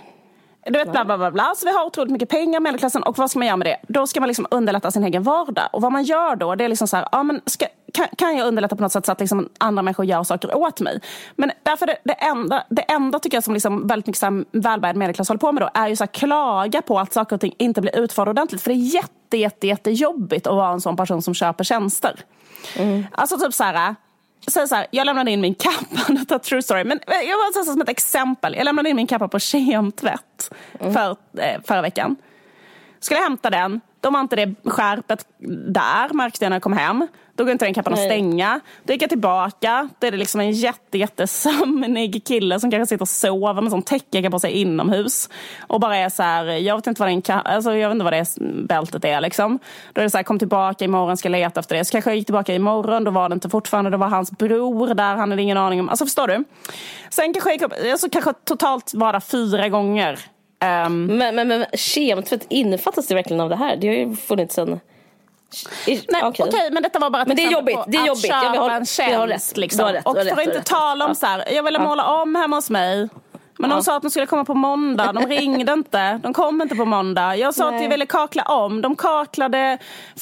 [0.65, 1.53] Du vet bla bla bla bla.
[1.55, 3.77] Så vi har otroligt mycket pengar medelklassen och vad ska man göra med det?
[3.87, 5.69] Då ska man liksom underlätta sin egen vardag.
[5.71, 8.37] Och vad man gör då det är liksom så här, ja men ska, kan, kan
[8.37, 10.99] jag underlätta på något sätt så att liksom andra människor gör saker åt mig?
[11.35, 14.95] Men därför det, det enda, det enda tycker jag som liksom väldigt mycket så välbärgad
[14.95, 17.55] medelklass håller på med då är ju så här, klaga på att saker och ting
[17.57, 18.61] inte blir utförda ordentligt.
[18.61, 22.19] För det är jätte, jätte, jättejobbigt att vara en sån person som köper tjänster.
[22.77, 23.05] Mm.
[23.11, 23.95] Alltså typ så här,
[24.51, 27.53] säg så här, jag lämnade in min kappa, detta true story, men eh, jag var
[27.53, 28.55] så som ett exempel.
[28.55, 30.93] Jag lämnade in min kappa på kemtvätt mm.
[30.93, 32.15] för, eh, förra veckan.
[32.99, 35.25] Skulle hämta den, de har inte det skärpet
[35.67, 37.07] där, märkte jag när jag kom hem.
[37.35, 38.59] Då går inte den kappan att stänga.
[38.83, 39.89] Då gick jag tillbaka.
[39.99, 43.81] Då är det liksom en jätte, jättesömnig kille som kanske sitter och sover med sån
[43.81, 45.29] täckjacka på sig inomhus.
[45.67, 48.13] Och bara är så här, jag vet inte vad, den, alltså, jag vet inte vad
[48.13, 48.25] det
[48.67, 49.59] bältet är liksom.
[49.93, 51.85] Då är det så här, kom tillbaka imorgon, ska leta efter det.
[51.85, 54.93] Så kanske jag gick tillbaka imorgon, då var det inte fortfarande, då var hans bror
[54.93, 55.89] där, han hade ingen aning om.
[55.89, 56.43] Alltså förstår du?
[57.09, 60.19] Sen kanske jag gick upp, alltså, kanske totalt var där fyra gånger.
[60.63, 63.75] Um, men, men, men kemtvätt, innefattas det verkligen av det här?
[63.75, 64.79] Det har ju funnits en...
[65.87, 66.69] Nej, okej, okay.
[66.71, 68.31] men detta var bara men det är jobbigt, det är jobbigt.
[68.33, 69.57] Att köpa en tjänst.
[69.57, 69.85] Liksom.
[69.85, 72.69] Rätt, och för att inte tala om så här, jag ville måla om hemma hos
[72.69, 73.09] mig.
[73.57, 75.13] Men de sa att de skulle komma på måndag.
[75.13, 76.19] De ringde inte.
[76.23, 77.35] De kom inte på måndag.
[77.35, 77.75] Jag sa Nej.
[77.75, 78.81] att jag ville kakla om.
[78.81, 79.77] De kaklade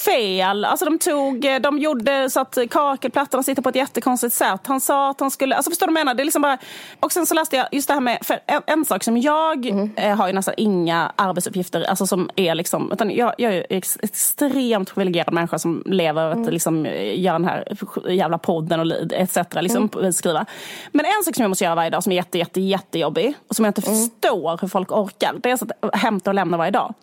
[0.06, 0.66] fel.
[0.66, 4.62] Alltså de, tog, de gjorde så att kakelplattorna sitter på ett jättekonstigt sätt.
[4.68, 5.56] Han sa att han skulle...
[5.56, 6.16] Alltså förstår du vad jag menar?
[6.16, 6.58] Det är liksom bara,
[7.00, 8.18] och sen så läste jag just det här med...
[8.22, 9.92] För en, en sak som jag mm.
[9.96, 11.84] eh, har ju nästan inga arbetsuppgifter.
[11.84, 12.92] Alltså som är liksom...
[12.92, 16.44] Utan jag, jag är ex, extremt privilegierad människa som lever mm.
[16.44, 17.78] att liksom, göra den här
[18.10, 19.38] jävla podden och etc.
[19.52, 20.14] Liksom, mm.
[20.14, 20.46] skriva.
[20.92, 23.56] Men en sak som jag måste göra varje dag som är jätte, jätte, jättejobbig och
[23.56, 24.00] som jag inte mm.
[24.00, 25.34] förstår hur folk orkar.
[25.44, 26.94] Det är så att hämta och lämna varje dag.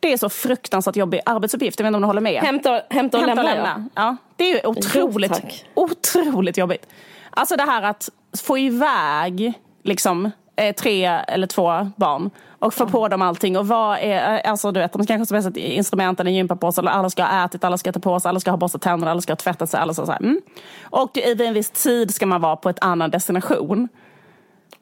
[0.00, 1.80] Det är så fruktansvärt jobbig arbetsuppgift.
[1.80, 2.42] Jag vet inte om du håller med?
[2.42, 3.88] Hämta, hämta och hämta lämna, lämna.
[3.94, 4.02] Ja.
[4.02, 4.16] ja.
[4.36, 5.40] Det är ju otroligt,
[5.74, 6.86] jo, otroligt jobbigt.
[7.30, 8.08] Alltså det här att
[8.42, 9.52] få iväg
[9.82, 12.92] liksom, eh, tre eller två barn och få mm.
[12.92, 13.58] på dem allting.
[13.58, 17.10] Och vad är, eh, alltså du vet, de kanske har med instrumenten, en gympapåse, alla
[17.10, 19.32] ska ha ätit, alla ska ta på sig, alla ska ha borstat tänderna, alla ska
[19.32, 19.80] ha tvättat sig.
[19.80, 20.40] Alla så, så mm.
[20.82, 23.88] Och vid en viss tid ska man vara på ett annan destination.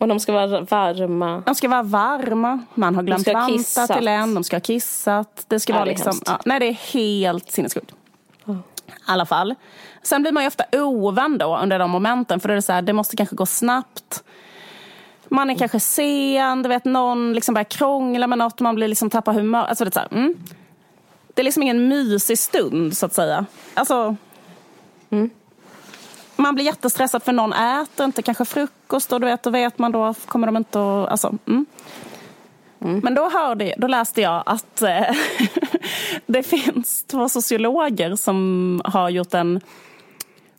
[0.01, 1.43] Och de ska vara varma.
[1.47, 2.59] De ska vara varma.
[2.75, 4.35] Man har glömt vanta till en.
[4.35, 5.45] De ska ha kissat.
[5.49, 7.95] Det ska ja, vara det liksom, ja, nej, det är helt sinnessjukt.
[8.45, 8.57] Oh.
[8.57, 8.59] I
[9.07, 9.55] alla fall.
[10.03, 12.41] Sen blir man ju ofta ovän då under de momenten.
[12.41, 14.25] För då är det så här, det måste kanske gå snabbt.
[15.29, 18.61] Man är kanske sen, du vet någon liksom börjar krångla med något.
[18.61, 19.65] Man blir liksom tappar humör.
[19.65, 20.35] Alltså det, är så här, mm.
[21.35, 23.47] det är liksom ingen mysig stund så att säga.
[23.75, 24.17] Alltså,
[25.11, 25.31] mm
[26.43, 29.93] man blir jättestressad för någon äter inte kanske frukost och du vet, då vet man
[29.93, 31.09] då kommer de inte att...
[31.09, 31.67] Alltså, mm.
[32.85, 33.01] Mm.
[33.05, 35.17] Men då, hörde, då läste jag att eh,
[36.27, 39.61] det finns två sociologer som har gjort en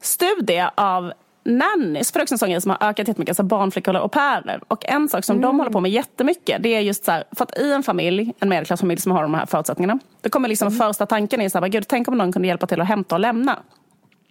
[0.02, 1.14] studie av
[1.44, 4.62] nannies, vuxensångare som har ökat jättemycket, alltså barnflickor och pärer.
[4.68, 5.41] Och en sak som mm.
[5.41, 8.34] de håller på med jättemycket, det är just så här, för att i en familj,
[8.40, 10.80] en medelklassfamilj som har de här förutsättningarna, då kommer liksom mm.
[10.80, 13.22] första tanken är så här, gud tänk om någon kunde hjälpa till att hämta och
[13.22, 13.60] lämna.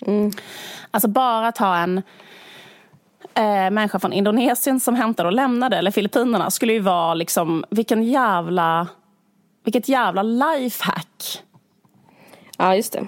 [0.06, 0.30] Mm.
[0.90, 2.02] Alltså bara ha en
[3.34, 8.02] eh, människa från Indonesien som hämtade och lämnade, eller Filippinerna, skulle ju vara liksom, vilken
[8.02, 8.88] jävla,
[9.64, 11.42] vilket jävla lifehack.
[12.58, 13.06] Ja, just det.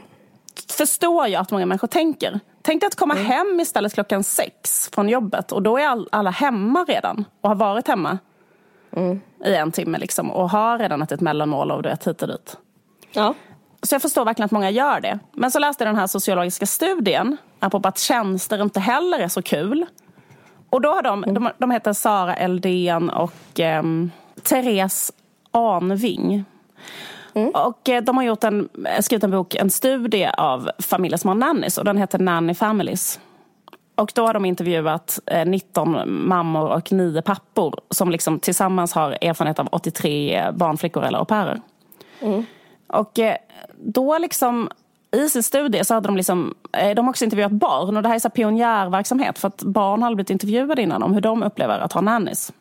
[0.69, 2.41] Förstår jag att många människor tänker.
[2.63, 3.27] Tänk dig att komma mm.
[3.27, 7.57] hem istället klockan sex från jobbet och då är all, alla hemma redan och har
[7.57, 8.19] varit hemma.
[9.45, 12.57] i en timme liksom, och har redan ätit mellanmål och du vet hit och dit.
[13.13, 13.35] Ja.
[13.83, 15.19] Så jag förstår verkligen att många gör det.
[15.33, 19.43] Men så läste jag den här sociologiska studien, apropå att tjänster inte heller är så
[19.43, 19.87] kul.
[20.71, 23.83] Och då har de, de, de heter Sara Eldén och eh,
[24.43, 25.13] Therese
[25.51, 26.45] Anving.
[27.55, 28.69] Och eh, de har gjort en,
[29.01, 33.21] skrivit en bok, en studie av familjer som har nannies och den heter Nanny Families.
[33.95, 39.19] Och då har de intervjuat eh, 19 mammor och 9 pappor som liksom tillsammans har
[39.21, 41.61] erfarenhet av 83 barnflickor eller au pairer.
[42.93, 43.37] Och eh,
[43.79, 44.71] då liksom
[45.17, 48.09] i sin studie så hade de liksom, eh, de har också intervjuat barn och det
[48.09, 51.43] här är så här pionjärverksamhet för att barn har blivit intervjuade innan om hur de
[51.43, 52.53] upplever att ha nannies.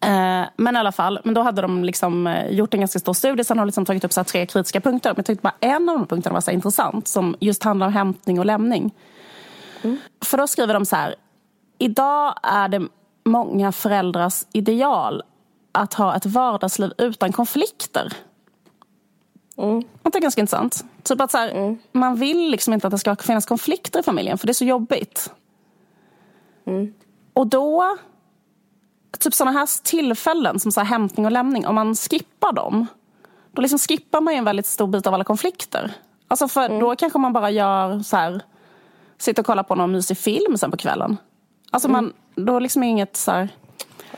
[0.00, 3.44] Eh, Men i alla fall, men då hade de liksom gjort en ganska stor studie.
[3.44, 5.10] Sen har de liksom tagit upp så tre kritiska punkter.
[5.10, 7.08] Men jag tyckte bara en av de punkterna var så intressant.
[7.08, 8.94] Som just handlar om hämtning och lämning.
[10.24, 11.14] För då skriver de så här.
[11.78, 12.82] Idag är det
[13.24, 15.22] många föräldrars ideal
[15.72, 18.12] att ha ett vardagsliv utan konflikter.
[20.02, 20.84] Det är ganska intressant.
[21.02, 24.38] Typ att så här, Man vill liksom inte att det ska finnas konflikter i familjen
[24.38, 25.32] för det är så jobbigt.
[27.32, 27.96] Och då,
[29.18, 32.86] typ sådana här tillfällen som så här hämtning och lämning, om man skippar dem,
[33.52, 35.92] då liksom skippar man ju en väldigt stor bit av alla konflikter.
[36.28, 38.40] Alltså för då kanske man bara gör så här,
[39.18, 41.16] sitter och kollar på någon mysig film sen på kvällen.
[41.70, 43.48] Alltså man, då liksom är inget så här,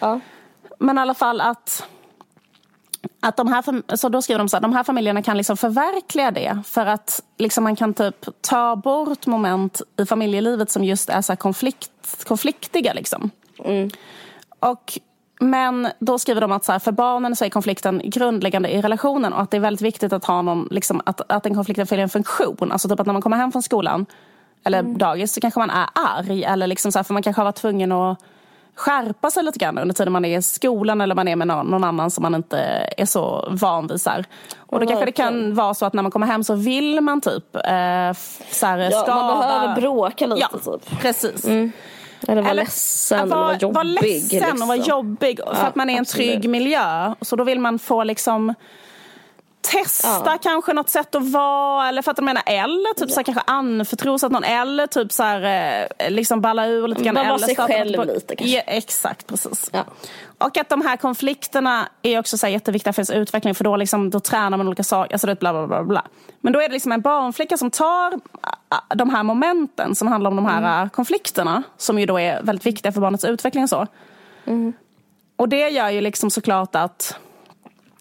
[0.01, 0.20] Ja.
[0.78, 1.86] men i alla fall att,
[3.20, 6.30] att de här, så då skriver de så här, de här familjerna kan liksom förverkliga
[6.30, 11.22] det för att liksom man kan typ ta bort moment i familjelivet som just är
[11.22, 12.92] så här konflikt, konfliktiga.
[12.92, 13.30] Liksom.
[14.60, 14.98] Och,
[15.40, 19.32] men då skriver de att så här, för barnen så är konflikten grundläggande i relationen
[19.32, 22.02] och att det är väldigt viktigt att ha någon, liksom, att, att den konflikten fyller
[22.02, 22.72] en funktion.
[22.72, 24.06] Alltså typ att när man kommer hem från skolan
[24.64, 26.44] eller dagis så kanske man är arg.
[26.44, 28.18] Eller liksom så här, för man kanske har varit tvungen att
[28.78, 31.84] skärpa sig lite grann under tiden man är i skolan eller man är med någon,
[31.84, 32.59] annan som man inte
[32.96, 34.00] är så van vid.
[34.00, 34.24] Så här.
[34.56, 37.20] Och då kanske det kan vara så att när man kommer hem så vill man
[37.20, 38.12] typ eh,
[38.50, 39.14] så här, Ja, skada...
[39.14, 41.00] man behöver bråka lite Ja, typ.
[41.00, 41.44] precis.
[42.28, 43.74] Eller vara ledsen eller vara jobbig.
[43.74, 44.90] vara ledsen och vara liksom.
[44.90, 47.14] jobbig för Ja, att man är i en trygg miljö.
[47.20, 48.55] Så då vill man få liksom
[49.73, 50.39] testa Ja.
[50.43, 53.43] kanske något sätt att vara eller för att jag menar eller typ så här, kanske
[53.47, 55.43] anförtro sig att någon eller typ så här,
[55.99, 57.15] eh, liksom balla ur lite grann.
[57.15, 58.57] Vara eller sig själv på- lite, kanske.
[58.57, 59.70] Ja, exakt, precis.
[59.73, 59.85] Ja.
[60.39, 63.77] Och att de här konflikterna är också så här jätteviktiga för ens utveckling för då,
[63.77, 65.12] liksom, då tränar man olika saker.
[65.15, 66.03] Alltså det bla, bla, bla, bla.
[66.40, 68.20] Men då är det liksom en barnflicka som tar
[68.69, 70.70] ah, de här momenten som handlar om de här Mm.
[70.70, 73.86] ah, konflikterna som ju då är väldigt viktiga för barnets utveckling och så.
[74.47, 74.73] Mm.
[75.36, 77.16] Och det gör ju liksom såklart att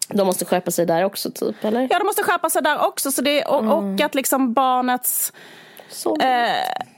[0.08, 1.88] De måste skärpa sig där också typ, eller?
[1.90, 3.12] ja, de måste skärpa sig där också.
[3.12, 3.70] Så det, och, Mm.
[3.94, 5.32] och att liksom barnets...
[5.90, 6.16] Så.
[6.20, 6.26] Eh,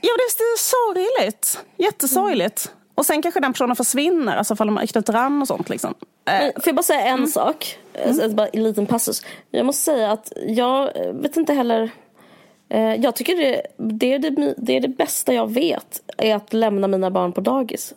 [0.01, 1.59] ja, det är, sorgligt.
[1.77, 2.71] Jättesorgligt.
[2.95, 5.69] Och sen kanske den personen försvinner, alltså ifall de knyter an och sånt.
[5.69, 5.93] Liksom.
[6.25, 7.27] Eh, Men får jag bara säga en Mm.
[7.27, 7.77] sak?
[8.07, 9.21] Alltså, bara en liten passus.
[9.51, 11.89] Jag måste säga att jag eh, vet inte heller...
[12.69, 16.01] Eh, jag tycker det, det, är det, det är det bästa jag vet.
[16.17, 17.93] Är att lämna mina barn på dagis.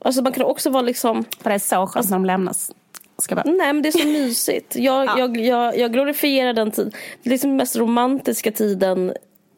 [0.00, 1.24] Alltså man kan också vara liksom...
[1.42, 2.72] för det är så skönt när de lämnas.
[3.20, 3.44] Ska bara.
[3.50, 4.76] Nej men det är så mysigt.
[4.76, 5.18] Jag, Ja.
[5.18, 6.92] jag, jag, jag glorifierar den tiden.
[7.22, 9.12] Det är liksom den mest romantiska tiden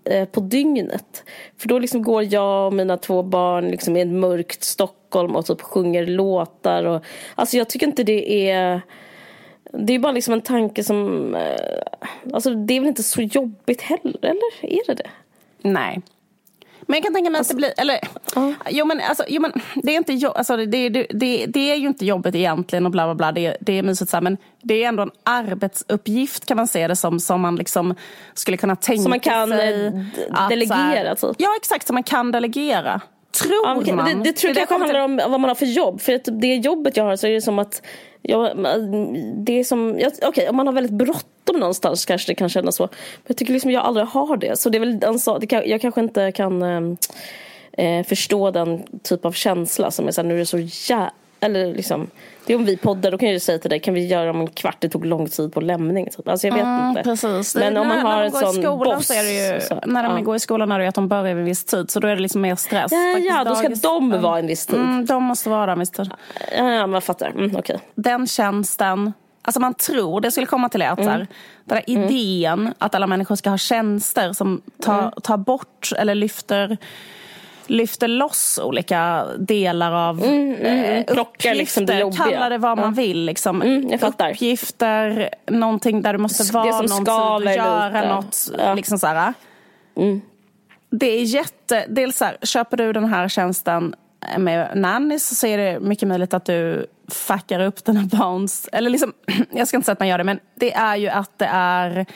[0.04, 1.24] eh, på dygnet.
[1.58, 5.46] För då liksom går jag och mina två barn liksom i ett mörkt Stockholm och
[5.46, 6.84] typ sjunger låtar.
[6.84, 8.80] Och, alltså jag tycker inte det är...
[9.72, 11.34] Det är bara liksom en tanke som...
[11.34, 11.82] Eh,
[12.32, 14.72] alltså det är väl inte så jobbigt heller, eller?
[14.72, 15.10] Är det det?
[15.62, 16.00] Nej.
[16.92, 17.98] Men jag kan tänka mig att det blir, eller,
[18.70, 21.76] jo, men, alltså, jo men det är inte jo, alltså, det, det, det, det är
[21.76, 24.36] ju inte jobbet egentligen och bla bla bla, det, det är mysigt så här, men
[24.62, 27.94] det är ändå en arbetsuppgift kan man se det som, som man liksom
[28.34, 29.86] skulle kunna tänka Som man kan, sig.
[29.86, 29.92] eh,
[30.30, 31.30] att, delegera, typ.
[31.38, 33.00] Ja exakt, som man kan delegera.
[33.42, 34.04] Tror Ja, man.
[34.04, 36.00] det, det tror jag kanske handlar om vad man har för jobb.
[36.00, 37.82] För det jobbet jag har så är det som att
[38.22, 38.54] Ja,
[39.34, 42.76] det är som, ja, okej om man har väldigt bråttom någonstans kanske det kan kännas
[42.76, 42.82] så.
[42.82, 44.58] Men jag tycker liksom jag aldrig har det.
[44.58, 46.96] Så det är väl en sak, det kan, jag kanske inte kan ehm,
[47.72, 51.74] eh, förstå den typ av känsla som är såhär, nu är det så jävla, Eller
[51.74, 52.10] liksom,
[52.46, 54.30] det är om vi poddar, då kan jag ju säga till dig, kan vi göra
[54.30, 54.76] om en kvart?
[54.78, 56.08] Det tog lång tid på lämning.
[56.16, 56.28] Typ.
[56.28, 57.02] Alltså jag vet Mm, inte.
[57.02, 57.54] precis.
[57.54, 59.06] Men Det- om man när, har när en sån skolan boss.
[59.06, 60.22] Så är det ju, så- när de ja.
[60.22, 61.90] går i skolan är det ju att de börjar vid en viss tid.
[61.90, 62.92] Så då är det liksom mer stress.
[62.92, 64.78] Ja, ja, då ska dagis- de vara en viss tid.
[64.80, 66.10] Mm, de måste vara en viss tid.
[66.58, 67.28] Ja, ja, jag fattar.
[67.28, 67.78] Mm, okej.
[67.94, 69.12] den tjänsten,
[69.42, 71.26] alltså man tror, det skulle komma till är att här,
[71.64, 76.76] den här idén att alla människor ska ha tjänster som tar, tar bort eller lyfter
[77.66, 82.24] lyfter loss olika delar av mm, Plockar liksom det jobbiga.
[82.24, 83.24] Kalla det vad man vill.
[83.24, 83.62] Liksom.
[83.62, 84.30] Mm, jag fattar.
[84.30, 88.14] Uppgifter, någonting där du måste Det vara som någon skaver tid, göra lite.
[88.14, 88.50] något.
[88.58, 88.62] Ja.
[88.64, 88.76] Mm.
[88.76, 89.34] Liksom så här.
[90.90, 91.84] Det är jätte...
[91.88, 93.94] Dels så här, köper du den här tjänsten
[94.38, 98.68] med nannies så är det mycket möjligt att du fuckar upp här barns...
[98.72, 99.12] Eller liksom,
[99.50, 102.06] jag ska inte säga att man gör det, men det är ju att det är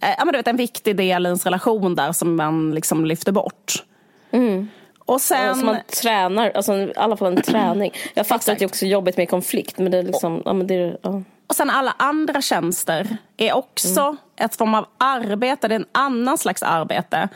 [0.00, 3.04] eh, ja, men du vet, en viktig del i ens relation där som man liksom
[3.04, 3.84] lyfter bort.
[4.30, 4.68] Mm.
[5.08, 5.48] Och sen...
[5.48, 7.92] Alltså man tränar, alltså i alla fall en träning.
[8.14, 8.52] Jag fattar Exakt.
[8.52, 10.98] att det är också jobbigt med konflikt men det är liksom, ja men det är,
[11.02, 11.22] ja.
[11.46, 15.68] Och sen alla andra tjänster är också ett form av arbete.
[15.68, 17.28] Det är en annan slags arbete.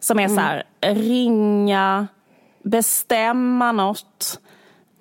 [0.00, 2.06] Som är så här, ringa,
[2.62, 4.40] bestämma något.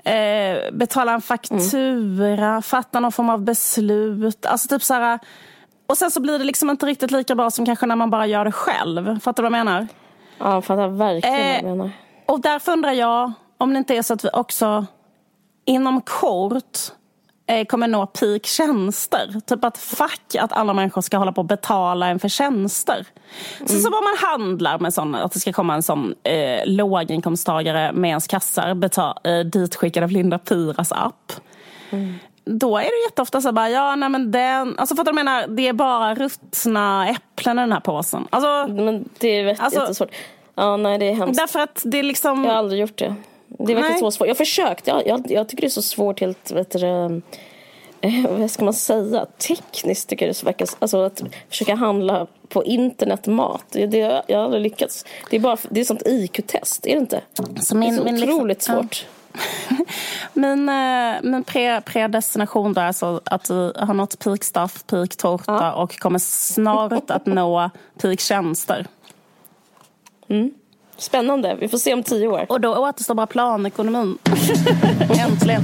[0.03, 4.45] Eh, betala en faktura, fatta någon form av beslut.
[4.45, 5.19] Alltså typ så här,
[5.87, 8.25] och sen så blir det liksom inte riktigt lika bra som kanske när man bara
[8.27, 9.19] gör det själv.
[9.19, 9.87] Fattar du vad jag menar?
[10.39, 11.91] Ja, jag fattar verkligen vad Eh, du menar.
[12.25, 14.85] Och därför undrar jag om det inte är så att vi också
[15.65, 16.77] inom kort
[17.47, 19.41] eh, kommer nå peak tjänster.
[19.45, 23.05] Typ att fuck att alla människor ska hålla på att betala en för tjänster.
[23.65, 27.91] Så som om man handlar med sån, att det ska komma en sån eh, låginkomsttagare
[27.91, 31.31] med ens kassar beta- eh, ditskickad av Linda Piras app.
[32.51, 35.67] Då är det jätteofta så bara, ja nej men den, alltså att jag menar, det
[35.67, 38.27] är bara ruttna äpplen i den här påsen.
[38.29, 40.09] Alltså, Men det är vet- Alltså- jättesvårt.
[40.55, 41.39] Ja, nej det är hemskt.
[41.39, 42.43] därför att det är liksom...
[42.43, 43.15] Jag har aldrig gjort det.
[43.47, 43.99] Det verkar Nej.
[43.99, 44.27] så svårt.
[44.27, 44.87] Jag har försökt.
[44.87, 46.87] Jag, jag, jag tycker det är så svårt helt, vet du,
[48.01, 52.63] eh, vad ska man säga, tekniskt tycker jag det verkar, alltså att försöka handla på
[52.65, 53.65] internet mat.
[53.71, 55.05] Det, jag har aldrig lyckats.
[55.29, 57.21] Det är bara, det är sånt IQ-test, är det inte?
[57.61, 59.05] Så min, det är så min otroligt liksom- svårt.
[60.33, 65.15] Min, eh, min pre, predestination då är alltså att vi har nått peak stuff, peak
[65.15, 65.73] tårta Ja.
[65.73, 67.69] och kommer snart att nå
[68.01, 68.87] peak tjänster.
[70.97, 72.45] Spännande, vi får se om tio år.
[72.49, 74.17] Och då återstår bara planekonomin.
[75.19, 75.63] Äntligen.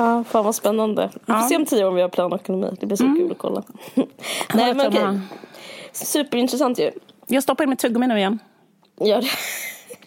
[0.00, 1.10] Ja, fan vad spännande.
[1.12, 1.34] Vi får Ja.
[1.36, 1.48] Mm.
[1.48, 2.76] se om tio år om vi har planekonomi.
[2.80, 3.62] Det blir så kul att kolla.
[4.54, 5.20] Nej men okej.
[5.92, 6.90] Superintressant ju.
[7.26, 8.38] Jag stoppar in mitt tuggummi nu igen.
[9.00, 9.28] Gör det.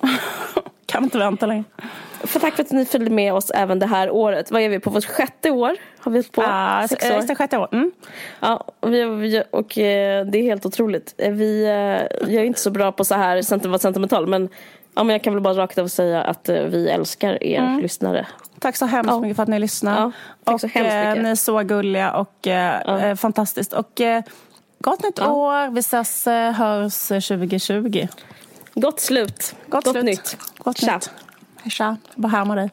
[0.85, 1.63] Kan inte vänta längre.
[2.23, 4.51] För tack för att ni följde med oss även det här året.
[4.51, 4.89] Vad är vi på?
[4.89, 6.43] Vårt sjätte år har vi på.
[6.47, 7.21] Ah, Sex eh, år.
[7.27, 7.67] det sjätte år.
[7.71, 7.91] Mm.
[8.39, 11.15] Ja, vi, vi, och eh, det är helt otroligt.
[11.17, 11.71] Eh, Vi, eh,
[12.33, 14.49] jag är inte så bra på så här sent- vara sentimental men,
[14.95, 18.27] ja, men jag kan väl bara rakt av säga att eh, vi älskar er lyssnare.
[18.59, 19.19] Tack så hemskt Ja.
[19.19, 20.01] mycket för att ni lyssnar.
[20.01, 20.11] Ja,
[20.43, 21.23] tack så och, hemskt eh.
[21.23, 23.73] Ni är så gulliga och eh, eh, fantastiskt.
[23.73, 24.23] Och eh,
[24.79, 25.31] gott nytt Ja.
[25.31, 25.71] år.
[25.71, 26.25] Vi ses,
[26.55, 28.07] hörs eh, 2020.
[28.75, 29.55] Gott slut.
[29.67, 30.03] Gott, slut.
[30.05, 30.37] nytt.
[30.57, 30.93] Gott Tja.
[30.95, 31.11] nytt.
[31.73, 31.97] Tja.
[32.15, 32.69] Bara härma dig.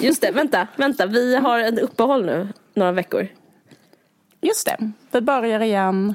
[0.00, 1.06] Just det, vänta, vänta.
[1.06, 3.28] Vi har ett uppehåll nu, några veckor.
[4.40, 4.92] Just det.
[5.10, 6.14] Vi börjar igen.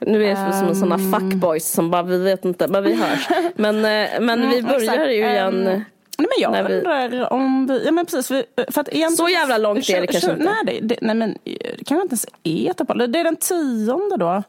[0.00, 1.12] Nu är vi som en såna Ehm.
[1.12, 3.28] fuckboys som bara, vi vet inte, men vi hörs.
[3.56, 5.00] Men, eh, men vi Mm, börjar exakt.
[5.08, 5.66] ju igen.
[5.66, 5.82] Ehm,
[6.18, 7.84] Nej, men jag När vi- undrar om vi...
[7.84, 10.44] Ja, men precis, vi, för att egentligen, Så jävla långt är det kanske inte.
[10.64, 11.36] Nej, det, nej, men eh,
[11.78, 13.12] det kanske inte ens är uppehåll.
[13.12, 14.42] Det är den tionde då.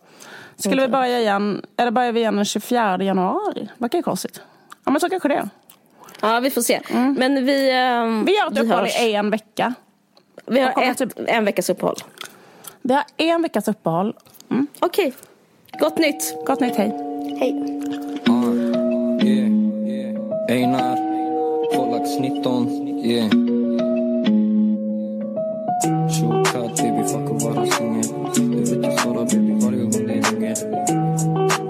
[0.58, 3.70] Skulle vi börja igen, eller börjar vi igen den 24 januari?
[3.78, 4.42] Verkar ju konstigt.
[4.86, 5.50] Ja, men så kanske det är.
[6.22, 6.82] Ja, vi får se.
[7.18, 9.02] Men vi, ehm, Vi gör ett uppehåll hörs.
[9.02, 9.74] i en vecka.
[10.46, 11.96] Vi har ett, typ- en veckas uppehåll.
[12.82, 14.14] Vi har en veckas uppehåll.
[14.80, 15.14] Okej,
[15.80, 16.38] gott nytt.
[16.46, 16.92] Gott nytt, hej.
[17.40, 17.56] Hej.
[18.30, 19.52] Uh, yeah.
[20.50, 20.98] Einar,
[21.76, 22.68] Pollax 19,
[23.04, 23.30] yeah.
[26.10, 28.04] Shortcut baby, fuck att vara singel.
[28.36, 31.61] Du vet jag svarar baby varje gång det ringer.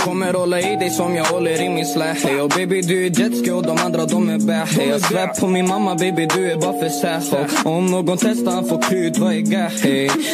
[0.00, 3.20] Kommer hålla i dig som jag håller i min slä hey, och baby du är
[3.20, 6.56] jetski och de andra de är bähe Jag svär på min mamma baby du är
[6.56, 9.70] bara för särskild Och Om någon testar han får krut, vad är gä?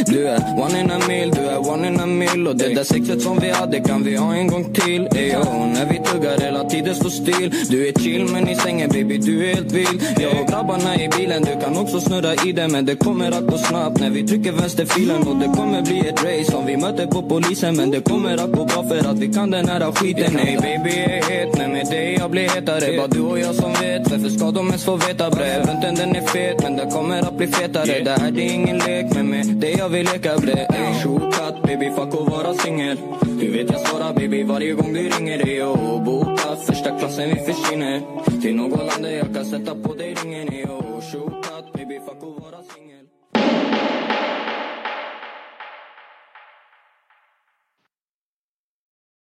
[0.06, 2.48] Du är one in a mil, du är one in a mil.
[2.48, 5.08] Och det där sexet som vi hade kan vi ha en gång till.
[5.14, 7.54] Hey, oh, När vi tuggar hela tiden står still.
[7.70, 10.02] Du är chill men i sängen baby du är helt vild.
[10.20, 13.46] Jag och grabbarna i bilen, du kan också snurra i den Men det kommer att
[13.46, 14.00] gå snabbt.
[14.00, 16.56] När vi trycker vänsterfilen Och det kommer bli ett race.
[16.56, 19.50] Om vi möter på polisen Men det kommer att gå bra för att vi kan
[19.50, 22.96] det den här skiten Nej baby jag är het, men med dig jag blir hetare.
[22.96, 25.30] Bara du och jag som vet, varför ska de ens få veta?
[25.30, 25.62] Bre?
[25.66, 28.00] Vänten den är fet, men den kommer att bli fetare.
[28.04, 31.62] Det här det är ingen lek, men med dig jag vill leka bre Ey shortcut
[31.62, 32.96] baby, fuck att vara singel.
[33.40, 35.48] Du vet jag svarar baby varje gång du ringer.
[35.48, 38.00] Ey och boka första klassen vi försvinner.
[38.42, 40.48] Till något land där jag kan sätta på dig ringen.
[40.52, 42.95] Ey och shortcut baby, fuck att vara singel